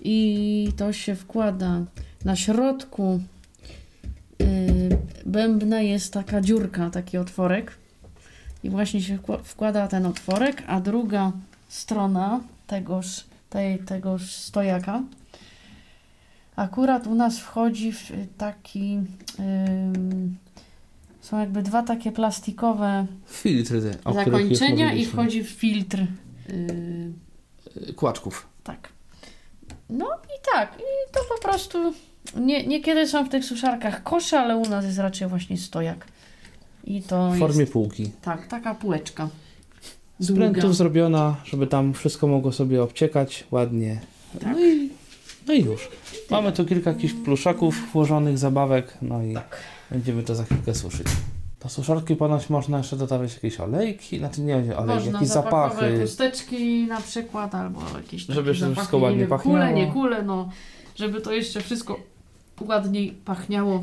i 0.00 0.68
to 0.76 0.92
się 0.92 1.14
wkłada 1.14 1.84
na 2.24 2.36
środku 2.36 3.20
y, 4.40 4.98
bębna 5.26 5.80
jest 5.80 6.12
taka 6.12 6.40
dziurka, 6.40 6.90
taki 6.90 7.18
otworek 7.18 7.78
i 8.64 8.70
właśnie 8.70 9.02
się 9.02 9.18
wkła- 9.18 9.42
wkłada 9.42 9.88
ten 9.88 10.06
otworek, 10.06 10.62
a 10.66 10.80
druga 10.80 11.32
strona 11.68 12.40
tegoż, 12.66 13.24
tej, 13.50 13.78
tegoż 13.78 14.30
stojaka 14.30 15.02
akurat 16.56 17.06
u 17.06 17.14
nas 17.14 17.38
wchodzi 17.38 17.92
w 17.92 18.12
taki 18.38 18.98
ym, 19.40 20.36
są 21.20 21.38
jakby 21.40 21.62
dwa 21.62 21.82
takie 21.82 22.12
plastikowe 22.12 23.06
Filtry, 23.26 23.80
te, 23.82 24.12
zakończenia 24.14 24.92
i 24.92 25.04
wchodzi 25.06 25.44
w 25.44 25.48
filtr 25.50 25.98
yy, 26.48 27.92
Kłaczków. 27.94 28.46
tak. 28.64 28.88
No 29.90 30.06
i 30.06 30.38
tak, 30.52 30.74
i 30.78 31.12
to 31.12 31.20
po 31.36 31.42
prostu 31.48 31.94
nie, 32.36 32.66
niekiedy 32.66 33.06
są 33.08 33.24
w 33.24 33.28
tych 33.28 33.44
suszarkach 33.44 34.02
kosze, 34.02 34.40
ale 34.40 34.56
u 34.56 34.68
nas 34.68 34.84
jest 34.84 34.98
raczej 34.98 35.28
właśnie 35.28 35.58
stojak. 35.58 36.06
I 36.84 37.02
to 37.02 37.30
W 37.30 37.38
formie 37.38 37.60
jest 37.60 37.72
półki. 37.72 38.10
tak, 38.22 38.46
taka 38.46 38.74
półeczka. 38.74 39.28
Z 40.18 40.34
prętów 40.34 40.76
zrobiona, 40.76 41.36
żeby 41.44 41.66
tam 41.66 41.92
wszystko 41.94 42.26
mogło 42.26 42.52
sobie 42.52 42.82
obciekać 42.82 43.44
ładnie. 43.50 44.00
Tak. 44.40 44.52
No, 44.52 44.60
i, 44.60 44.90
no 45.46 45.54
i 45.54 45.64
już. 45.64 45.88
Mamy 46.30 46.52
tu 46.52 46.64
kilka 46.64 46.90
jakichś 46.90 47.14
pluszaków 47.14 47.92
włożonych, 47.92 48.38
zabawek, 48.38 48.98
no 49.02 49.22
i 49.22 49.34
Tak. 49.34 49.56
będziemy 49.90 50.22
to 50.22 50.34
za 50.34 50.44
chwilkę 50.44 50.74
suszyć. 50.74 51.06
Do 51.62 51.68
suszarki 51.68 52.16
ponoć 52.16 52.50
można 52.50 52.78
jeszcze 52.78 52.96
dodawać 52.96 53.34
jakieś 53.34 53.60
olejki, 53.60 54.18
znaczy 54.18 54.40
nie 54.40 54.54
olejki, 54.56 54.86
Można 54.86 55.12
jakieś 55.12 55.28
zapachy. 55.28 56.00
chusteczki 56.00 56.86
na 56.86 57.00
przykład, 57.00 57.54
albo 57.54 57.80
jakieś 57.96 58.26
takie 58.26 58.34
Żeby 58.34 58.48
jeszcze 58.50 58.60
zapachy, 58.64 58.76
wszystko 58.80 58.98
ładnie 58.98 59.16
nie 59.16 59.20
wiem, 59.20 59.30
pachniało. 59.30 59.58
Kule, 59.58 59.72
nie 59.74 59.92
kule, 59.92 60.22
no. 60.22 60.48
Żeby 60.96 61.20
to 61.20 61.32
jeszcze 61.32 61.60
wszystko 61.60 61.96
ładniej 62.60 63.12
pachniało 63.24 63.80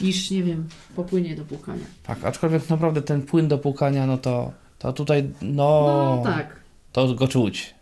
niż, 0.00 0.30
nie 0.30 0.42
wiem, 0.42 0.68
popłynie 0.96 1.36
do 1.36 1.44
płukania. 1.44 1.84
Tak, 2.06 2.24
aczkolwiek 2.24 2.70
naprawdę 2.70 3.02
ten 3.02 3.22
płyn 3.22 3.48
do 3.48 3.58
płukania, 3.58 4.06
no 4.06 4.18
to, 4.18 4.52
to 4.78 4.92
tutaj, 4.92 5.30
no, 5.42 5.82
No 6.16 6.22
tak. 6.24 6.56
to 6.92 7.14
go 7.14 7.28
czuć. 7.28 7.74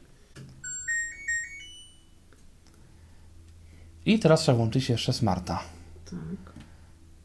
I 4.11 4.19
teraz 4.19 4.41
trzeba 4.41 4.57
włączyć 4.57 4.89
jeszcze 4.89 5.13
smarta. 5.13 5.63
Tak. 6.05 6.53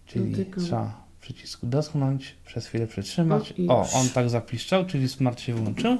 Czyli 0.06 0.32
Dotykam. 0.32 0.64
trzeba 0.64 1.06
przycisku 1.22 1.68
dotknąć, 1.68 2.36
przez 2.46 2.68
chwilę 2.68 2.88
przytrzymać. 2.88 3.54
O, 3.68 3.82
O, 3.82 3.90
on 3.94 4.10
tak 4.10 4.30
zapiszczał, 4.30 4.86
czyli 4.86 5.10
smart 5.10 5.40
się 5.40 5.54
włączył. 5.54 5.98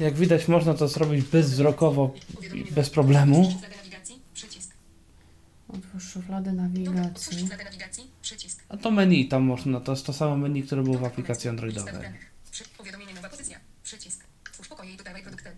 Jak 0.00 0.14
widać, 0.14 0.48
można 0.48 0.74
to 0.74 0.88
zrobić 0.88 1.24
bezwzrokowo 1.24 2.14
i 2.54 2.72
bez 2.72 2.90
problemu. 2.90 3.54
Otwórz 5.68 6.04
szufladę 6.12 6.52
nawigacji. 6.52 8.10
A 8.68 8.76
to 8.76 8.90
menu 8.90 9.28
tam 9.28 9.42
można, 9.42 9.80
to 9.80 9.92
jest 9.92 10.06
to 10.06 10.12
samo 10.12 10.36
menu, 10.36 10.62
które 10.62 10.82
było 10.82 10.98
w 10.98 11.04
aplikacji 11.04 11.50
androidowej. 11.50 11.94
powiadomienie 12.78 13.14
nowa 13.14 13.28
pozycja, 13.28 13.60
przycisk. 13.82 14.24
Twórz 14.52 14.68
pokoje 14.68 14.94
i 14.94 14.96
dodawaj 14.96 15.22
produkty. 15.22 15.50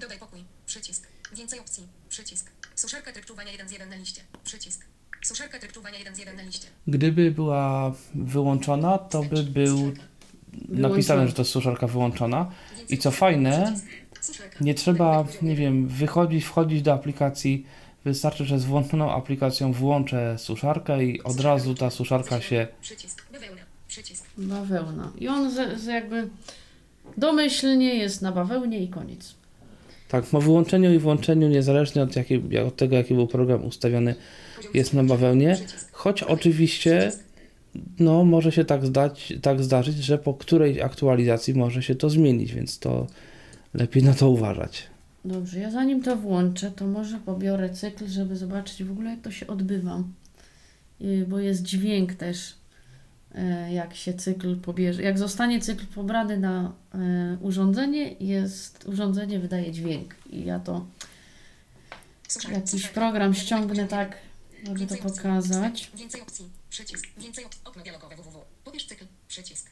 Dodaj 0.00 0.18
pokój, 0.18 0.44
przycisk. 0.66 1.06
Więcej 1.36 1.60
opcji, 1.60 1.86
przycisk. 2.08 2.49
Suszarka 2.80 3.12
tryb 3.12 3.24
czuwania 3.24 3.52
1 3.52 3.68
z 3.68 3.72
1 3.72 3.88
na 3.88 3.96
liście, 3.96 4.20
przycisk. 4.44 4.84
Suszarka 5.22 5.58
tryb 5.58 5.72
czuwania 5.72 5.98
1 5.98 6.14
z 6.14 6.18
1 6.18 6.36
na 6.36 6.42
liście. 6.42 6.66
Gdyby 6.86 7.30
była 7.30 7.92
wyłączona, 8.14 8.98
to 8.98 9.22
by 9.22 9.42
był 9.42 9.92
napisane, 10.68 11.28
że 11.28 11.32
to 11.32 11.42
jest 11.42 11.50
suszarka 11.50 11.86
wyłączona. 11.86 12.50
I 12.88 12.98
co 12.98 13.10
fajne, 13.10 13.76
nie 14.60 14.74
trzeba, 14.74 15.16
Dodaj 15.16 15.24
poziom 15.24 15.44
nie 15.44 15.50
jeden. 15.50 15.64
wiem, 15.64 15.88
wychodzić, 15.88 16.44
wchodzić 16.44 16.82
do 16.82 16.92
aplikacji. 16.92 17.66
Wystarczy, 18.04 18.44
że 18.44 18.58
z 18.58 18.64
włączoną 18.64 19.12
aplikacją 19.12 19.72
włączę 19.72 20.38
suszarkę 20.38 21.04
i 21.04 21.22
od 21.22 21.40
razu 21.40 21.74
ta 21.74 21.90
suszarka 21.90 22.40
się 22.40 22.68
Przycisk. 22.80 23.32
Bawełna, 23.32 23.62
przycisk. 23.88 24.24
Bawełna. 24.38 25.12
I 25.18 25.28
on 25.28 25.50
z, 25.50 25.80
z 25.80 25.86
jakby 25.86 26.28
domyślnie 27.16 27.94
jest 27.94 28.22
na 28.22 28.32
bawełnie 28.32 28.78
i 28.78 28.88
koniec. 28.88 29.39
Tak, 30.10 30.24
po 30.24 30.40
wyłączeniu 30.40 30.94
i 30.94 30.98
włączeniu, 30.98 31.48
niezależnie 31.48 32.02
od, 32.02 32.16
jakiej, 32.16 32.58
od 32.66 32.76
tego, 32.76 32.96
jaki 32.96 33.14
był 33.14 33.26
program 33.26 33.64
ustawiony, 33.64 34.14
jest 34.74 34.94
na 34.94 35.04
bawełnie. 35.04 35.58
Choć 35.92 36.22
oczywiście, 36.22 37.12
no, 37.98 38.24
może 38.24 38.52
się 38.52 38.64
tak, 38.64 38.86
zdać, 38.86 39.32
tak 39.42 39.62
zdarzyć, 39.62 39.96
że 39.96 40.18
po 40.18 40.34
której 40.34 40.82
aktualizacji 40.82 41.54
może 41.54 41.82
się 41.82 41.94
to 41.94 42.10
zmienić, 42.10 42.54
więc 42.54 42.78
to 42.78 43.06
lepiej 43.74 44.02
na 44.02 44.14
to 44.14 44.30
uważać. 44.30 44.86
Dobrze, 45.24 45.60
ja 45.60 45.70
zanim 45.70 46.02
to 46.02 46.16
włączę, 46.16 46.70
to 46.70 46.86
może 46.86 47.18
pobiorę 47.18 47.70
cykl, 47.70 48.06
żeby 48.08 48.36
zobaczyć 48.36 48.84
w 48.84 48.90
ogóle 48.90 49.10
jak 49.10 49.20
to 49.20 49.30
się 49.30 49.46
odbywa. 49.46 50.02
Yy, 51.00 51.26
Bo 51.26 51.38
jest 51.38 51.62
dźwięk 51.62 52.14
też, 52.14 52.54
jak 53.70 53.94
się 53.94 54.14
cykl 54.14 54.56
pobierze. 54.56 55.02
Jak 55.02 55.18
zostanie 55.18 55.60
cykl 55.60 55.86
pobrany 55.86 56.38
na 56.38 56.72
e, 56.94 57.38
urządzenie, 57.40 58.12
jest 58.12 58.84
urządzenie 58.88 59.38
wydaje 59.38 59.72
dźwięk. 59.72 60.14
I 60.30 60.44
ja 60.44 60.60
to 60.60 60.86
jakiś 62.52 62.88
program 62.88 63.34
ściągnę 63.34 63.88
tak, 63.88 64.16
żeby 64.66 64.86
to 64.86 64.96
pokazać. 64.96 65.90
Więcej 65.94 66.20
opcji. 66.20 66.50
Przycisk. 66.70 67.06
Więcej. 67.18 67.44
Okno 67.64 67.82
dialogowe 67.82 68.16
www. 68.16 68.44
Pobierz 68.64 68.86
cykl. 68.86 69.04
Przycisk. 69.28 69.70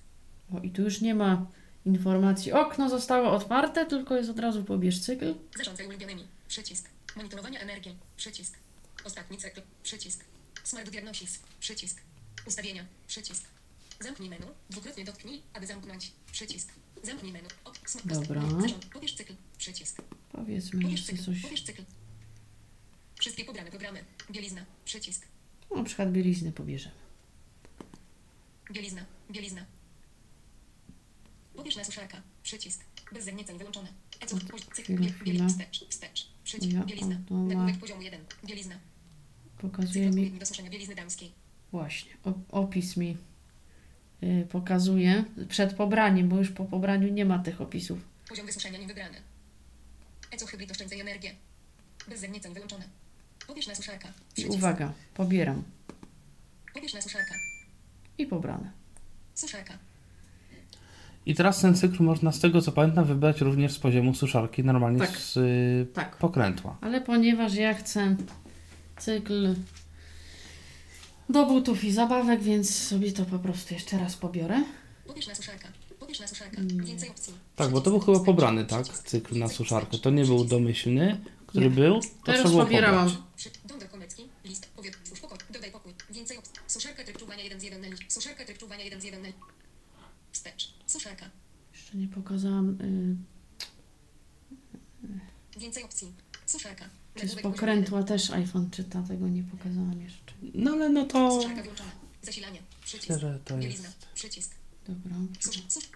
O, 0.55 0.61
I 0.61 0.71
tu 0.71 0.83
już 0.83 1.01
nie 1.01 1.15
ma 1.15 1.47
informacji. 1.85 2.53
Okno 2.53 2.89
zostało 2.89 3.31
otwarte, 3.31 3.87
tylko 3.87 4.17
jest 4.17 4.31
od 4.31 4.39
razu 4.39 4.65
pobierz 4.65 5.01
cykl. 5.01 5.35
Zarządzaj 5.57 5.87
ulubionymi. 5.87 6.25
Przycisk. 6.49 6.89
Monitorowania 7.17 7.61
energii. 7.61 7.97
Przycisk. 8.17 8.59
Ostatni 9.05 9.39
cykl. 9.39 9.63
Przycisk. 9.83 10.25
Smart 10.65 10.91
Diagnosis. 10.91 11.41
Przycisk. 11.61 12.01
Ustawienia. 12.49 12.87
Przycisk. 13.07 13.45
Zamknij 14.01 14.29
menu. 14.31 14.47
Dwukrotnie 14.71 15.05
dotknij, 15.05 15.43
aby 15.53 15.67
zamknąć. 15.67 16.13
Przycisk. 16.33 16.73
Zamknij 17.03 17.33
menu. 17.33 17.49
O, 17.65 17.73
sm- 17.87 18.09
Dobra. 18.09 18.43
Pobierz 18.93 19.15
cykl. 19.17 19.35
Przycisk. 19.59 20.03
Powiedzmy 20.33 20.83
Pobierz 20.83 20.93
jeszcze 21.01 21.13
cykl. 21.13 21.25
coś. 21.25 21.43
Pobierz 21.43 21.63
cykl. 21.63 21.83
Wszystkie 23.21 23.45
pobrane 23.45 23.71
programy. 23.71 24.05
Bielizna. 24.31 24.65
Przycisk. 24.85 25.27
Na 25.77 25.85
przykład 25.85 26.13
bielizny 26.13 26.53
pobierzemy. 26.53 26.95
Bielizna. 28.73 29.05
Bielizna. 29.31 29.65
Pobierz 31.57 31.77
na 31.77 31.85
suszarka. 31.85 32.23
Przycisk. 32.43 32.81
Bez 33.13 33.25
zagnieceń 33.25 33.59
wyłączone. 33.59 33.93
Eco. 34.21 34.37
Od- 34.37 34.45
poś- 34.45 34.63
Cykl. 34.65 34.83
chwila, 34.83 35.01
Biel, 35.01 35.13
chwila. 35.13 35.39
biel, 35.39 35.49
wstecz. 35.49 35.85
Wstecz. 35.91 36.29
Przycisk. 36.45 36.73
Ja, 36.73 36.85
Bielizna. 36.85 37.19
Nagłówek 37.31 37.79
poziomu 37.79 38.03
1. 38.03 38.25
Bielizna. 38.45 38.79
Pokazuje 39.59 40.11
mi 40.11 40.31
do 40.31 40.47
suszenia 40.47 40.71
bielizny 40.71 40.95
damskiej. 40.95 41.33
Właśnie, 41.73 42.11
opis 42.51 42.97
mi 42.97 43.17
y, 44.23 44.47
pokazuje 44.51 45.25
przed 45.49 45.75
pobraniem, 45.75 46.29
bo 46.29 46.39
już 46.39 46.51
po 46.51 46.65
pobraniu 46.65 47.09
nie 47.13 47.25
ma 47.25 47.39
tych 47.39 47.61
opisów. 47.61 47.99
Poziom 48.29 48.47
wysuszenia 48.47 48.79
niewybrany. 48.79 49.17
Eco 50.31 50.47
hybrid 50.47 50.71
oszczędzaj 50.71 51.01
energię. 51.01 51.31
Bez 52.09 52.21
zagnieceń 52.21 52.55
wyłączone. 52.55 52.85
Pobierz 53.47 53.67
na 53.67 53.75
suszarka. 53.75 54.09
I 54.37 54.47
uwaga, 54.47 54.93
pobieram 55.15 55.63
Pobierz 56.75 56.95
na 56.95 57.01
suszarka. 57.03 57.35
i 58.19 58.27
pobrane. 58.27 58.71
Suszarka. 59.35 59.75
I 61.27 61.35
teraz 61.35 61.61
ten 61.61 61.75
cykl 61.77 62.03
można, 62.03 62.33
z 62.33 62.41
tego 62.41 62.63
co 62.63 62.73
pamiętam, 62.73 63.05
wybrać 63.05 63.41
również 63.41 63.73
z 63.73 63.79
poziomu 63.79 64.15
suszarki, 64.15 64.65
normalnie 64.65 64.99
Tak. 64.99 65.17
z 65.17 65.37
y, 65.37 65.87
Tak, 65.95 66.17
pokrętła. 66.17 66.77
ale 66.81 67.01
ponieważ 67.01 67.55
ja 67.55 67.75
chcę 67.75 68.17
cykl 68.99 69.55
do 71.29 71.47
butów 71.47 71.85
i 71.85 71.93
zabawek, 71.93 72.43
więc 72.43 72.75
sobie 72.79 73.13
to 73.13 73.25
po 73.25 73.39
prostu 73.39 73.75
jeszcze 73.75 73.99
raz 73.99 74.17
pobiorę. 74.17 74.65
Pobierz 75.07 75.27
na 75.27 75.35
suszarka. 75.35 75.69
Pobierz 76.01 76.21
na 76.21 76.27
suszarka. 76.27 76.57
Mm. 76.61 76.85
Więcej 76.85 77.09
opcji. 77.11 77.35
Tak, 77.57 77.71
bo 77.71 77.81
to 77.81 77.91
był 77.91 78.01
chyba 78.01 78.21
pobrany, 78.21 78.65
tak? 78.65 78.87
Cykl 78.89 79.39
na 79.39 79.49
suszarkę. 79.49 79.99
To 79.99 80.11
nie 80.11 80.25
był 80.25 80.45
domyślny, 80.45 81.21
który 81.47 81.65
Nie. 81.69 81.75
był, 81.77 82.01
to 82.01 82.07
Teraz 82.25 82.41
trzeba 82.41 82.51
było 82.51 82.65
pobierałam. 82.65 83.07
pobrać. 83.09 83.23
Przy... 83.37 83.51
Dąbel 83.65 83.89
Komecki. 83.89 84.29
List. 84.45 84.69
Powiat. 84.77 84.95
Twórz 85.05 85.21
pokój. 85.21 85.39
Dodaj 85.51 85.71
pokój. 85.73 85.93
Więcej 86.11 86.37
opcji. 86.39 86.53
Suszarka 86.67 87.05
tryb 87.05 87.19
czuwania 87.19 87.43
1 87.45 87.61
z 87.61 87.63
1 87.63 87.81
na 87.81 87.89
liść. 87.89 88.13
Suszarka 88.13 88.45
tryb 88.45 88.59
czuwania 88.59 88.85
1 88.85 89.01
z 89.01 89.05
1 89.05 89.23
na 89.23 89.29
Wstecz. 90.33 90.75
Suszarka. 90.87 91.31
Jeszcze 91.73 91.97
nie 91.97 92.09
pokazałam. 92.09 92.79
Y, 92.81 93.17
Więcej 95.61 95.83
opcji. 95.85 96.13
Suszarka. 96.47 96.85
czy 97.15 97.29
z 97.29 97.37
Nagłówek 97.37 97.43
pokrętła 97.55 98.03
też 98.03 98.31
iPhone 98.31 98.71
czyta, 98.71 99.03
tego 99.03 99.29
nie 99.29 99.43
pokazałam 99.43 100.01
jeszcze. 100.03 100.28
No 100.55 100.71
ale 100.71 100.89
no 100.89 101.05
to 101.07 101.43
Suszarka 101.43 101.63
włączona. 101.63 101.91
Zasilanie. 102.23 102.59
Przycisk. 102.85 103.09
myślę, 103.11 103.19
że 103.33 103.39
to 103.45 103.57
Bielizna. 103.59 103.87
jest... 103.89 104.07
Przycisk. 104.15 104.55
Dobra. 104.89 105.17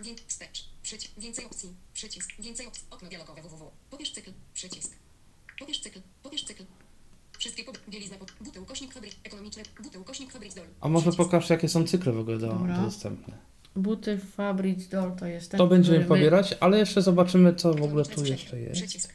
Wię, 0.03 0.15
wstecz, 0.27 0.65
przycisk, 0.83 1.13
więcej 1.21 1.45
opcji, 1.45 1.75
przycisk, 1.95 2.31
więcej 2.41 2.67
opcji, 2.67 2.85
okno 2.91 3.09
dialogowe 3.09 3.43
www, 3.43 3.71
pobierz 3.91 4.13
cykl, 4.13 4.33
przycisk, 4.55 4.93
pobierz 5.59 5.81
cykl, 5.81 6.01
pobierz 6.23 6.45
cykl, 6.45 6.65
wszystkie 7.39 7.65
bielizna 7.89 8.17
pod, 8.17 8.33
buty 8.41 8.61
ukośnik 8.61 8.93
fabryk, 8.95 9.13
ekonomiczny, 9.25 9.63
buty 9.83 10.01
ukośnik 10.01 10.33
fabryk 10.33 10.55
dol, 10.55 10.67
A 10.81 10.89
może 10.89 11.03
przycisk. 11.11 11.17
pokaż 11.31 11.51
jakie 11.51 11.69
są 11.69 11.87
cykle 11.87 12.13
w 12.13 12.19
ogóle 12.19 12.39
do, 12.39 12.47
Dobra. 12.49 12.79
dostępne. 12.83 13.39
Buty 13.77 14.19
Fabric 14.19 14.89
Doll 14.89 15.17
to 15.17 15.27
jest 15.27 15.51
ten, 15.51 15.59
To 15.59 15.67
będziemy 15.67 15.99
który 15.99 16.09
my- 16.09 16.17
pobierać, 16.21 16.55
ale 16.61 16.79
jeszcze 16.79 17.03
zobaczymy 17.03 17.55
co 17.55 17.75
w 17.75 17.83
ogóle 17.83 18.05
tu 18.05 18.25
jeszcze 18.25 18.61
jest. 18.61 18.81
Przycisk, 18.81 19.15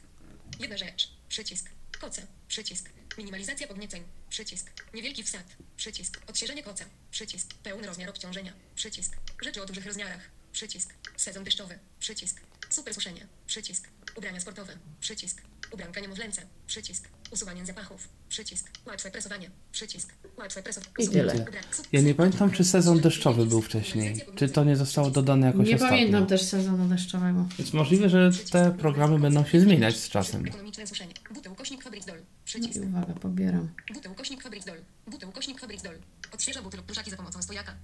jedna 0.60 0.76
rzecz, 0.76 1.10
przycisk, 1.28 1.70
koce, 2.00 2.26
przycisk, 2.48 2.90
minimalizacja 3.18 3.66
podnieceń, 3.68 4.02
przycisk, 4.28 4.70
niewielki 4.94 5.22
wsad, 5.22 5.44
przycisk, 5.76 6.20
odświeżenie 6.26 6.62
koca, 6.62 6.84
przycisk, 7.10 7.54
pełny 7.62 7.86
rozmiar 7.86 8.10
obciążenia, 8.10 8.52
przycisk, 8.74 9.16
rzeczy 9.44 9.62
o 9.62 9.66
dużych 9.66 9.86
rozmiarach, 9.86 10.20
przycisk, 10.52 10.94
sezon 11.16 11.44
deszczowy, 11.44 11.78
przycisk, 12.00 12.40
super 12.70 12.94
suszenie, 12.94 13.26
przycisk, 13.46 13.88
ubrania 14.16 14.40
sportowe, 14.40 14.72
przycisk, 15.00 15.42
ubranka 15.72 16.00
niemowlęce, 16.00 16.42
przycisk, 16.66 17.08
usuwanie 17.30 17.66
zapachów, 17.66 18.08
przycisk, 18.28 18.70
łatwe 18.86 19.10
presowanie, 19.10 19.50
przycisk, 19.72 20.14
łatwe 20.36 20.62
presowanie. 20.62 20.92
I 20.98 21.08
tyle. 21.08 21.46
Ja 21.92 22.00
nie 22.00 22.14
pamiętam 22.14 22.50
czy 22.50 22.64
sezon 22.64 23.00
deszczowy 23.00 23.46
był 23.46 23.62
wcześniej. 23.62 24.20
Czy 24.36 24.48
to 24.48 24.64
nie 24.64 24.76
zostało 24.76 25.10
dodane 25.10 25.46
jakoś 25.46 25.68
Nie 25.68 25.74
ostatnio. 25.74 25.96
pamiętam 25.96 26.26
też 26.26 26.42
sezonu 26.42 26.88
deszczowego. 26.88 27.48
Jest 27.58 27.72
możliwe, 27.74 28.08
że 28.08 28.30
te 28.52 28.70
programy 28.78 29.18
będą 29.18 29.44
się 29.46 29.60
zmieniać 29.60 29.96
z 29.96 30.08
czasem. 30.08 30.46
Ekonomiczne 30.46 30.86
suszenie, 30.86 31.14
buty 31.34 31.50
ukośnik 31.50 31.82
fabryk 31.82 32.04
dol, 32.04 32.18
No 32.48 32.60
przycisk, 32.60 32.76
i 32.84 32.86
uwaga, 32.88 33.14
pobieram. 33.14 33.68
buty 33.94 34.08
ukośnik 34.10 34.42
fabryk 34.42 34.64
dol, 34.64 34.78
buty 35.06 35.26
ukośnik 35.26 35.60
fabryk 35.60 35.82
dol, 35.82 35.98
odświeża 36.32 36.62
buty 36.62 36.76
lub 36.76 36.86
pluszaki 36.86 37.10
za 37.10 37.16
pomocą 37.16 37.42
stojaka. 37.42 37.74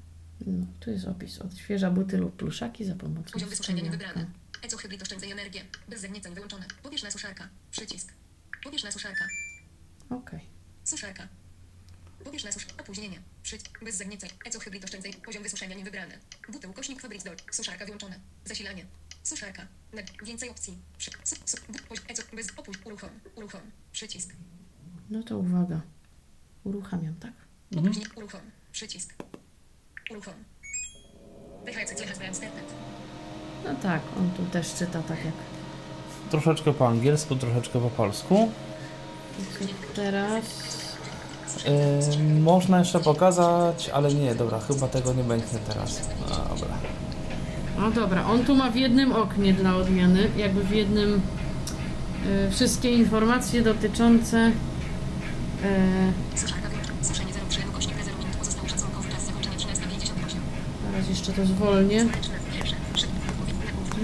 No, 0.46 0.66
tu 0.80 0.90
jest 0.90 1.06
opis. 1.06 1.38
Odświeża 1.38 1.90
buty 1.90 2.18
lub 2.18 2.36
pluszaki 2.36 2.84
za 2.84 2.94
pomocą 2.94 3.32
Poziom 3.32 3.48
wysuszenia 3.48 3.82
nie 3.82 3.88
stojaka. 3.88 4.08
wybrany. 4.08 4.30
Eco 4.62 4.76
hybrid 4.76 5.02
oszczędzaj 5.02 5.30
energię. 5.30 5.64
Bez 5.88 6.00
zagnieceń 6.00 6.34
wyłączone. 6.34 6.66
Pobierz 6.82 7.02
na 7.02 7.10
suszarka. 7.10 7.48
Przycisk. 7.70 8.12
Pobierz 8.64 8.84
na 8.84 8.92
suszarka. 8.92 9.24
Okej. 10.10 10.40
Suszarka. 10.84 11.28
Pobierz 12.24 12.44
na 12.44 12.52
susz... 12.52 12.66
Opóźnienie. 12.80 13.20
Przycisk. 13.42 13.84
Bez 13.84 13.96
zagnieceń. 13.96 14.30
Eco 14.46 14.58
hybrid 14.60 14.84
oszczędzaj. 14.84 15.14
Poziom 15.14 15.42
wysuszenia 15.42 15.74
nie 15.76 15.84
wybrany. 15.84 16.18
Buty 16.52 16.68
ukośnik 16.68 17.00
fabryk 17.00 17.22
dol. 17.22 17.36
Suszarka 17.52 17.84
wyłączone. 17.84 18.20
Zasilanie. 18.44 18.86
Suszarka. 19.24 19.66
Więcej 20.24 20.50
opcji. 20.50 20.78
Bez... 22.34 22.50
Opuść. 22.56 22.80
Uruchom. 22.84 23.10
Uruchom. 23.36 23.60
Przycisk. 23.92 24.30
No 25.10 25.22
to 25.22 25.38
uwaga. 25.38 25.80
Uruchamiam, 26.64 27.14
tak? 27.14 27.32
Opóźnienie. 27.76 28.08
Uruchom. 28.16 28.40
Przycisk. 28.72 29.14
Uruchom. 30.10 30.34
No 33.64 33.74
tak, 33.82 34.02
on 34.18 34.30
tu 34.30 34.46
też 34.52 34.74
czyta 34.74 35.02
tak 35.02 35.24
jak 35.24 35.34
Troszeczkę 36.30 36.72
po 36.72 36.88
angielsku, 36.88 37.36
troszeczkę 37.36 37.80
po 37.80 37.90
polsku. 37.90 38.52
teraz. 39.94 40.44
Yy, 42.18 42.40
można 42.40 42.78
jeszcze 42.78 43.00
pokazać, 43.00 43.88
ale 43.88 44.14
nie, 44.14 44.34
dobra, 44.34 44.60
chyba 44.60 44.88
tego 44.88 45.12
nie 45.12 45.24
będzie 45.24 45.58
teraz. 45.68 46.00
No, 46.20 46.54
dobra. 46.54 46.78
No 47.78 47.90
dobra, 47.90 48.26
on 48.26 48.44
tu 48.44 48.54
ma 48.56 48.70
w 48.70 48.76
jednym 48.76 49.12
oknie 49.12 49.52
dla 49.52 49.76
odmiany, 49.76 50.28
jakby 50.36 50.64
w 50.64 50.70
jednym 50.70 51.20
y, 52.26 52.50
wszystkie 52.50 52.90
informacje 52.90 53.62
dotyczące 53.62 54.48
y, 56.34 56.38
Suszarka 56.38 56.68
wyłączona. 56.68 56.98
Suszenie 57.02 57.32
03 57.48 57.60
ukośnik 57.68 57.96
0 58.04 58.18
minut. 58.18 58.36
Pozostały 58.36 58.68
szacunkowy 58.68 59.08
czas 59.08 59.26
zakończenia 59.26 59.56
13.58. 59.56 60.36
teraz 60.92 61.08
jeszcze 61.08 61.32
to 61.32 61.46
zwolnię. 61.46 62.04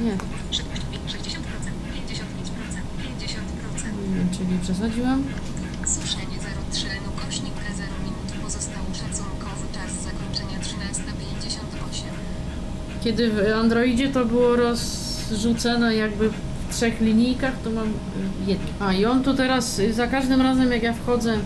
Nie, 0.04 0.16
Szybkość 0.50 0.82
60%, 0.82 0.86
55%, 1.08 2.20
50%. 3.12 3.30
nie 4.08 4.16
wiem, 4.16 4.28
czy 4.32 4.44
nie 4.52 4.58
przesadziłam. 4.62 5.22
Kiedy 13.04 13.30
w 13.30 13.52
Androidzie 13.54 14.08
to 14.08 14.24
było 14.24 14.56
rozrzucone 14.56 15.96
jakby 15.96 16.30
w 16.30 16.74
trzech 16.74 17.00
linijkach, 17.00 17.52
to 17.64 17.70
mam 17.70 17.92
jedno. 18.46 18.66
A 18.80 18.92
i 18.92 19.04
on 19.04 19.22
tu 19.22 19.34
teraz 19.34 19.80
za 19.90 20.06
każdym 20.06 20.40
razem 20.40 20.72
jak 20.72 20.82
ja 20.82 20.92
wchodzę 20.92 21.34
y, 21.34 21.38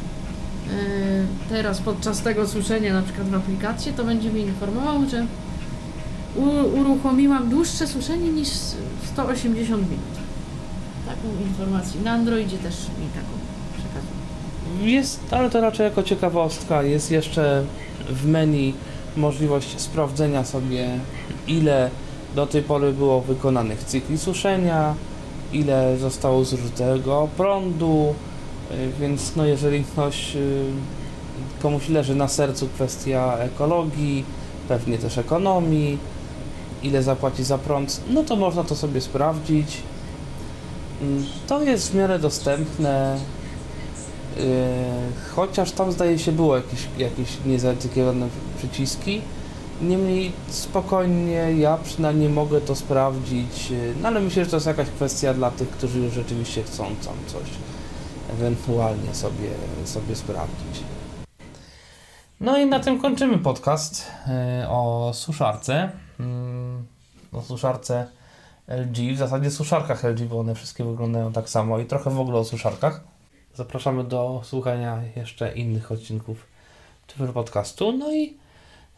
teraz 1.49 1.81
podczas 1.81 2.23
tego 2.23 2.49
słyszenia 2.49 2.95
na 2.95 3.03
przykład 3.03 3.29
w 3.29 3.35
aplikację, 3.35 3.93
to 3.93 4.05
będzie 4.05 4.31
mi 4.31 4.41
informował, 4.41 5.09
że 5.11 5.27
uruchomiłam 6.81 7.49
dłuższe 7.49 7.87
suszenie 7.87 8.29
niż 8.29 8.49
180 9.13 9.83
minut. 9.83 10.05
Taką 11.07 11.47
informację. 11.49 12.01
Na 12.01 12.11
Androidzie 12.11 12.59
też 12.59 12.75
mi 12.75 13.07
taką 13.15 13.33
przekazują. 13.73 14.91
Jest, 14.91 15.21
ale 15.31 15.51
to 15.51 15.61
raczej 15.61 15.85
jako 15.85 16.03
ciekawostka. 16.03 16.83
Jest 16.83 17.11
jeszcze 17.11 17.65
w 18.11 18.27
menu 18.27 18.75
możliwość 19.17 19.81
sprawdzenia 19.81 20.45
sobie, 20.45 20.89
ile 21.47 21.91
do 22.35 22.47
tej 22.47 22.63
pory 22.63 22.93
było 22.93 23.21
wykonanych 23.21 23.85
cykli 23.85 24.19
suszenia, 24.19 24.95
ile 25.53 25.97
zostało 25.99 26.45
zużytego 26.45 27.29
prądu, 27.37 28.15
y, 28.71 28.91
więc 29.01 29.37
no 29.37 29.45
jeżeli 29.47 29.85
ktoś 29.85 30.37
y, 30.37 30.65
komuś 31.63 31.89
leży 31.89 32.15
na 32.15 32.29
sercu 32.29 32.69
kwestia 32.69 33.37
ekologii, 33.39 34.25
pewnie 34.69 34.99
też 34.99 35.19
ekonomii, 35.19 35.99
ile 36.83 37.03
zapłaci 37.03 37.45
za 37.45 37.59
prąd, 37.59 38.01
no 38.11 38.23
to 38.23 38.37
można 38.37 38.65
to 38.65 38.77
sobie 38.77 39.01
sprawdzić. 39.01 39.83
Mm, 41.03 41.25
To 41.47 41.63
jest 41.63 41.93
w 41.93 41.95
miarę 41.95 42.19
dostępne. 42.19 43.19
Yy, 44.37 44.45
chociaż 45.37 45.73
tam 45.73 45.93
zdaje 45.93 46.19
się 46.19 46.33
było 46.33 46.57
jakieś, 46.57 46.81
jakieś 46.99 47.29
niezatykiwane 47.47 48.29
przyciski. 48.59 49.21
Niemniej 49.83 50.33
spokojnie, 50.49 51.53
ja 51.59 51.77
przynajmniej 51.85 52.29
mogę 52.29 52.61
to 52.61 52.77
sprawdzić, 52.77 53.71
yy, 53.71 53.95
no 54.03 54.09
ale 54.09 54.21
myślę, 54.21 54.45
że 54.45 54.51
to 54.51 54.57
jest 54.57 54.67
jakaś 54.67 54.89
kwestia 54.89 55.35
dla 55.35 55.51
tych, 55.51 55.71
którzy 55.71 55.99
już 55.99 56.15
rzeczywiście 56.15 56.63
chcą 56.63 56.85
tam 56.85 57.15
coś 57.27 57.43
ewentualnie 58.33 59.15
sobie, 59.15 59.51
sobie 59.85 60.17
sprawdzić. 60.17 60.83
No 62.41 62.59
i 62.59 62.67
na 62.67 62.81
tym 62.81 63.01
kończymy 63.01 63.39
podcast 63.39 64.07
yy, 64.61 64.69
o 64.69 65.11
suszarce. 65.15 65.91
Mm, 66.21 66.85
O 67.35 67.43
suszarce 67.43 68.07
LG, 68.69 69.15
w 69.15 69.19
zasadzie 69.19 69.51
suszarkach 69.51 70.05
LG, 70.05 70.21
bo 70.21 70.39
one 70.41 70.55
wszystkie 70.55 70.85
wyglądają 70.85 71.33
tak 71.33 71.49
samo 71.49 71.79
i 71.79 71.87
trochę 71.87 72.11
w 72.11 72.21
ogóle 72.21 72.39
o 72.39 72.45
suszarkach. 72.45 73.01
Zapraszamy 73.55 74.05
do 74.05 74.41
słuchania 74.45 75.03
jeszcze 75.17 75.55
innych 75.55 75.93
odcinków 75.93 76.47
Tyflo 77.07 77.33
Podcastu. 77.33 77.93
No 77.93 78.15
i 78.15 78.37